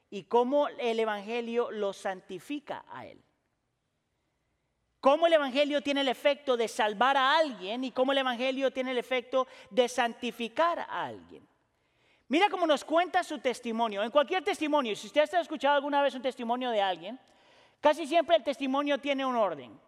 y 0.09 0.23
cómo 0.23 0.67
el 0.67 0.99
Evangelio 0.99 1.71
lo 1.71 1.93
santifica 1.93 2.85
a 2.89 3.05
él 3.05 3.23
cómo 5.05 5.27
el 5.27 5.33
Evangelio 5.33 5.83
tiene 5.83 6.01
el 6.01 6.07
efecto 6.07 6.57
de 6.57 6.67
salvar 6.67 7.15
a 7.15 7.37
alguien 7.37 7.83
y 7.83 7.91
cómo 7.91 8.11
el 8.11 8.17
Evangelio 8.17 8.71
tiene 8.71 8.89
el 8.89 8.97
efecto 8.97 9.45
de 9.69 9.87
santificar 9.87 10.79
a 10.79 11.05
alguien. 11.05 11.47
Mira 12.27 12.49
cómo 12.49 12.65
nos 12.65 12.83
cuenta 12.83 13.23
su 13.23 13.37
testimonio. 13.37 14.01
En 14.01 14.09
cualquier 14.09 14.43
testimonio, 14.43 14.95
si 14.95 15.05
usted 15.05 15.31
ha 15.31 15.41
escuchado 15.41 15.75
alguna 15.75 16.01
vez 16.01 16.15
un 16.15 16.23
testimonio 16.23 16.71
de 16.71 16.81
alguien, 16.81 17.19
casi 17.79 18.07
siempre 18.07 18.35
el 18.35 18.43
testimonio 18.43 18.97
tiene 18.97 19.23
un 19.23 19.35
orden. 19.35 19.79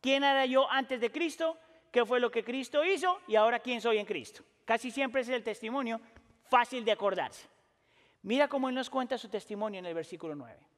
¿Quién 0.00 0.24
era 0.24 0.44
yo 0.44 0.68
antes 0.68 1.00
de 1.00 1.12
Cristo? 1.12 1.56
¿Qué 1.92 2.04
fue 2.04 2.18
lo 2.18 2.32
que 2.32 2.42
Cristo 2.42 2.84
hizo? 2.84 3.20
Y 3.28 3.36
ahora 3.36 3.60
quién 3.60 3.80
soy 3.80 3.98
en 3.98 4.06
Cristo. 4.06 4.42
Casi 4.64 4.90
siempre 4.90 5.20
es 5.20 5.28
el 5.28 5.44
testimonio 5.44 6.00
fácil 6.50 6.84
de 6.84 6.90
acordarse. 6.90 7.46
Mira 8.22 8.48
cómo 8.48 8.68
él 8.68 8.74
nos 8.74 8.90
cuenta 8.90 9.18
su 9.18 9.28
testimonio 9.28 9.78
en 9.78 9.86
el 9.86 9.94
versículo 9.94 10.34
9. 10.34 10.73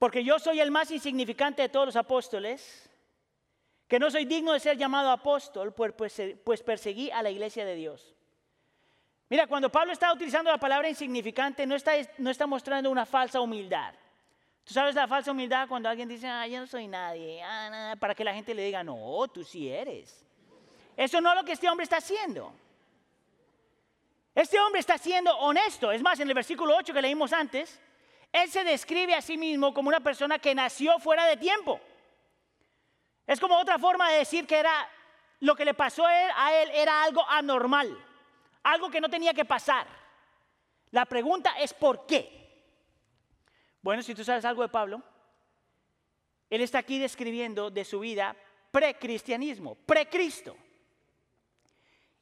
Porque 0.00 0.24
yo 0.24 0.38
soy 0.38 0.60
el 0.60 0.70
más 0.70 0.90
insignificante 0.90 1.60
de 1.60 1.68
todos 1.68 1.84
los 1.84 1.96
apóstoles, 1.96 2.88
que 3.86 3.98
no 3.98 4.10
soy 4.10 4.24
digno 4.24 4.54
de 4.54 4.58
ser 4.58 4.78
llamado 4.78 5.10
apóstol, 5.10 5.74
pues, 5.74 5.92
pues, 5.92 6.22
pues, 6.42 6.62
perseguí 6.62 7.10
a 7.10 7.22
la 7.22 7.28
iglesia 7.28 7.66
de 7.66 7.74
Dios. 7.74 8.14
Mira, 9.28 9.46
cuando 9.46 9.70
Pablo 9.70 9.92
está 9.92 10.10
utilizando 10.10 10.50
la 10.50 10.56
palabra 10.56 10.88
insignificante, 10.88 11.66
no 11.66 11.74
está, 11.74 11.92
no 12.16 12.30
está 12.30 12.46
mostrando 12.46 12.90
una 12.90 13.04
falsa 13.04 13.42
humildad. 13.42 13.92
Tú 14.64 14.72
sabes 14.72 14.94
la 14.94 15.06
falsa 15.06 15.32
humildad 15.32 15.68
cuando 15.68 15.90
alguien 15.90 16.08
dice, 16.08 16.26
ah, 16.26 16.46
yo 16.46 16.60
no 16.60 16.66
soy 16.66 16.88
nadie, 16.88 17.42
ah, 17.44 17.94
para 18.00 18.14
que 18.14 18.24
la 18.24 18.32
gente 18.32 18.54
le 18.54 18.64
diga, 18.64 18.82
no, 18.82 19.28
tú 19.28 19.44
sí 19.44 19.68
eres. 19.68 20.24
Eso 20.96 21.20
no 21.20 21.28
es 21.28 21.36
lo 21.36 21.44
que 21.44 21.52
este 21.52 21.68
hombre 21.68 21.84
está 21.84 21.98
haciendo. 21.98 22.54
Este 24.34 24.58
hombre 24.60 24.80
está 24.80 24.96
siendo 24.96 25.36
honesto. 25.40 25.92
Es 25.92 26.00
más, 26.00 26.18
en 26.20 26.28
el 26.28 26.34
versículo 26.34 26.74
8 26.74 26.94
que 26.94 27.02
leímos 27.02 27.34
antes, 27.34 27.78
él 28.32 28.50
se 28.50 28.64
describe 28.64 29.14
a 29.14 29.22
sí 29.22 29.36
mismo 29.36 29.74
como 29.74 29.88
una 29.88 30.00
persona 30.00 30.38
que 30.38 30.54
nació 30.54 30.98
fuera 30.98 31.26
de 31.26 31.36
tiempo. 31.36 31.80
Es 33.26 33.40
como 33.40 33.58
otra 33.58 33.78
forma 33.78 34.10
de 34.10 34.18
decir 34.18 34.46
que 34.46 34.58
era 34.58 34.88
lo 35.40 35.54
que 35.54 35.64
le 35.64 35.74
pasó 35.74 36.04
a 36.06 36.62
él, 36.62 36.70
era 36.74 37.02
algo 37.02 37.24
anormal, 37.28 37.96
algo 38.62 38.90
que 38.90 39.00
no 39.00 39.08
tenía 39.08 39.32
que 39.32 39.44
pasar. 39.44 39.86
La 40.90 41.06
pregunta 41.06 41.54
es 41.58 41.72
¿por 41.72 42.06
qué? 42.06 42.38
Bueno, 43.82 44.02
si 44.02 44.14
tú 44.14 44.24
sabes 44.24 44.44
algo 44.44 44.62
de 44.62 44.68
Pablo, 44.68 45.02
él 46.50 46.60
está 46.60 46.78
aquí 46.78 46.98
describiendo 46.98 47.70
de 47.70 47.84
su 47.84 48.00
vida 48.00 48.36
precristianismo, 48.70 49.74
precristo. 49.74 50.56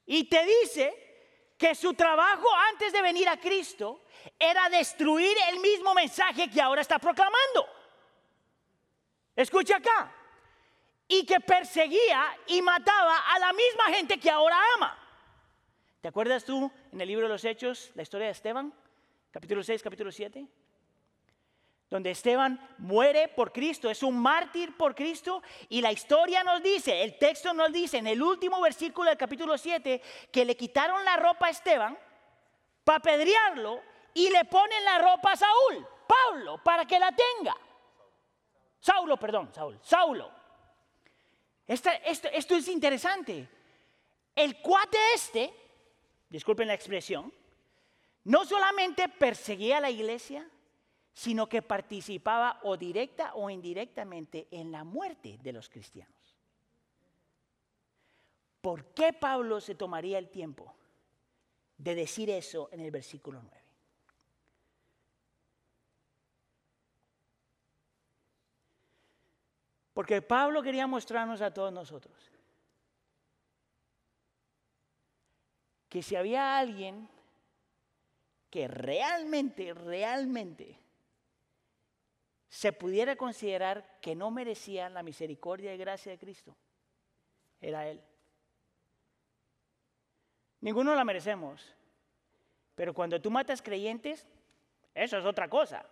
Y 0.06 0.24
te 0.24 0.44
dice 0.44 1.07
que 1.58 1.74
su 1.74 1.92
trabajo 1.94 2.46
antes 2.70 2.92
de 2.92 3.02
venir 3.02 3.28
a 3.28 3.38
Cristo 3.38 4.04
era 4.38 4.68
destruir 4.70 5.36
el 5.50 5.58
mismo 5.58 5.92
mensaje 5.92 6.48
que 6.48 6.62
ahora 6.62 6.82
está 6.82 6.98
proclamando. 6.98 7.68
Escucha 9.34 9.76
acá. 9.76 10.14
Y 11.08 11.26
que 11.26 11.40
perseguía 11.40 12.36
y 12.46 12.62
mataba 12.62 13.18
a 13.34 13.38
la 13.38 13.52
misma 13.52 13.84
gente 13.86 14.20
que 14.20 14.30
ahora 14.30 14.56
ama. 14.76 14.96
¿Te 16.00 16.08
acuerdas 16.08 16.44
tú 16.44 16.70
en 16.92 17.00
el 17.00 17.08
libro 17.08 17.26
de 17.26 17.32
los 17.32 17.44
Hechos 17.44 17.90
la 17.94 18.02
historia 18.02 18.26
de 18.26 18.32
Esteban? 18.32 18.72
Capítulo 19.32 19.62
6, 19.62 19.82
capítulo 19.82 20.12
7 20.12 20.46
donde 21.90 22.10
Esteban 22.10 22.60
muere 22.78 23.28
por 23.28 23.52
Cristo, 23.52 23.88
es 23.88 24.02
un 24.02 24.18
mártir 24.18 24.76
por 24.76 24.94
Cristo, 24.94 25.42
y 25.68 25.80
la 25.80 25.90
historia 25.90 26.44
nos 26.44 26.62
dice, 26.62 27.02
el 27.02 27.16
texto 27.18 27.54
nos 27.54 27.72
dice 27.72 27.98
en 27.98 28.06
el 28.06 28.22
último 28.22 28.60
versículo 28.60 29.08
del 29.08 29.18
capítulo 29.18 29.56
7, 29.56 30.02
que 30.30 30.44
le 30.44 30.56
quitaron 30.56 31.02
la 31.04 31.16
ropa 31.16 31.46
a 31.46 31.50
Esteban 31.50 31.98
para 32.84 32.98
apedrearlo 32.98 33.80
y 34.12 34.28
le 34.30 34.44
ponen 34.44 34.84
la 34.84 34.98
ropa 34.98 35.32
a 35.32 35.36
Saúl, 35.36 35.86
Pablo, 36.06 36.62
para 36.62 36.84
que 36.84 36.98
la 36.98 37.10
tenga. 37.12 37.56
Saulo, 38.80 39.16
perdón, 39.16 39.52
Saúl, 39.54 39.78
Saulo. 39.82 40.30
esto, 41.66 41.90
esto 42.04 42.54
es 42.54 42.68
interesante. 42.68 43.48
El 44.34 44.60
cuate 44.60 44.98
este, 45.14 45.52
disculpen 46.28 46.68
la 46.68 46.74
expresión, 46.74 47.32
no 48.24 48.44
solamente 48.44 49.08
perseguía 49.08 49.78
a 49.78 49.80
la 49.80 49.90
iglesia, 49.90 50.46
sino 51.18 51.48
que 51.48 51.62
participaba 51.62 52.60
o 52.62 52.76
directa 52.76 53.34
o 53.34 53.50
indirectamente 53.50 54.46
en 54.52 54.70
la 54.70 54.84
muerte 54.84 55.36
de 55.42 55.52
los 55.52 55.68
cristianos. 55.68 56.14
¿Por 58.60 58.94
qué 58.94 59.12
Pablo 59.12 59.60
se 59.60 59.74
tomaría 59.74 60.16
el 60.16 60.28
tiempo 60.28 60.72
de 61.76 61.96
decir 61.96 62.30
eso 62.30 62.68
en 62.70 62.78
el 62.82 62.92
versículo 62.92 63.42
9? 63.42 63.64
Porque 69.92 70.22
Pablo 70.22 70.62
quería 70.62 70.86
mostrarnos 70.86 71.40
a 71.40 71.52
todos 71.52 71.72
nosotros 71.72 72.30
que 75.88 76.00
si 76.00 76.14
había 76.14 76.56
alguien 76.58 77.08
que 78.50 78.68
realmente, 78.68 79.74
realmente 79.74 80.78
se 82.48 82.72
pudiera 82.72 83.16
considerar 83.16 83.98
que 84.00 84.14
no 84.14 84.30
merecía 84.30 84.88
la 84.88 85.02
misericordia 85.02 85.74
y 85.74 85.78
gracia 85.78 86.12
de 86.12 86.18
Cristo, 86.18 86.56
era 87.60 87.86
Él. 87.88 88.02
Ninguno 90.60 90.94
la 90.94 91.04
merecemos, 91.04 91.74
pero 92.74 92.94
cuando 92.94 93.20
tú 93.20 93.30
matas 93.30 93.62
creyentes, 93.62 94.26
eso 94.94 95.18
es 95.18 95.24
otra 95.24 95.48
cosa. 95.48 95.84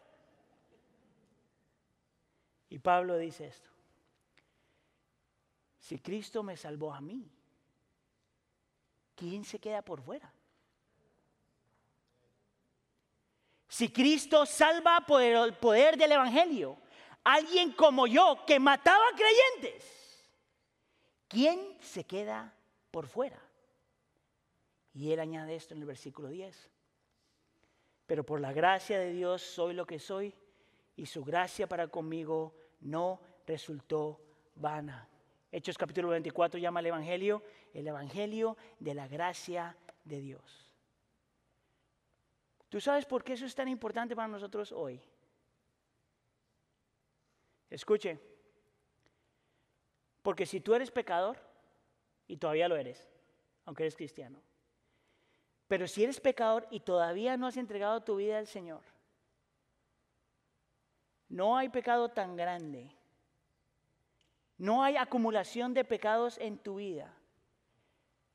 Y 2.69 2.79
Pablo 2.79 3.17
dice 3.17 3.47
esto. 3.47 3.71
Si 5.79 5.99
Cristo 6.01 6.43
me 6.43 6.57
salvó 6.57 6.93
a 6.93 7.01
mí, 7.01 7.31
¿quién 9.15 9.45
se 9.45 9.61
queda 9.61 9.83
por 9.83 10.03
fuera? 10.03 10.33
Si 13.77 13.91
Cristo 13.91 14.47
salva 14.47 15.05
por 15.07 15.21
el 15.21 15.53
poder 15.53 15.99
del 15.99 16.13
Evangelio, 16.13 16.79
alguien 17.23 17.73
como 17.73 18.07
yo 18.07 18.43
que 18.47 18.59
mataba 18.59 19.05
creyentes, 19.15 20.27
¿quién 21.29 21.77
se 21.83 22.05
queda 22.05 22.55
por 22.91 23.07
fuera? 23.07 23.39
Y 24.95 25.13
él 25.13 25.21
añade 25.21 25.55
esto 25.55 25.75
en 25.75 25.81
el 25.81 25.87
versículo 25.87 26.31
10. 26.31 26.71
Pero 28.07 28.25
por 28.25 28.41
la 28.41 28.55
gracia 28.55 28.99
de 28.99 29.13
Dios 29.13 29.43
soy 29.43 29.75
lo 29.75 29.87
que 29.87 29.99
soy 29.99 30.33
y 30.97 31.05
su 31.05 31.23
gracia 31.23 31.69
para 31.69 31.89
conmigo 31.89 32.55
no 32.81 33.21
resultó 33.47 34.23
vana. 34.55 35.07
Hechos 35.53 35.77
capítulo 35.77 36.09
24 36.09 36.59
llama 36.59 36.81
al 36.81 36.87
Evangelio 36.87 37.43
el 37.75 37.87
Evangelio 37.87 38.57
de 38.79 38.95
la 38.95 39.07
gracia 39.07 39.77
de 40.03 40.23
Dios. 40.23 40.66
¿Tú 42.69 42.81
sabes 42.81 43.07
por 43.07 43.23
qué 43.23 43.35
eso 43.35 43.47
es 43.47 43.55
tan 43.55 43.69
importante 43.69 44.17
para 44.17 44.29
nosotros 44.29 44.73
hoy? 44.73 45.01
Escuche, 47.71 48.19
porque 50.23 50.47
si 50.47 50.61
tú 50.61 50.75
eres 50.75 50.91
pecador, 50.91 51.39
y 52.29 52.37
todavía 52.37 52.69
lo 52.69 52.77
eres, 52.77 53.09
aunque 53.65 53.85
eres 53.85 53.97
cristiano, 53.97 54.41
pero 55.69 55.87
si 55.87 56.05
eres 56.05 56.21
pecador 56.21 56.67
y 56.71 56.81
todavía 56.81 57.37
no 57.37 57.47
has 57.47 57.57
entregado 57.57 58.03
tu 58.03 58.17
vida 58.17 58.39
al 58.39 58.47
Señor, 58.47 58.83
no 61.29 61.57
hay 61.57 61.69
pecado 61.69 62.09
tan 62.09 62.37
grande, 62.37 62.93
no 64.59 64.83
hay 64.83 64.97
acumulación 64.97 65.75
de 65.75 65.85
pecados 65.85 66.39
en 66.39 66.59
tu 66.59 66.77
vida, 66.77 67.13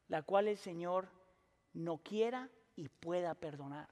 la 0.08 0.24
cual 0.24 0.48
el 0.48 0.58
Señor 0.58 1.10
no 1.74 1.98
quiera 1.98 2.50
y 2.76 2.90
pueda 2.90 3.34
perdonar. 3.34 3.90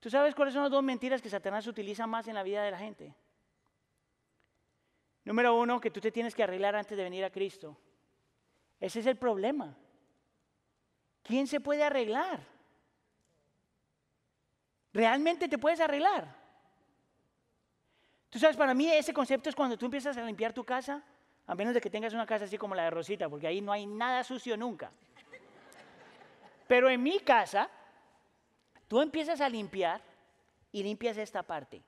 ¿Tú 0.00 0.08
sabes 0.08 0.34
cuáles 0.34 0.54
son 0.54 0.62
las 0.62 0.72
dos 0.72 0.82
mentiras 0.82 1.20
que 1.20 1.28
Satanás 1.28 1.66
utiliza 1.66 2.06
más 2.06 2.26
en 2.26 2.34
la 2.34 2.42
vida 2.42 2.64
de 2.64 2.70
la 2.70 2.78
gente? 2.78 3.14
Número 5.24 5.54
uno, 5.54 5.78
que 5.78 5.90
tú 5.90 6.00
te 6.00 6.10
tienes 6.10 6.34
que 6.34 6.42
arreglar 6.42 6.74
antes 6.74 6.96
de 6.96 7.04
venir 7.04 7.22
a 7.22 7.30
Cristo. 7.30 7.76
Ese 8.80 9.00
es 9.00 9.06
el 9.06 9.16
problema. 9.16 9.76
¿Quién 11.22 11.46
se 11.46 11.60
puede 11.60 11.84
arreglar? 11.84 12.40
¿Realmente 14.94 15.48
te 15.48 15.58
puedes 15.58 15.80
arreglar? 15.80 16.34
Tú 18.30 18.38
sabes, 18.38 18.56
para 18.56 18.72
mí 18.72 18.90
ese 18.90 19.12
concepto 19.12 19.50
es 19.50 19.54
cuando 19.54 19.76
tú 19.76 19.84
empiezas 19.84 20.16
a 20.16 20.24
limpiar 20.24 20.54
tu 20.54 20.64
casa, 20.64 21.02
a 21.46 21.54
menos 21.54 21.74
de 21.74 21.80
que 21.80 21.90
tengas 21.90 22.14
una 22.14 22.26
casa 22.26 22.46
así 22.46 22.56
como 22.56 22.74
la 22.74 22.84
de 22.84 22.90
Rosita, 22.90 23.28
porque 23.28 23.46
ahí 23.46 23.60
no 23.60 23.72
hay 23.72 23.86
nada 23.86 24.24
sucio 24.24 24.56
nunca. 24.56 24.90
Pero 26.66 26.88
en 26.88 27.02
mi 27.02 27.18
casa, 27.20 27.68
Tú 28.90 29.00
empiezas 29.00 29.40
a 29.40 29.48
limpiar 29.48 30.02
y 30.72 30.82
limpias 30.82 31.16
esta 31.16 31.44
parte. 31.44 31.80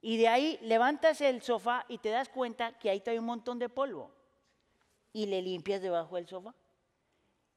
Y 0.00 0.16
de 0.16 0.26
ahí 0.26 0.58
levantas 0.62 1.20
el 1.20 1.42
sofá 1.42 1.84
y 1.86 1.98
te 1.98 2.08
das 2.08 2.30
cuenta 2.30 2.78
que 2.78 2.88
ahí 2.88 3.02
hay 3.04 3.18
un 3.18 3.26
montón 3.26 3.58
de 3.58 3.68
polvo. 3.68 4.10
Y 5.12 5.26
le 5.26 5.42
limpias 5.42 5.82
debajo 5.82 6.16
del 6.16 6.26
sofá. 6.26 6.54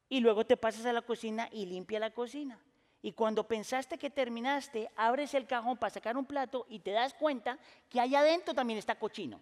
Y 0.09 0.19
luego 0.19 0.45
te 0.45 0.57
pasas 0.57 0.85
a 0.85 0.91
la 0.91 1.01
cocina 1.01 1.47
y 1.49 1.65
limpia 1.65 2.01
la 2.01 2.09
cocina. 2.09 2.59
Y 3.01 3.13
cuando 3.13 3.47
pensaste 3.47 3.97
que 3.97 4.09
terminaste, 4.09 4.91
abres 4.97 5.33
el 5.33 5.47
cajón 5.47 5.77
para 5.77 5.93
sacar 5.93 6.17
un 6.17 6.25
plato 6.25 6.65
y 6.67 6.79
te 6.79 6.91
das 6.91 7.13
cuenta 7.13 7.57
que 7.87 8.01
allá 8.01 8.19
adentro 8.19 8.53
también 8.53 8.79
está 8.79 8.95
cochino. 8.95 9.39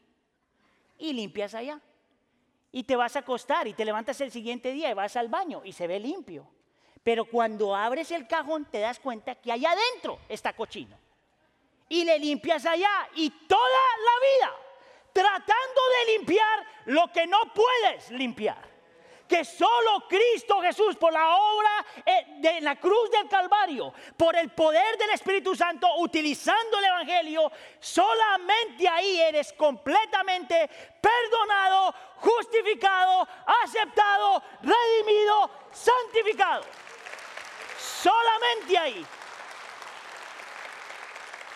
Y 1.00 1.14
limpias 1.14 1.56
allá. 1.56 1.82
Y 2.72 2.84
te 2.84 2.96
vas 2.96 3.16
a 3.16 3.20
acostar 3.20 3.68
y 3.68 3.74
te 3.74 3.86
levantas 3.86 4.22
el 4.22 4.30
siguiente 4.30 4.72
día 4.72 4.92
y 4.92 4.94
vas 4.94 5.16
al 5.16 5.30
baño 5.30 5.64
y 5.66 5.72
se 5.72 5.88
ve 5.88 6.00
limpio. 6.00 6.55
Pero 7.06 7.26
cuando 7.26 7.76
abres 7.76 8.10
el 8.10 8.28
cajón 8.28 8.66
te 8.66 8.80
das 8.80 9.00
cuenta 9.00 9.36
que 9.36 9.52
allá 9.52 9.74
adentro 9.74 10.22
está 10.28 10.54
cochino. 10.54 10.98
Y 11.88 12.04
le 12.04 12.18
limpias 12.18 12.66
allá 12.66 13.08
y 13.14 13.30
toda 13.30 13.62
la 13.62 14.48
vida 14.48 14.56
tratando 15.14 15.82
de 16.00 16.14
limpiar 16.18 16.66
lo 16.86 17.12
que 17.14 17.28
no 17.28 17.38
puedes 17.54 18.10
limpiar. 18.10 18.74
Que 19.28 19.46
solo 19.46 20.08
Cristo 20.10 20.60
Jesús 20.62 20.96
por 20.96 21.14
la 21.14 21.38
obra 21.38 21.86
eh, 22.08 22.26
de 22.40 22.62
la 22.62 22.76
cruz 22.80 23.12
del 23.12 23.30
Calvario, 23.30 23.94
por 24.18 24.36
el 24.36 24.50
poder 24.50 24.98
del 24.98 25.12
Espíritu 25.12 25.56
Santo, 25.56 25.88
utilizando 26.00 26.80
el 26.80 26.86
Evangelio, 26.86 27.52
solamente 27.80 28.90
ahí 28.90 29.22
eres 29.22 29.54
completamente 29.54 30.68
perdonado, 31.00 31.94
justificado, 32.16 33.28
aceptado, 33.64 34.42
redimido, 34.64 35.52
santificado. 35.72 36.64
Solamente 38.06 38.78
ahí. 38.78 39.06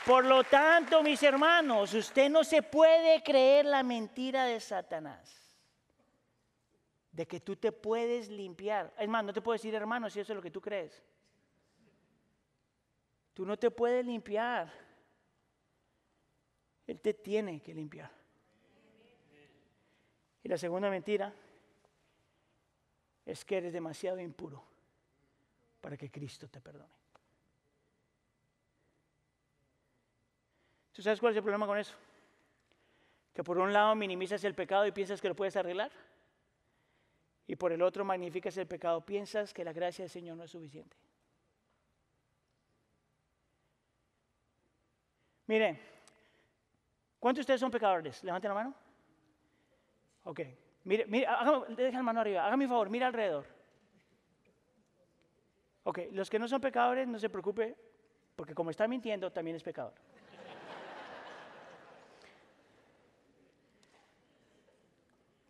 Por 0.03 0.25
lo 0.25 0.43
tanto, 0.43 1.03
mis 1.03 1.21
hermanos, 1.21 1.93
usted 1.93 2.27
no 2.27 2.43
se 2.43 2.63
puede 2.63 3.21
creer 3.21 3.65
la 3.65 3.83
mentira 3.83 4.45
de 4.45 4.59
Satanás. 4.59 5.31
De 7.11 7.27
que 7.27 7.39
tú 7.39 7.55
te 7.55 7.71
puedes 7.71 8.29
limpiar. 8.29 8.91
Es 8.97 9.07
más, 9.07 9.23
no 9.23 9.31
te 9.31 9.41
puedo 9.41 9.53
decir 9.53 9.75
hermano 9.75 10.09
si 10.09 10.21
eso 10.21 10.33
es 10.33 10.37
lo 10.37 10.41
que 10.41 10.49
tú 10.49 10.59
crees. 10.59 11.03
Tú 13.35 13.45
no 13.45 13.55
te 13.55 13.69
puedes 13.69 14.03
limpiar. 14.03 14.73
Él 16.87 16.99
te 16.99 17.13
tiene 17.13 17.61
que 17.61 17.75
limpiar. 17.75 18.09
Y 20.41 20.49
la 20.49 20.57
segunda 20.57 20.89
mentira 20.89 21.31
es 23.23 23.45
que 23.45 23.57
eres 23.57 23.71
demasiado 23.71 24.19
impuro 24.19 24.68
para 25.89 25.97
que 25.97 26.11
Cristo 26.11 26.47
te 26.47 26.61
perdone. 26.61 26.93
¿Tú 30.91 31.01
sabes 31.01 31.19
cuál 31.19 31.31
es 31.31 31.37
el 31.37 31.41
problema 31.41 31.65
con 31.65 31.79
eso? 31.79 31.95
Que 33.33 33.43
por 33.43 33.57
un 33.57 33.73
lado 33.73 33.95
minimizas 33.95 34.43
el 34.43 34.53
pecado 34.53 34.85
y 34.85 34.91
piensas 34.91 35.19
que 35.19 35.29
lo 35.29 35.35
puedes 35.35 35.55
arreglar. 35.55 35.91
Y 37.47 37.55
por 37.55 37.71
el 37.71 37.81
otro 37.81 38.05
magnificas 38.05 38.55
el 38.57 38.67
pecado, 38.67 39.03
piensas 39.03 39.51
que 39.51 39.63
la 39.63 39.73
gracia 39.73 40.03
del 40.03 40.11
Señor 40.11 40.37
no 40.37 40.43
es 40.43 40.51
suficiente. 40.51 40.95
Mire, 45.47 45.79
¿cuántos 47.19 47.39
de 47.39 47.41
ustedes 47.41 47.61
son 47.61 47.71
pecadores? 47.71 48.23
Levanten 48.23 48.49
la 48.49 48.53
mano. 48.53 48.75
Ok. 50.25 50.41
Mire, 50.83 51.07
mire, 51.07 51.27
deja 51.69 51.97
la 51.97 52.03
mano 52.03 52.21
arriba. 52.21 52.45
Hágame 52.45 52.65
un 52.65 52.69
favor, 52.69 52.91
mira 52.91 53.07
alrededor. 53.07 53.58
Ok, 55.89 56.01
los 56.11 56.29
que 56.29 56.37
no 56.37 56.47
son 56.47 56.61
pecadores, 56.61 57.07
no 57.07 57.17
se 57.17 57.31
preocupe, 57.31 57.75
porque 58.35 58.53
como 58.53 58.69
está 58.69 58.87
mintiendo, 58.87 59.31
también 59.31 59.55
es 59.55 59.63
pecador. 59.63 59.95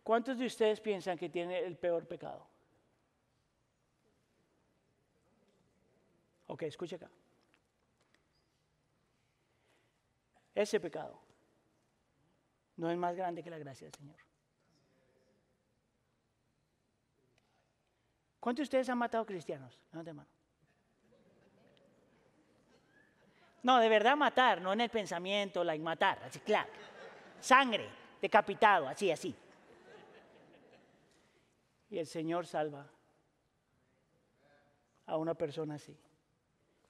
¿Cuántos 0.02 0.38
de 0.38 0.46
ustedes 0.46 0.80
piensan 0.80 1.18
que 1.18 1.28
tiene 1.28 1.58
el 1.58 1.76
peor 1.76 2.06
pecado? 2.08 2.46
Ok, 6.46 6.62
escuche 6.62 6.96
acá. 6.96 7.10
Ese 10.54 10.80
pecado 10.80 11.20
no 12.76 12.90
es 12.90 12.96
más 12.96 13.14
grande 13.14 13.42
que 13.42 13.50
la 13.50 13.58
gracia 13.58 13.88
del 13.88 13.94
Señor. 13.94 14.16
¿Cuántos 18.40 18.60
de 18.60 18.64
ustedes 18.64 18.88
han 18.88 18.96
matado 18.96 19.26
cristianos? 19.26 19.78
No, 23.62 23.78
de 23.78 23.88
verdad 23.88 24.16
matar, 24.16 24.60
no 24.60 24.72
en 24.72 24.80
el 24.80 24.90
pensamiento, 24.90 25.62
like 25.62 25.82
matar, 25.82 26.22
así 26.24 26.40
claro. 26.40 26.70
Sangre, 27.40 27.88
decapitado, 28.20 28.88
así, 28.88 29.10
así. 29.10 29.34
Y 31.90 31.98
el 31.98 32.06
Señor 32.06 32.46
salva 32.46 32.86
a 35.06 35.16
una 35.16 35.34
persona 35.34 35.74
así, 35.74 35.96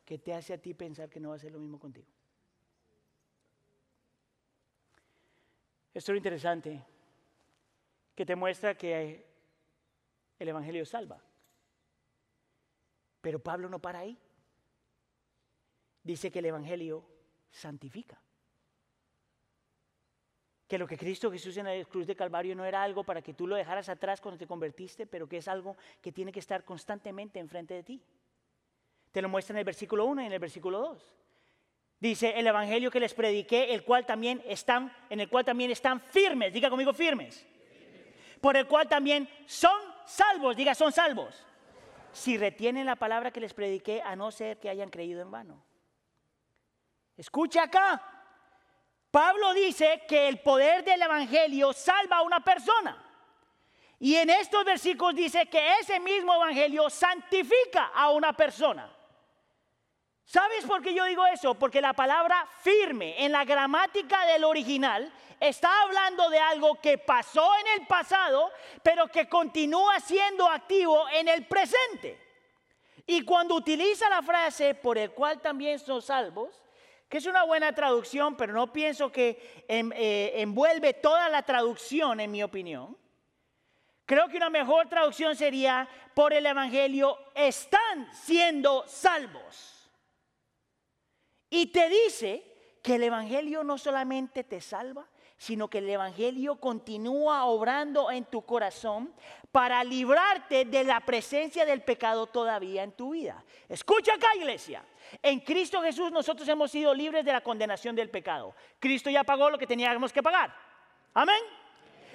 que 0.04 0.18
te 0.18 0.34
hace 0.34 0.52
a 0.52 0.58
ti 0.58 0.74
pensar 0.74 1.08
que 1.08 1.18
no 1.18 1.30
va 1.30 1.36
a 1.36 1.38
ser 1.38 1.52
lo 1.52 1.58
mismo 1.58 1.78
contigo. 1.78 2.06
Esto 5.92 6.12
es 6.12 6.16
interesante, 6.18 6.84
que 8.14 8.26
te 8.26 8.36
muestra 8.36 8.76
que 8.76 9.26
el 10.38 10.48
Evangelio 10.48 10.84
salva. 10.84 11.20
Pero 13.20 13.38
Pablo 13.38 13.68
no 13.68 13.78
para 13.78 14.00
ahí. 14.00 14.18
Dice 16.02 16.30
que 16.30 16.38
el 16.38 16.46
Evangelio 16.46 17.04
santifica. 17.50 18.20
Que 20.66 20.78
lo 20.78 20.86
que 20.86 20.96
Cristo 20.96 21.30
Jesús 21.30 21.56
en 21.56 21.66
la 21.66 21.84
cruz 21.84 22.06
de 22.06 22.14
Calvario 22.14 22.54
no 22.54 22.64
era 22.64 22.82
algo 22.82 23.02
para 23.02 23.22
que 23.22 23.34
tú 23.34 23.46
lo 23.46 23.56
dejaras 23.56 23.88
atrás 23.88 24.20
cuando 24.20 24.38
te 24.38 24.46
convertiste, 24.46 25.06
pero 25.06 25.28
que 25.28 25.38
es 25.38 25.48
algo 25.48 25.76
que 26.00 26.12
tiene 26.12 26.30
que 26.30 26.38
estar 26.38 26.64
constantemente 26.64 27.40
enfrente 27.40 27.74
de 27.74 27.82
ti. 27.82 28.02
Te 29.10 29.20
lo 29.20 29.28
muestra 29.28 29.54
en 29.54 29.58
el 29.58 29.64
versículo 29.64 30.04
1 30.04 30.22
y 30.22 30.26
en 30.26 30.32
el 30.32 30.38
versículo 30.38 30.78
2. 30.78 31.14
Dice 31.98 32.38
el 32.38 32.46
evangelio 32.46 32.90
que 32.90 33.00
les 33.00 33.12
prediqué, 33.12 33.74
el 33.74 33.84
cual 33.84 34.06
también 34.06 34.42
están, 34.46 34.90
en 35.10 35.20
el 35.20 35.28
cual 35.28 35.44
también 35.44 35.70
están 35.70 36.00
firmes, 36.00 36.52
diga 36.52 36.70
conmigo 36.70 36.94
firmes. 36.94 37.46
Por 38.40 38.56
el 38.56 38.66
cual 38.66 38.88
también 38.88 39.28
son 39.46 39.78
salvos, 40.06 40.56
diga 40.56 40.74
son 40.74 40.92
salvos. 40.92 41.44
Si 42.12 42.38
retienen 42.38 42.86
la 42.86 42.96
palabra 42.96 43.30
que 43.30 43.40
les 43.40 43.52
prediqué, 43.52 44.00
a 44.02 44.16
no 44.16 44.30
ser 44.30 44.58
que 44.58 44.70
hayan 44.70 44.88
creído 44.88 45.20
en 45.20 45.30
vano. 45.30 45.62
Escucha 47.20 47.64
acá. 47.64 48.02
Pablo 49.10 49.52
dice 49.52 50.04
que 50.08 50.26
el 50.26 50.40
poder 50.40 50.82
del 50.82 51.02
evangelio 51.02 51.74
salva 51.74 52.16
a 52.16 52.22
una 52.22 52.40
persona. 52.40 52.96
Y 53.98 54.16
en 54.16 54.30
estos 54.30 54.64
versículos 54.64 55.14
dice 55.14 55.44
que 55.44 55.80
ese 55.80 56.00
mismo 56.00 56.34
evangelio 56.34 56.88
santifica 56.88 57.90
a 57.94 58.10
una 58.10 58.32
persona. 58.32 58.90
¿Sabes 60.24 60.64
por 60.64 60.80
qué 60.80 60.94
yo 60.94 61.04
digo 61.04 61.26
eso? 61.26 61.54
Porque 61.56 61.82
la 61.82 61.92
palabra 61.92 62.48
firme 62.62 63.22
en 63.22 63.32
la 63.32 63.44
gramática 63.44 64.24
del 64.24 64.44
original 64.44 65.12
está 65.38 65.82
hablando 65.82 66.30
de 66.30 66.38
algo 66.38 66.80
que 66.80 66.96
pasó 66.96 67.46
en 67.60 67.82
el 67.82 67.86
pasado, 67.86 68.50
pero 68.82 69.08
que 69.08 69.28
continúa 69.28 70.00
siendo 70.00 70.48
activo 70.48 71.06
en 71.10 71.28
el 71.28 71.44
presente. 71.46 72.18
Y 73.06 73.26
cuando 73.26 73.56
utiliza 73.56 74.08
la 74.08 74.22
frase 74.22 74.74
por 74.74 74.96
el 74.96 75.10
cual 75.10 75.42
también 75.42 75.78
son 75.78 76.00
salvos, 76.00 76.58
que 77.10 77.18
es 77.18 77.26
una 77.26 77.42
buena 77.42 77.74
traducción, 77.74 78.36
pero 78.36 78.52
no 78.52 78.72
pienso 78.72 79.10
que 79.10 79.64
em, 79.66 79.90
eh, 79.96 80.32
envuelve 80.36 80.94
toda 80.94 81.28
la 81.28 81.42
traducción, 81.42 82.20
en 82.20 82.30
mi 82.30 82.40
opinión. 82.40 82.96
Creo 84.06 84.28
que 84.28 84.36
una 84.36 84.48
mejor 84.48 84.88
traducción 84.88 85.34
sería, 85.34 85.88
por 86.14 86.32
el 86.32 86.46
Evangelio 86.46 87.18
están 87.34 88.08
siendo 88.14 88.84
salvos. 88.86 89.90
Y 91.50 91.66
te 91.66 91.88
dice 91.88 92.44
que 92.80 92.94
el 92.94 93.02
Evangelio 93.02 93.64
no 93.64 93.76
solamente 93.76 94.44
te 94.44 94.60
salva, 94.60 95.04
sino 95.36 95.68
que 95.68 95.78
el 95.78 95.90
Evangelio 95.90 96.60
continúa 96.60 97.44
obrando 97.46 98.10
en 98.12 98.24
tu 98.26 98.42
corazón 98.42 99.12
para 99.50 99.82
librarte 99.82 100.64
de 100.64 100.84
la 100.84 101.00
presencia 101.00 101.64
del 101.64 101.82
pecado 101.82 102.26
todavía 102.26 102.84
en 102.84 102.92
tu 102.92 103.10
vida. 103.10 103.42
Escucha 103.68 104.14
acá, 104.14 104.28
iglesia. 104.36 104.84
En 105.22 105.40
Cristo 105.40 105.82
Jesús 105.82 106.10
nosotros 106.12 106.48
hemos 106.48 106.70
sido 106.70 106.94
libres 106.94 107.24
de 107.24 107.32
la 107.32 107.40
condenación 107.40 107.94
del 107.96 108.10
pecado. 108.10 108.54
Cristo 108.78 109.10
ya 109.10 109.24
pagó 109.24 109.50
lo 109.50 109.58
que 109.58 109.66
teníamos 109.66 110.12
que 110.12 110.22
pagar. 110.22 110.54
Amén. 111.14 111.42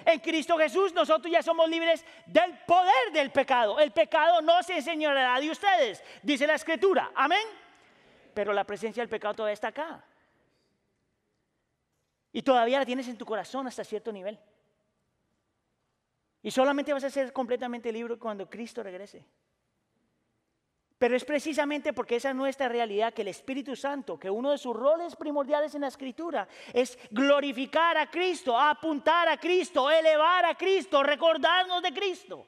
En 0.04 0.20
Cristo 0.20 0.56
Jesús 0.56 0.92
nosotros 0.92 1.30
ya 1.30 1.42
somos 1.42 1.68
libres 1.68 2.04
del 2.26 2.58
poder 2.66 3.12
del 3.12 3.30
pecado. 3.30 3.78
El 3.78 3.90
pecado 3.90 4.40
no 4.40 4.62
se 4.62 4.76
enseñará 4.76 5.38
de 5.40 5.50
ustedes, 5.50 6.02
dice 6.22 6.46
la 6.46 6.54
escritura. 6.54 7.10
Amén 7.14 7.46
pero 8.36 8.52
la 8.52 8.64
presencia 8.64 9.02
del 9.02 9.08
pecado 9.08 9.32
todavía 9.32 9.54
está 9.54 9.68
acá. 9.68 10.04
Y 12.34 12.42
todavía 12.42 12.78
la 12.78 12.84
tienes 12.84 13.08
en 13.08 13.16
tu 13.16 13.24
corazón 13.24 13.66
hasta 13.66 13.82
cierto 13.82 14.12
nivel. 14.12 14.38
Y 16.42 16.50
solamente 16.50 16.92
vas 16.92 17.04
a 17.04 17.08
ser 17.08 17.32
completamente 17.32 17.90
libre 17.90 18.18
cuando 18.18 18.46
Cristo 18.46 18.82
regrese. 18.82 19.24
Pero 20.98 21.14
es 21.14 21.24
precisamente 21.24 21.92
porque 21.92 22.16
esa 22.16 22.30
es 22.30 22.36
nuestra 22.36 22.68
realidad 22.68 23.12
que 23.12 23.20
el 23.20 23.28
Espíritu 23.28 23.76
Santo, 23.76 24.18
que 24.18 24.30
uno 24.30 24.50
de 24.50 24.58
sus 24.58 24.74
roles 24.74 25.14
primordiales 25.14 25.74
en 25.74 25.82
la 25.82 25.88
Escritura 25.88 26.48
es 26.72 26.98
glorificar 27.10 27.98
a 27.98 28.10
Cristo, 28.10 28.58
apuntar 28.58 29.28
a 29.28 29.36
Cristo, 29.36 29.90
elevar 29.90 30.46
a 30.46 30.54
Cristo, 30.54 31.02
recordarnos 31.02 31.82
de 31.82 31.92
Cristo. 31.92 32.46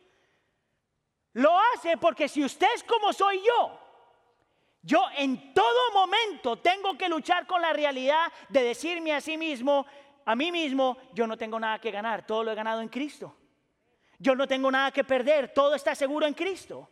Lo 1.35 1.59
hace 1.59 1.99
porque 1.99 2.27
si 2.27 2.43
usted 2.43 2.69
es 2.75 2.83
como 2.85 3.13
soy 3.13 3.43
yo, 3.47 3.79
yo 4.81 5.05
en 5.19 5.53
todo 5.53 5.93
momento 5.93 6.57
tengo 6.57 6.97
que 6.97 7.09
luchar 7.09 7.47
con 7.47 7.61
la 7.61 7.75
realidad 7.75 8.33
de 8.49 8.63
decirme 8.63 9.13
a 9.13 9.21
sí 9.21 9.37
mismo, 9.37 9.85
a 10.25 10.35
mí 10.35 10.51
mismo, 10.51 10.97
yo 11.13 11.27
no 11.27 11.37
tengo 11.37 11.61
nada 11.61 11.79
que 11.79 11.91
ganar, 11.91 12.27
todo 12.27 12.45
lo 12.45 12.53
he 12.53 12.55
ganado 12.55 12.81
en 12.81 12.89
Cristo. 12.89 13.37
Yo 14.19 14.35
no 14.35 14.49
tengo 14.49 14.71
nada 14.71 14.91
que 14.91 15.05
perder, 15.05 15.53
todo 15.53 15.75
está 15.75 15.95
seguro 15.95 16.27
en 16.27 16.33
Cristo. 16.33 16.89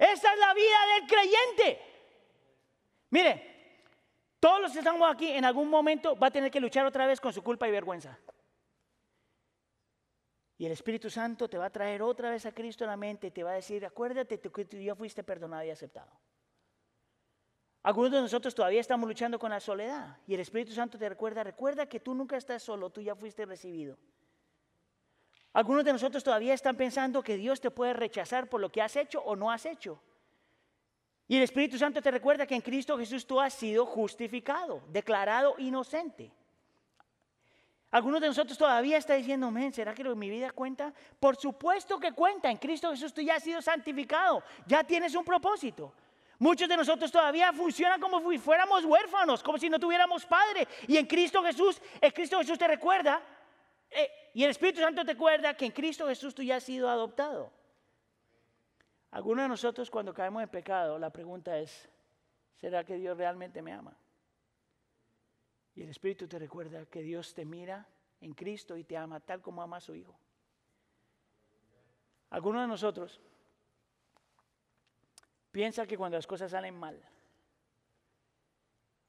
Esa 0.00 0.32
es 0.32 0.38
la 0.38 0.54
vida 0.54 0.78
del 0.94 1.06
creyente. 1.06 1.78
Mire, 3.10 3.50
todos 4.40 4.58
los 4.62 4.72
que 4.72 4.78
estamos 4.78 5.06
aquí 5.12 5.28
en 5.28 5.44
algún 5.44 5.68
momento 5.68 6.18
va 6.18 6.28
a 6.28 6.30
tener 6.30 6.50
que 6.50 6.58
luchar 6.58 6.86
otra 6.86 7.06
vez 7.06 7.20
con 7.20 7.34
su 7.34 7.42
culpa 7.42 7.68
y 7.68 7.70
vergüenza. 7.70 8.18
Y 10.56 10.64
el 10.64 10.72
Espíritu 10.72 11.10
Santo 11.10 11.50
te 11.50 11.58
va 11.58 11.66
a 11.66 11.70
traer 11.70 12.00
otra 12.00 12.30
vez 12.30 12.46
a 12.46 12.52
Cristo 12.52 12.84
en 12.84 12.90
la 12.90 12.96
mente 12.96 13.26
y 13.26 13.30
te 13.30 13.42
va 13.42 13.50
a 13.50 13.54
decir, 13.54 13.84
acuérdate 13.84 14.40
que 14.40 14.64
tú 14.64 14.78
ya 14.78 14.94
fuiste 14.94 15.22
perdonado 15.22 15.64
y 15.64 15.70
aceptado. 15.70 16.10
Algunos 17.82 18.10
de 18.10 18.22
nosotros 18.22 18.54
todavía 18.54 18.80
estamos 18.80 19.06
luchando 19.06 19.38
con 19.38 19.50
la 19.50 19.60
soledad 19.60 20.16
y 20.26 20.32
el 20.32 20.40
Espíritu 20.40 20.72
Santo 20.72 20.98
te 20.98 21.10
recuerda, 21.10 21.44
recuerda 21.44 21.86
que 21.86 22.00
tú 22.00 22.14
nunca 22.14 22.38
estás 22.38 22.62
solo, 22.62 22.88
tú 22.88 23.02
ya 23.02 23.14
fuiste 23.14 23.44
recibido. 23.44 23.98
Algunos 25.52 25.84
de 25.84 25.92
nosotros 25.92 26.22
todavía 26.22 26.54
están 26.54 26.76
pensando 26.76 27.22
que 27.22 27.36
Dios 27.36 27.60
te 27.60 27.70
puede 27.70 27.92
rechazar 27.92 28.48
por 28.48 28.60
lo 28.60 28.70
que 28.70 28.82
has 28.82 28.94
hecho 28.96 29.20
o 29.20 29.34
no 29.34 29.50
has 29.50 29.66
hecho. 29.66 30.00
Y 31.26 31.36
el 31.36 31.42
Espíritu 31.42 31.78
Santo 31.78 32.02
te 32.02 32.10
recuerda 32.10 32.46
que 32.46 32.54
en 32.54 32.60
Cristo 32.60 32.98
Jesús 32.98 33.26
tú 33.26 33.40
has 33.40 33.54
sido 33.54 33.86
justificado, 33.86 34.82
declarado 34.88 35.54
inocente. 35.58 36.32
Algunos 37.92 38.20
de 38.20 38.28
nosotros 38.28 38.56
todavía 38.56 38.96
están 38.96 39.18
diciendo, 39.18 39.50
men, 39.50 39.72
¿será 39.72 39.94
que 39.94 40.04
mi 40.04 40.30
vida 40.30 40.52
cuenta? 40.52 40.92
Por 41.18 41.36
supuesto 41.36 41.98
que 41.98 42.12
cuenta. 42.12 42.50
En 42.50 42.56
Cristo 42.56 42.90
Jesús 42.90 43.12
tú 43.12 43.20
ya 43.20 43.36
has 43.36 43.42
sido 43.42 43.60
santificado, 43.60 44.44
ya 44.66 44.84
tienes 44.84 45.14
un 45.16 45.24
propósito. 45.24 45.92
Muchos 46.38 46.68
de 46.68 46.76
nosotros 46.76 47.10
todavía 47.10 47.52
funcionan 47.52 48.00
como 48.00 48.30
si 48.30 48.38
fuéramos 48.38 48.84
huérfanos, 48.84 49.42
como 49.42 49.58
si 49.58 49.68
no 49.68 49.78
tuviéramos 49.78 50.24
padre. 50.24 50.66
Y 50.86 50.96
en 50.96 51.06
Cristo 51.06 51.42
Jesús, 51.42 51.82
el 52.00 52.14
Cristo 52.14 52.38
Jesús 52.38 52.58
te 52.58 52.66
recuerda, 52.66 53.20
eh, 53.90 54.10
y 54.32 54.44
el 54.44 54.50
Espíritu 54.50 54.80
Santo 54.80 55.04
te 55.04 55.12
recuerda 55.12 55.54
que 55.54 55.66
en 55.66 55.72
Cristo 55.72 56.06
Jesús 56.06 56.34
tú 56.34 56.42
ya 56.42 56.56
has 56.56 56.64
sido 56.64 56.88
adoptado. 56.88 57.52
Algunos 59.10 59.44
de 59.44 59.48
nosotros 59.48 59.90
cuando 59.90 60.14
caemos 60.14 60.42
en 60.42 60.48
pecado, 60.48 60.98
la 60.98 61.10
pregunta 61.10 61.58
es, 61.58 61.88
¿será 62.56 62.84
que 62.84 62.94
Dios 62.96 63.16
realmente 63.16 63.60
me 63.60 63.72
ama? 63.72 63.96
Y 65.74 65.82
el 65.82 65.88
Espíritu 65.88 66.28
te 66.28 66.38
recuerda 66.38 66.86
que 66.86 67.02
Dios 67.02 67.34
te 67.34 67.44
mira 67.44 67.86
en 68.20 68.34
Cristo 68.34 68.76
y 68.76 68.84
te 68.84 68.96
ama 68.96 69.18
tal 69.20 69.40
como 69.40 69.62
ama 69.62 69.78
a 69.78 69.80
su 69.80 69.94
Hijo. 69.94 70.16
Algunos 72.30 72.62
de 72.62 72.68
nosotros 72.68 73.20
piensa 75.50 75.86
que 75.86 75.96
cuando 75.96 76.16
las 76.16 76.26
cosas 76.26 76.52
salen 76.52 76.78
mal 76.78 77.02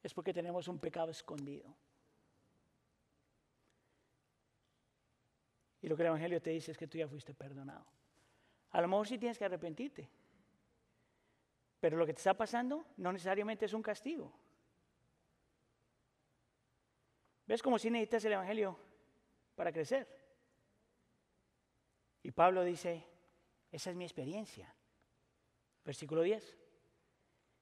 es 0.01 0.13
porque 0.13 0.33
tenemos 0.33 0.67
un 0.67 0.79
pecado 0.79 1.11
escondido. 1.11 1.75
Y 5.81 5.87
lo 5.87 5.95
que 5.95 6.03
el 6.03 6.07
Evangelio 6.07 6.41
te 6.41 6.51
dice 6.51 6.71
es 6.71 6.77
que 6.77 6.87
tú 6.87 6.97
ya 6.97 7.07
fuiste 7.07 7.33
perdonado. 7.33 7.85
A 8.71 8.81
lo 8.81 8.87
mejor 8.87 9.07
sí 9.07 9.17
tienes 9.17 9.37
que 9.37 9.45
arrepentirte. 9.45 10.09
Pero 11.79 11.97
lo 11.97 12.05
que 12.05 12.13
te 12.13 12.19
está 12.19 12.35
pasando 12.35 12.85
no 12.97 13.11
necesariamente 13.11 13.65
es 13.65 13.73
un 13.73 13.81
castigo. 13.81 14.31
¿Ves 17.47 17.61
cómo 17.61 17.79
si 17.79 17.89
necesitas 17.89 18.23
el 18.25 18.33
Evangelio 18.33 18.77
para 19.55 19.71
crecer? 19.71 20.07
Y 22.23 22.31
Pablo 22.31 22.63
dice, 22.63 23.03
esa 23.71 23.89
es 23.89 23.95
mi 23.95 24.05
experiencia. 24.05 24.73
Versículo 25.83 26.21
10. 26.21 26.57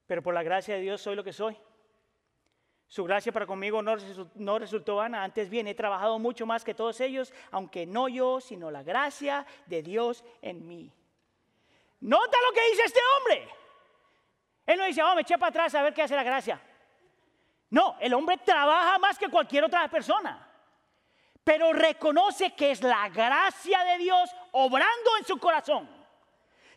Pero 0.06 0.22
por 0.22 0.34
la 0.34 0.42
gracia 0.42 0.74
de 0.74 0.82
Dios 0.82 1.00
soy 1.00 1.16
lo 1.16 1.24
que 1.24 1.32
soy. 1.32 1.56
Su 2.90 3.04
gracia 3.04 3.30
para 3.30 3.46
conmigo 3.46 3.80
no, 3.82 4.58
resultó 4.58 4.96
vana, 4.96 5.22
antes 5.22 5.48
bien 5.48 5.68
he 5.68 5.74
trabajado 5.76 6.18
mucho 6.18 6.44
más 6.44 6.64
que 6.64 6.74
todos 6.74 7.00
ellos, 7.00 7.32
aunque 7.52 7.86
no 7.86 8.08
yo, 8.08 8.40
sino 8.40 8.68
la 8.68 8.82
gracia 8.82 9.46
de 9.66 9.80
Dios 9.80 10.24
en 10.42 10.66
mí. 10.66 10.92
Nota 12.00 12.36
lo 12.44 12.52
que 12.52 12.68
dice 12.70 12.82
este 12.84 12.98
hombre. 13.16 13.48
Él 14.66 14.76
no 14.76 14.86
dice, 14.86 15.04
oh, 15.04 15.14
me 15.14 15.20
eché 15.20 15.38
para 15.38 15.50
atrás 15.50 15.74
a 15.76 15.84
ver 15.84 15.94
qué 15.94 16.02
hace 16.02 16.16
la 16.16 16.24
gracia. 16.24 16.60
No, 17.70 17.96
el 18.00 18.12
hombre 18.12 18.38
trabaja 18.38 18.98
más 18.98 19.16
que 19.16 19.28
cualquier 19.28 19.62
otra 19.62 19.88
persona, 19.88 20.50
pero 21.44 21.72
reconoce 21.72 22.56
que 22.56 22.72
es 22.72 22.82
la 22.82 23.08
gracia 23.08 23.84
de 23.84 23.98
Dios 23.98 24.34
obrando 24.50 25.16
en 25.16 25.24
su 25.24 25.38
corazón 25.38 26.00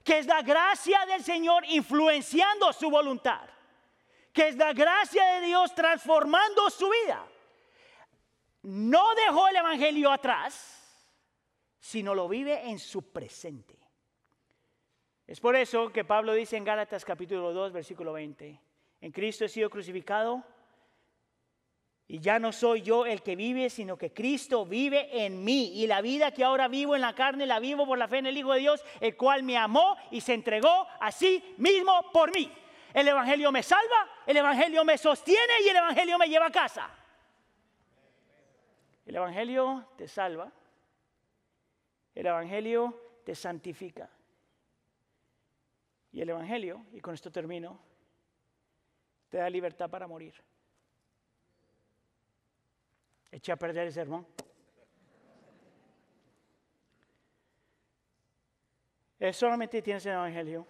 que 0.04 0.20
es 0.20 0.28
la 0.28 0.42
gracia 0.42 1.06
del 1.06 1.24
Señor 1.24 1.64
influenciando 1.70 2.74
su 2.74 2.90
voluntad, 2.90 3.42
que 4.34 4.48
es 4.48 4.58
la 4.58 4.74
gracia 4.74 5.24
de 5.36 5.46
Dios 5.46 5.74
transformando 5.76 6.70
su 6.70 6.90
vida. 6.90 7.26
No 8.64 9.14
dejó 9.16 9.48
el 9.48 9.58
Evangelio 9.58 10.12
atrás, 10.12 10.82
sino 11.80 12.16
lo 12.16 12.28
vive 12.28 12.70
en 12.70 12.80
su 12.80 13.12
presente. 13.12 13.78
Es 15.28 15.40
por 15.40 15.56
eso 15.56 15.92
que 15.92 16.04
Pablo 16.04 16.34
dice 16.34 16.58
en 16.58 16.64
Gálatas 16.64 17.06
capítulo 17.06 17.54
2, 17.54 17.72
versículo 17.72 18.14
20, 18.14 18.60
en 19.02 19.12
Cristo 19.12 19.46
he 19.46 19.50
sido 19.50 19.70
crucificado 19.70 20.44
y 22.08 22.20
ya 22.20 22.40
no 22.40 22.52
soy 22.52 22.82
yo 22.82 23.06
el 23.06 23.22
que 23.22 23.36
vive, 23.36 23.70
sino 23.70 23.98
que 23.98 24.14
Cristo 24.14 24.66
vive 24.66 25.26
en 25.26 25.44
mí. 25.44 25.72
Y 25.82 25.88
la 25.88 26.02
vida 26.02 26.32
que 26.32 26.44
ahora 26.44 26.68
vivo 26.68 26.96
en 26.96 27.02
la 27.02 27.16
carne, 27.16 27.46
la 27.46 27.60
vivo 27.60 27.86
por 27.86 27.98
la 27.98 28.08
fe 28.08 28.18
en 28.18 28.28
el 28.28 28.38
Hijo 28.38 28.54
de 28.54 28.60
Dios, 28.60 28.84
el 29.00 29.16
cual 29.16 29.44
me 29.44 29.58
amó 29.58 29.96
y 30.12 30.22
se 30.22 30.34
entregó 30.34 30.88
a 31.00 31.12
sí 31.12 31.56
mismo 31.58 32.12
por 32.12 32.34
mí. 32.36 32.52
El 32.94 33.08
Evangelio 33.08 33.52
me 33.52 33.64
salva, 33.64 34.08
el 34.26 34.38
Evangelio 34.38 34.86
me 34.86 34.98
sostiene 34.98 35.54
y 35.66 35.70
el 35.70 35.78
Evangelio 35.78 36.18
me 36.20 36.28
lleva 36.28 36.46
a 36.46 36.52
casa. 36.52 36.90
El 39.06 39.16
Evangelio 39.16 39.90
te 39.98 40.08
salva, 40.08 40.52
el 42.14 42.26
Evangelio 42.26 43.20
te 43.26 43.34
santifica. 43.34 44.10
Y 46.12 46.22
el 46.22 46.30
Evangelio, 46.30 46.86
y 46.94 47.02
con 47.02 47.16
esto 47.16 47.32
termino, 47.32 47.80
te 49.30 49.40
da 49.40 49.50
libertad 49.50 49.90
para 49.90 50.08
morir. 50.08 50.36
Eché 53.32 53.52
a 53.52 53.56
perder 53.56 53.88
el 53.88 53.94
sermón. 53.94 54.28
Es 59.20 59.36
solamente 59.36 59.82
tienes 59.82 60.06
el 60.06 60.12
Evangelio 60.12 60.68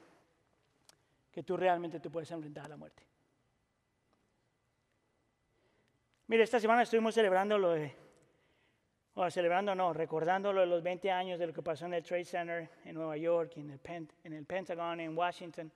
que 1.34 1.44
tú 1.44 1.58
realmente 1.58 2.00
te 2.00 2.10
puedes 2.10 2.30
enfrentar 2.32 2.66
a 2.66 2.70
la 2.70 2.78
muerte. 2.78 3.04
Mire, 6.28 6.44
esta 6.44 6.60
semana 6.60 6.84
estuvimos 6.84 7.16
celebrando 7.16 7.58
lo 7.58 7.72
de, 7.72 7.94
o 9.16 9.30
celebrando 9.30 9.74
no, 9.74 9.94
recordando 9.94 10.54
los 10.54 10.84
20 10.84 11.12
años 11.12 11.40
de 11.40 11.48
lo 11.48 11.54
que 11.54 11.62
pasó 11.62 11.86
en 11.88 11.96
el 11.96 12.04
Trade 12.04 12.26
Center 12.26 12.70
en 12.86 12.96
Nueva 12.96 13.18
York, 13.18 13.58
en 13.58 13.72
el, 13.72 13.80
en 14.24 14.34
el 14.34 14.46
Pentagon, 14.46 15.00
en 15.00 15.18
Washington, 15.18 15.72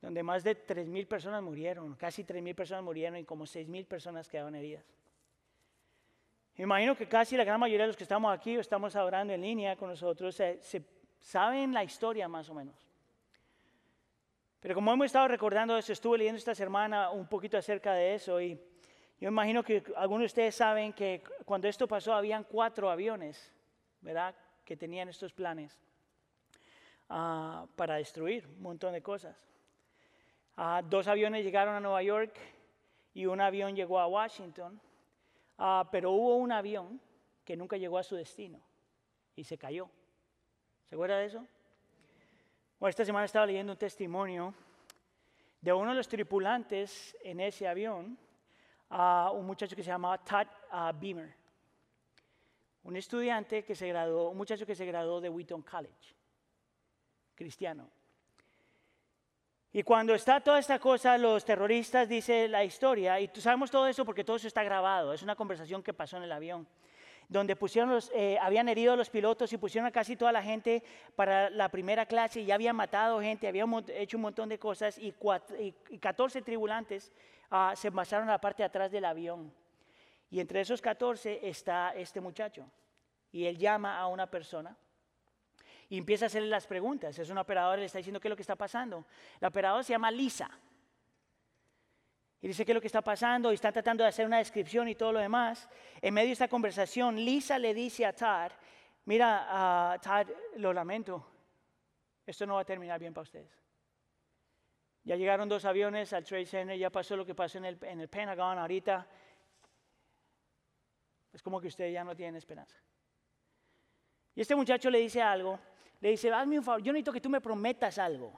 donde 0.00 0.22
más 0.22 0.44
de 0.44 0.66
3.000 0.66 1.06
personas 1.06 1.42
murieron, 1.42 1.94
casi 1.94 2.24
3.000 2.24 2.54
personas 2.54 2.84
murieron 2.84 3.18
y 3.18 3.24
como 3.24 3.44
6.000 3.44 3.86
personas 3.86 4.28
quedaron 4.28 4.54
heridas. 4.54 4.84
Me 6.56 6.64
imagino 6.64 6.96
que 6.96 7.06
casi 7.06 7.36
la 7.36 7.44
gran 7.44 7.60
mayoría 7.60 7.84
de 7.84 7.88
los 7.88 7.96
que 7.96 8.02
estamos 8.02 8.36
aquí 8.36 8.56
o 8.56 8.60
estamos 8.60 8.94
orando 8.96 9.32
en 9.32 9.40
línea 9.40 9.76
con 9.76 9.88
nosotros 9.88 10.34
se, 10.34 10.60
saben 11.20 11.72
la 11.72 11.84
historia 11.84 12.26
más 12.26 12.50
o 12.50 12.54
menos. 12.54 12.74
Pero 14.60 14.74
como 14.74 14.92
hemos 14.92 15.06
estado 15.06 15.28
recordando 15.28 15.76
eso, 15.76 15.92
estuve 15.92 16.18
leyendo 16.18 16.38
esta 16.38 16.54
semana 16.54 17.10
un 17.10 17.28
poquito 17.28 17.56
acerca 17.56 17.92
de 17.94 18.14
eso 18.14 18.40
y 18.40 18.60
yo 19.20 19.28
imagino 19.28 19.64
que 19.64 19.82
algunos 19.96 20.22
de 20.22 20.26
ustedes 20.26 20.54
saben 20.54 20.92
que 20.92 21.22
cuando 21.44 21.66
esto 21.68 21.88
pasó 21.88 22.14
habían 22.14 22.44
cuatro 22.44 22.90
aviones, 22.90 23.52
¿verdad? 24.00 24.34
Que 24.64 24.76
tenían 24.76 25.08
estos 25.08 25.32
planes 25.32 25.76
ah, 27.08 27.66
para 27.74 27.96
destruir 27.96 28.46
un 28.46 28.62
montón 28.62 28.92
de 28.92 29.02
cosas. 29.02 29.36
Ah, 30.56 30.82
dos 30.84 31.08
aviones 31.08 31.44
llegaron 31.44 31.74
a 31.74 31.80
Nueva 31.80 32.02
York 32.02 32.36
y 33.14 33.26
un 33.26 33.40
avión 33.40 33.74
llegó 33.74 33.98
a 33.98 34.06
Washington. 34.06 34.80
Ah, 35.56 35.88
pero 35.90 36.12
hubo 36.12 36.36
un 36.36 36.52
avión 36.52 37.00
que 37.44 37.56
nunca 37.56 37.76
llegó 37.76 37.98
a 37.98 38.04
su 38.04 38.14
destino 38.14 38.60
y 39.34 39.42
se 39.42 39.58
cayó. 39.58 39.90
¿Se 40.88 40.94
acuerda 40.94 41.18
de 41.18 41.26
eso? 41.26 41.46
Bueno, 42.78 42.90
esta 42.90 43.04
semana 43.04 43.24
estaba 43.24 43.44
leyendo 43.44 43.72
un 43.72 43.78
testimonio 43.78 44.54
de 45.60 45.72
uno 45.72 45.90
de 45.90 45.96
los 45.96 46.06
tripulantes 46.06 47.16
en 47.24 47.40
ese 47.40 47.66
avión, 47.66 48.16
a 48.90 49.32
un 49.34 49.46
muchacho 49.46 49.74
que 49.74 49.82
se 49.82 49.90
llamaba 49.90 50.18
Todd 50.18 50.46
ah, 50.70 50.92
Beamer, 50.94 51.34
un 52.84 52.96
estudiante 52.96 53.64
que 53.64 53.74
se 53.74 53.88
graduó, 53.88 54.30
un 54.30 54.36
muchacho 54.36 54.64
que 54.64 54.76
se 54.76 54.86
graduó 54.86 55.20
de 55.20 55.28
Wheaton 55.28 55.62
College, 55.62 56.14
cristiano. 57.34 57.90
Y 59.72 59.82
cuando 59.82 60.14
está 60.14 60.40
toda 60.40 60.60
esta 60.60 60.78
cosa, 60.78 61.18
los 61.18 61.44
terroristas, 61.44 62.08
dice 62.08 62.46
la 62.46 62.62
historia, 62.62 63.18
y 63.18 63.28
sabemos 63.40 63.72
todo 63.72 63.88
eso 63.88 64.04
porque 64.04 64.22
todo 64.22 64.36
eso 64.36 64.46
está 64.46 64.62
grabado, 64.62 65.12
es 65.12 65.24
una 65.24 65.34
conversación 65.34 65.82
que 65.82 65.92
pasó 65.92 66.16
en 66.16 66.22
el 66.22 66.32
avión, 66.32 66.64
donde 67.28 67.56
pusieron 67.56 67.90
los, 67.90 68.10
eh, 68.14 68.38
habían 68.40 68.68
herido 68.68 68.94
a 68.94 68.96
los 68.96 69.10
pilotos 69.10 69.52
y 69.52 69.58
pusieron 69.58 69.86
a 69.86 69.90
casi 69.90 70.16
toda 70.16 70.32
la 70.32 70.42
gente 70.42 70.82
para 71.14 71.50
la 71.50 71.68
primera 71.68 72.06
clase 72.06 72.40
y 72.40 72.46
ya 72.46 72.54
habían 72.54 72.74
matado 72.74 73.20
gente, 73.20 73.46
habían 73.46 73.70
hecho 73.88 74.16
un 74.16 74.22
montón 74.22 74.48
de 74.48 74.58
cosas 74.58 74.98
y, 74.98 75.12
14 76.00 76.42
tribulantes 76.42 77.12
ah, 77.50 77.74
se 77.76 77.92
pasaron 77.92 78.28
a 78.28 78.32
la 78.32 78.40
parte 78.40 78.62
de 78.62 78.66
atrás 78.66 78.90
del 78.90 79.04
avión. 79.04 79.52
Y 80.30 80.40
entre 80.40 80.60
esos 80.60 80.80
14 80.80 81.46
está 81.46 81.94
este 81.94 82.20
muchacho. 82.20 82.66
Y 83.30 83.44
él 83.44 83.58
llama 83.58 83.98
a 83.98 84.06
una 84.06 84.26
persona 84.26 84.76
y 85.88 85.98
empieza 85.98 86.26
a 86.26 86.28
hacerle 86.28 86.48
las 86.48 86.66
preguntas. 86.66 87.18
Es 87.18 87.30
un 87.30 87.38
operador, 87.38 87.78
le 87.78 87.86
está 87.86 87.98
diciendo 87.98 88.20
qué 88.20 88.28
es 88.28 88.30
lo 88.30 88.36
que 88.36 88.42
está 88.42 88.56
pasando. 88.56 89.04
La 89.40 89.48
operadora 89.48 89.82
se 89.82 89.92
llama 89.92 90.10
Lisa. 90.10 90.50
Y 92.40 92.48
dice 92.48 92.64
qué 92.64 92.72
es 92.72 92.74
lo 92.74 92.80
que 92.80 92.86
está 92.86 93.02
pasando 93.02 93.50
y 93.50 93.54
está 93.54 93.72
tratando 93.72 94.04
de 94.04 94.08
hacer 94.08 94.26
una 94.26 94.38
descripción 94.38 94.88
y 94.88 94.94
todo 94.94 95.12
lo 95.12 95.18
demás. 95.18 95.68
En 96.00 96.14
medio 96.14 96.28
de 96.28 96.34
esta 96.34 96.48
conversación, 96.48 97.16
Lisa 97.16 97.58
le 97.58 97.74
dice 97.74 98.06
a 98.06 98.12
Tad, 98.12 98.52
mira, 99.06 99.96
uh, 99.96 100.00
Tad, 100.00 100.28
lo 100.56 100.72
lamento, 100.72 101.26
esto 102.24 102.46
no 102.46 102.54
va 102.54 102.60
a 102.60 102.64
terminar 102.64 103.00
bien 103.00 103.12
para 103.12 103.22
ustedes. 103.22 103.50
Ya 105.02 105.16
llegaron 105.16 105.48
dos 105.48 105.64
aviones 105.64 106.12
al 106.12 106.24
Trade 106.24 106.46
Center, 106.46 106.78
ya 106.78 106.90
pasó 106.90 107.16
lo 107.16 107.26
que 107.26 107.34
pasó 107.34 107.58
en 107.58 107.64
el, 107.64 107.78
en 107.82 108.00
el 108.00 108.08
Pentagon 108.08 108.58
ahorita. 108.58 109.06
Es 111.32 111.42
como 111.42 111.60
que 111.60 111.68
ustedes 111.68 111.92
ya 111.92 112.04
no 112.04 112.14
tienen 112.14 112.36
esperanza. 112.36 112.76
Y 114.34 114.42
este 114.42 114.54
muchacho 114.54 114.90
le 114.90 114.98
dice 114.98 115.20
algo 115.20 115.58
le 116.00 116.10
dice, 116.10 116.30
hazme 116.32 116.58
un 116.58 116.64
favor, 116.64 116.82
yo 116.82 116.92
necesito 116.92 117.12
que 117.12 117.20
tú 117.20 117.28
me 117.28 117.40
prometas 117.40 117.98
algo. 117.98 118.32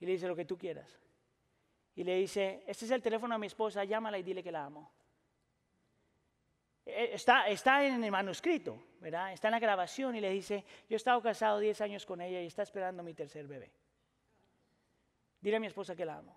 Y 0.00 0.06
le 0.06 0.12
dice 0.12 0.26
lo 0.26 0.34
que 0.34 0.44
tú 0.44 0.56
quieras. 0.56 0.98
Y 1.96 2.04
le 2.04 2.16
dice, 2.16 2.64
este 2.66 2.84
es 2.84 2.90
el 2.90 3.02
teléfono 3.02 3.34
a 3.34 3.38
mi 3.38 3.46
esposa, 3.46 3.84
llámala 3.84 4.18
y 4.18 4.22
dile 4.22 4.42
que 4.42 4.50
la 4.50 4.64
amo. 4.64 4.90
Eh, 6.86 7.10
está, 7.12 7.48
está 7.48 7.84
en 7.84 8.02
el 8.02 8.10
manuscrito, 8.10 8.82
¿verdad? 9.00 9.32
Está 9.32 9.48
en 9.48 9.52
la 9.52 9.58
grabación 9.60 10.16
y 10.16 10.20
le 10.20 10.30
dice, 10.30 10.64
yo 10.88 10.94
he 10.94 10.96
estado 10.96 11.22
casado 11.22 11.58
10 11.58 11.80
años 11.80 12.04
con 12.04 12.20
ella 12.20 12.42
y 12.42 12.46
está 12.46 12.62
esperando 12.62 13.02
mi 13.02 13.14
tercer 13.14 13.46
bebé. 13.46 13.72
Dile 15.40 15.56
a 15.56 15.60
mi 15.60 15.66
esposa 15.66 15.94
que 15.94 16.04
la 16.04 16.18
amo. 16.18 16.36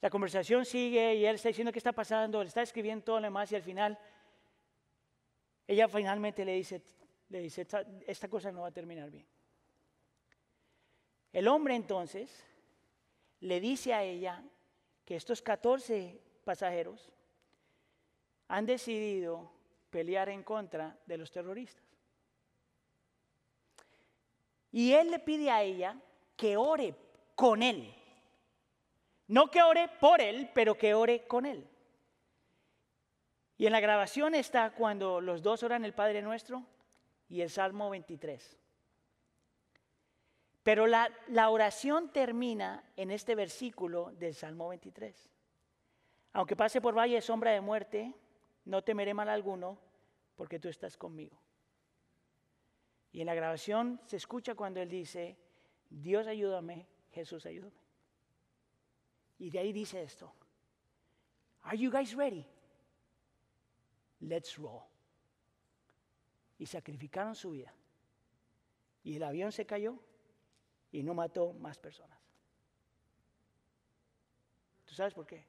La 0.00 0.08
conversación 0.08 0.64
sigue 0.64 1.14
y 1.14 1.26
él 1.26 1.34
está 1.34 1.48
diciendo 1.48 1.72
qué 1.72 1.78
está 1.78 1.92
pasando, 1.92 2.42
le 2.42 2.48
está 2.48 2.62
escribiendo 2.62 3.04
todo 3.04 3.16
lo 3.16 3.24
demás 3.24 3.52
y 3.52 3.56
al 3.56 3.62
final 3.62 3.98
ella 5.66 5.88
finalmente 5.88 6.44
le 6.44 6.54
dice, 6.54 6.82
le 7.28 7.40
dice, 7.40 7.66
esta, 8.06 8.28
cosa 8.28 8.50
no 8.50 8.62
va 8.62 8.68
a 8.68 8.72
terminar 8.72 9.10
bien. 9.10 9.26
El 11.32 11.48
hombre 11.48 11.74
entonces 11.74 12.44
le 13.40 13.60
dice 13.60 13.94
a 13.94 14.02
ella 14.02 14.42
que 15.04 15.16
estos 15.16 15.42
14 15.42 16.20
pasajeros 16.44 17.10
han 18.48 18.66
decidido 18.66 19.50
pelear 19.90 20.28
en 20.28 20.42
contra 20.42 20.96
de 21.06 21.16
los 21.16 21.30
terroristas. 21.30 21.84
Y 24.72 24.92
él 24.92 25.10
le 25.10 25.18
pide 25.18 25.50
a 25.50 25.62
ella 25.62 25.96
que 26.36 26.56
ore 26.56 26.94
con 27.34 27.62
él. 27.62 27.94
No 29.28 29.50
que 29.50 29.62
ore 29.62 29.88
por 30.00 30.20
él, 30.20 30.50
pero 30.54 30.76
que 30.76 30.94
ore 30.94 31.26
con 31.26 31.46
él. 31.46 31.66
Y 33.56 33.66
en 33.66 33.72
la 33.72 33.80
grabación 33.80 34.34
está 34.34 34.70
cuando 34.70 35.20
los 35.20 35.42
dos 35.42 35.62
oran 35.62 35.84
el 35.84 35.92
Padre 35.92 36.22
Nuestro 36.22 36.64
y 37.28 37.40
el 37.42 37.50
Salmo 37.50 37.90
23. 37.90 38.59
Pero 40.62 40.86
la, 40.86 41.10
oración 41.50 42.12
termina 42.12 42.84
en 42.96 43.10
este 43.10 43.34
versículo 43.34 44.12
del 44.12 44.34
Salmo 44.34 44.68
23. 44.68 45.30
Aunque 46.32 46.56
pase 46.56 46.80
por 46.80 46.96
valle 46.96 47.14
de 47.14 47.22
sombra 47.22 47.50
de 47.50 47.60
muerte, 47.60 48.14
no 48.66 48.82
temeré 48.82 49.14
mal 49.14 49.28
alguno, 49.28 49.78
porque 50.36 50.58
tú 50.58 50.68
estás 50.68 50.96
conmigo. 50.96 51.40
Y 53.12 53.20
en 53.20 53.26
la 53.26 53.34
grabación 53.34 54.00
se 54.06 54.16
escucha 54.16 54.54
cuando 54.54 54.80
él 54.80 54.88
dice, 54.88 55.36
Dios 55.88 56.26
ayúdame, 56.26 56.86
Jesús 57.10 57.46
ayúdame. 57.46 57.80
Y 59.38 59.50
de 59.50 59.58
ahí 59.58 59.72
dice 59.72 60.02
esto, 60.02 60.32
Are 61.62 61.76
you 61.76 61.90
guys 61.90 62.14
ready? 62.14 62.46
let's 64.20 64.56
roll. 64.58 64.82
Y 66.58 66.66
sacrificaron 66.66 67.34
su 67.34 67.52
vida. 67.52 67.72
Y 69.02 69.16
el 69.16 69.22
avión 69.22 69.50
se 69.50 69.64
cayó 69.64 69.98
y 70.92 71.02
no 71.02 71.14
mató 71.14 71.52
más 71.54 71.78
personas. 71.78 72.18
¿Tú 74.84 74.94
sabes 74.94 75.14
por 75.14 75.26
qué? 75.26 75.44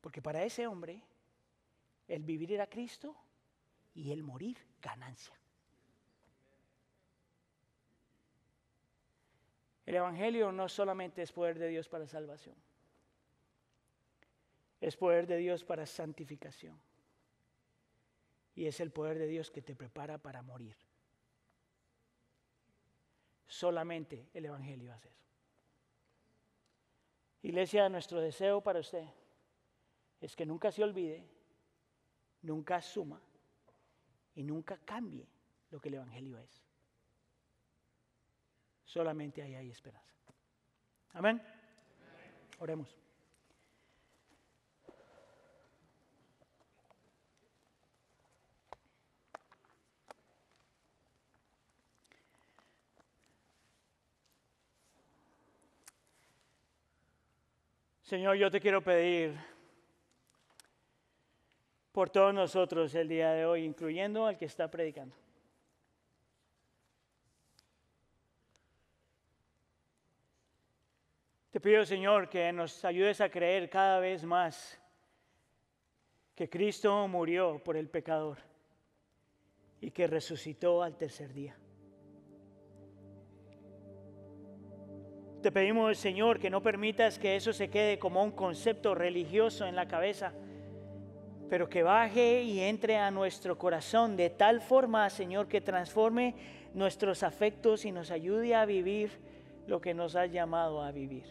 Porque 0.00 0.22
para 0.22 0.44
ese 0.44 0.66
hombre 0.66 1.02
el 2.08 2.22
vivir 2.24 2.52
era 2.52 2.68
Cristo 2.68 3.16
y 3.94 4.12
el 4.12 4.22
morir 4.22 4.58
ganancia. 4.80 5.34
El 9.86 9.96
Evangelio 9.96 10.52
no 10.52 10.68
solamente 10.68 11.22
es 11.22 11.32
poder 11.32 11.58
de 11.58 11.68
Dios 11.68 11.88
para 11.88 12.06
salvación, 12.06 12.54
es 14.80 14.96
poder 14.96 15.26
de 15.26 15.36
Dios 15.36 15.64
para 15.64 15.84
santificación. 15.84 16.80
Y 18.54 18.66
es 18.66 18.78
el 18.80 18.92
poder 18.92 19.18
de 19.18 19.26
Dios 19.26 19.50
que 19.50 19.62
te 19.62 19.74
prepara 19.74 20.18
para 20.18 20.42
morir. 20.42 20.76
Solamente 23.50 24.28
el 24.32 24.44
Evangelio 24.44 24.92
hace 24.92 25.08
eso. 25.08 25.26
Iglesia, 27.42 27.88
nuestro 27.88 28.20
deseo 28.20 28.60
para 28.60 28.78
usted 28.78 29.04
es 30.20 30.36
que 30.36 30.46
nunca 30.46 30.70
se 30.70 30.84
olvide, 30.84 31.28
nunca 32.42 32.76
asuma 32.76 33.20
y 34.36 34.44
nunca 34.44 34.78
cambie 34.84 35.26
lo 35.72 35.80
que 35.80 35.88
el 35.88 35.94
Evangelio 35.94 36.38
es. 36.38 36.62
Solamente 38.84 39.42
ahí 39.42 39.56
hay 39.56 39.70
esperanza. 39.70 40.14
Amén. 41.12 41.42
Oremos. 42.60 42.96
Señor, 58.10 58.34
yo 58.34 58.50
te 58.50 58.60
quiero 58.60 58.82
pedir 58.82 59.38
por 61.92 62.10
todos 62.10 62.34
nosotros 62.34 62.92
el 62.96 63.06
día 63.06 63.30
de 63.30 63.46
hoy, 63.46 63.62
incluyendo 63.62 64.26
al 64.26 64.36
que 64.36 64.46
está 64.46 64.68
predicando. 64.68 65.14
Te 71.52 71.60
pido, 71.60 71.84
Señor, 71.84 72.28
que 72.28 72.52
nos 72.52 72.84
ayudes 72.84 73.20
a 73.20 73.30
creer 73.30 73.70
cada 73.70 74.00
vez 74.00 74.24
más 74.24 74.76
que 76.34 76.50
Cristo 76.50 77.06
murió 77.06 77.62
por 77.62 77.76
el 77.76 77.88
pecador 77.88 78.38
y 79.80 79.92
que 79.92 80.08
resucitó 80.08 80.82
al 80.82 80.96
tercer 80.96 81.32
día. 81.32 81.56
Te 85.42 85.50
pedimos, 85.50 85.96
Señor, 85.96 86.38
que 86.38 86.50
no 86.50 86.62
permitas 86.62 87.18
que 87.18 87.34
eso 87.34 87.54
se 87.54 87.70
quede 87.70 87.98
como 87.98 88.22
un 88.22 88.30
concepto 88.30 88.94
religioso 88.94 89.66
en 89.66 89.74
la 89.74 89.88
cabeza, 89.88 90.34
pero 91.48 91.66
que 91.70 91.82
baje 91.82 92.42
y 92.42 92.60
entre 92.60 92.98
a 92.98 93.10
nuestro 93.10 93.56
corazón 93.56 94.18
de 94.18 94.28
tal 94.28 94.60
forma, 94.60 95.08
Señor, 95.08 95.48
que 95.48 95.62
transforme 95.62 96.34
nuestros 96.74 97.22
afectos 97.22 97.86
y 97.86 97.90
nos 97.90 98.10
ayude 98.10 98.54
a 98.54 98.66
vivir 98.66 99.18
lo 99.66 99.80
que 99.80 99.94
nos 99.94 100.14
has 100.14 100.30
llamado 100.30 100.82
a 100.82 100.92
vivir. 100.92 101.24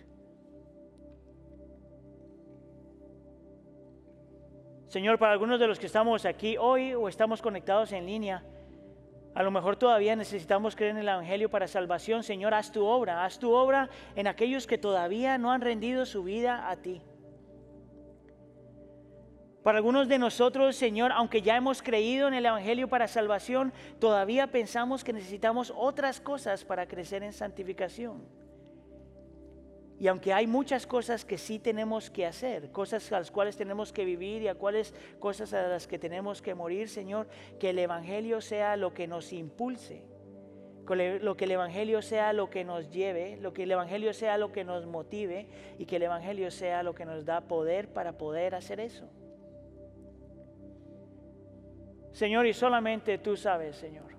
Señor, 4.88 5.20
para 5.20 5.34
algunos 5.34 5.60
de 5.60 5.68
los 5.68 5.78
que 5.78 5.86
estamos 5.86 6.26
aquí 6.26 6.58
hoy 6.58 6.96
o 6.96 7.08
estamos 7.08 7.44
conectados 7.44 7.92
en 7.92 8.08
línea, 8.08 8.44
a 9.40 9.44
lo 9.44 9.52
mejor 9.52 9.78
todavía 9.78 10.18
necesitamos 10.18 10.76
creer 10.76 10.92
en 10.92 10.98
el 10.98 11.08
Evangelio 11.08 11.50
para 11.50 11.66
salvación. 11.66 12.24
Señor, 12.24 12.54
haz 12.54 12.74
tu 12.74 12.84
obra, 12.86 13.24
haz 13.24 13.40
tu 13.40 13.54
obra 13.54 13.90
en 14.18 14.28
aquellos 14.28 14.68
que 14.68 14.78
todavía 14.78 15.38
no 15.38 15.54
han 15.54 15.62
rendido 15.62 16.06
su 16.06 16.24
vida 16.24 16.70
a 16.70 16.76
ti. 16.76 17.02
Para 19.64 19.78
algunos 19.78 20.10
de 20.10 20.20
nosotros, 20.20 20.76
Señor, 20.76 21.14
aunque 21.14 21.42
ya 21.42 21.56
hemos 21.56 21.82
creído 21.82 22.28
en 22.28 22.34
el 22.34 22.46
Evangelio 22.46 22.90
para 22.90 23.08
salvación, 23.08 23.72
todavía 23.98 24.48
pensamos 24.48 25.06
que 25.06 25.14
necesitamos 25.14 25.72
otras 25.74 26.20
cosas 26.20 26.66
para 26.66 26.86
crecer 26.90 27.24
en 27.24 27.32
santificación. 27.32 28.28
Y 30.00 30.08
aunque 30.08 30.32
hay 30.32 30.48
muchas 30.48 30.88
cosas 30.88 31.26
que 31.26 31.38
sí 31.38 31.60
tenemos 31.60 32.10
que 32.10 32.26
hacer, 32.26 32.72
cosas 32.72 33.12
a 33.12 33.20
las 33.20 33.32
cuales 33.32 33.58
tenemos 33.58 33.92
que 33.92 34.06
vivir 34.06 34.42
y 34.42 34.48
a 34.48 34.56
cuáles 34.56 34.94
cosas 35.20 35.54
a 35.54 35.68
las 35.68 35.88
que 35.88 36.00
tenemos 36.00 36.42
que 36.42 36.56
morir, 36.56 36.88
Señor, 36.88 37.28
que 37.60 37.72
el 37.72 37.80
Evangelio 37.80 38.40
sea 38.40 38.78
lo 38.78 38.94
que 38.94 39.08
nos 39.08 39.34
impulse, 39.34 40.02
lo 40.88 41.36
que 41.36 41.44
el 41.44 41.52
Evangelio 41.52 42.02
sea 42.02 42.32
lo 42.32 42.50
que 42.50 42.64
nos 42.64 42.90
lleve, 42.90 43.38
lo 43.42 43.54
que 43.54 43.64
el 43.64 43.72
Evangelio 43.72 44.14
sea 44.14 44.38
lo 44.38 44.54
que 44.54 44.64
nos 44.64 44.86
motive 44.86 45.48
y 45.78 45.86
que 45.86 45.98
el 45.98 46.04
Evangelio 46.04 46.50
sea 46.50 46.82
lo 46.82 46.96
que 46.96 47.04
nos 47.04 47.26
da 47.26 47.42
poder 47.42 47.90
para 47.90 48.18
poder 48.18 48.56
hacer 48.56 48.80
eso. 48.80 49.06
Señor, 52.14 52.48
y 52.48 52.54
solamente 52.54 53.18
tú 53.18 53.36
sabes, 53.36 53.76
Señor, 53.76 54.12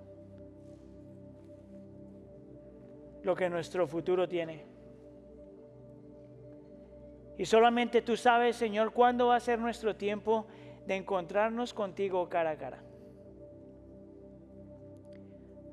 lo 3.22 3.34
que 3.34 3.48
nuestro 3.48 3.86
futuro 3.86 4.28
tiene. 4.28 4.69
Y 7.40 7.46
solamente 7.46 8.02
tú 8.02 8.18
sabes, 8.18 8.54
Señor, 8.54 8.92
cuándo 8.92 9.28
va 9.28 9.36
a 9.36 9.40
ser 9.40 9.58
nuestro 9.58 9.96
tiempo 9.96 10.44
de 10.86 10.96
encontrarnos 10.96 11.72
contigo 11.72 12.28
cara 12.28 12.50
a 12.50 12.58
cara. 12.58 12.82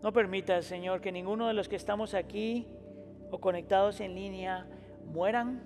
No 0.01 0.13
permitas, 0.13 0.63
Señor, 0.63 1.01
que 1.01 1.11
ninguno 1.11 1.45
de 1.45 1.53
los 1.53 1.67
que 1.67 1.75
estamos 1.75 2.13
aquí 2.13 2.69
o 3.31 3.41
conectados 3.41 3.99
en 3.99 4.15
línea 4.15 4.65
mueran 5.07 5.61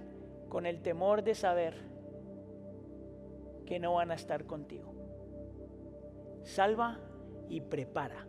con 0.49 0.66
el 0.66 0.82
temor 0.82 1.22
de 1.22 1.36
saber 1.36 1.76
que 3.68 3.78
no 3.78 3.93
van 3.93 4.10
a 4.10 4.16
estar 4.16 4.45
contigo. 4.45 4.95
Salva 6.41 6.97
y 7.47 7.62
prepara. 7.62 8.26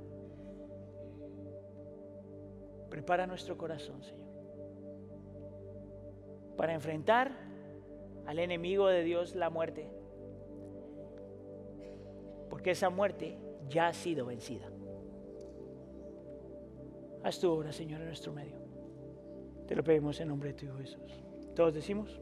Prepara 2.91 3.27
nuestro 3.27 3.57
corazón, 3.57 4.03
Señor, 4.03 4.29
para 6.55 6.75
enfrentar 6.75 7.51
al 8.27 8.39
enemigo 8.39 8.89
de 8.89 9.03
Dios 9.03 9.35
la 9.35 9.51
muerte. 9.51 9.91
Porque 12.49 12.71
esa 12.71 12.91
muerte 12.91 13.37
ya 13.69 13.89
ha 13.89 13.93
sido 13.93 14.27
vencida. 14.27 14.71
Haz 17.25 17.39
tu 17.39 17.51
obra, 17.51 17.73
Señor, 17.73 18.01
en 18.01 18.07
nuestro 18.07 18.33
medio. 18.33 18.57
Te 19.67 19.75
lo 19.75 19.85
pedimos 19.85 20.21
en 20.21 20.29
nombre 20.29 20.51
de 20.51 20.55
tu 20.55 20.67
Hijo 20.67 20.79
Jesús. 20.79 21.25
Todos 21.55 21.75
decimos. 21.75 22.22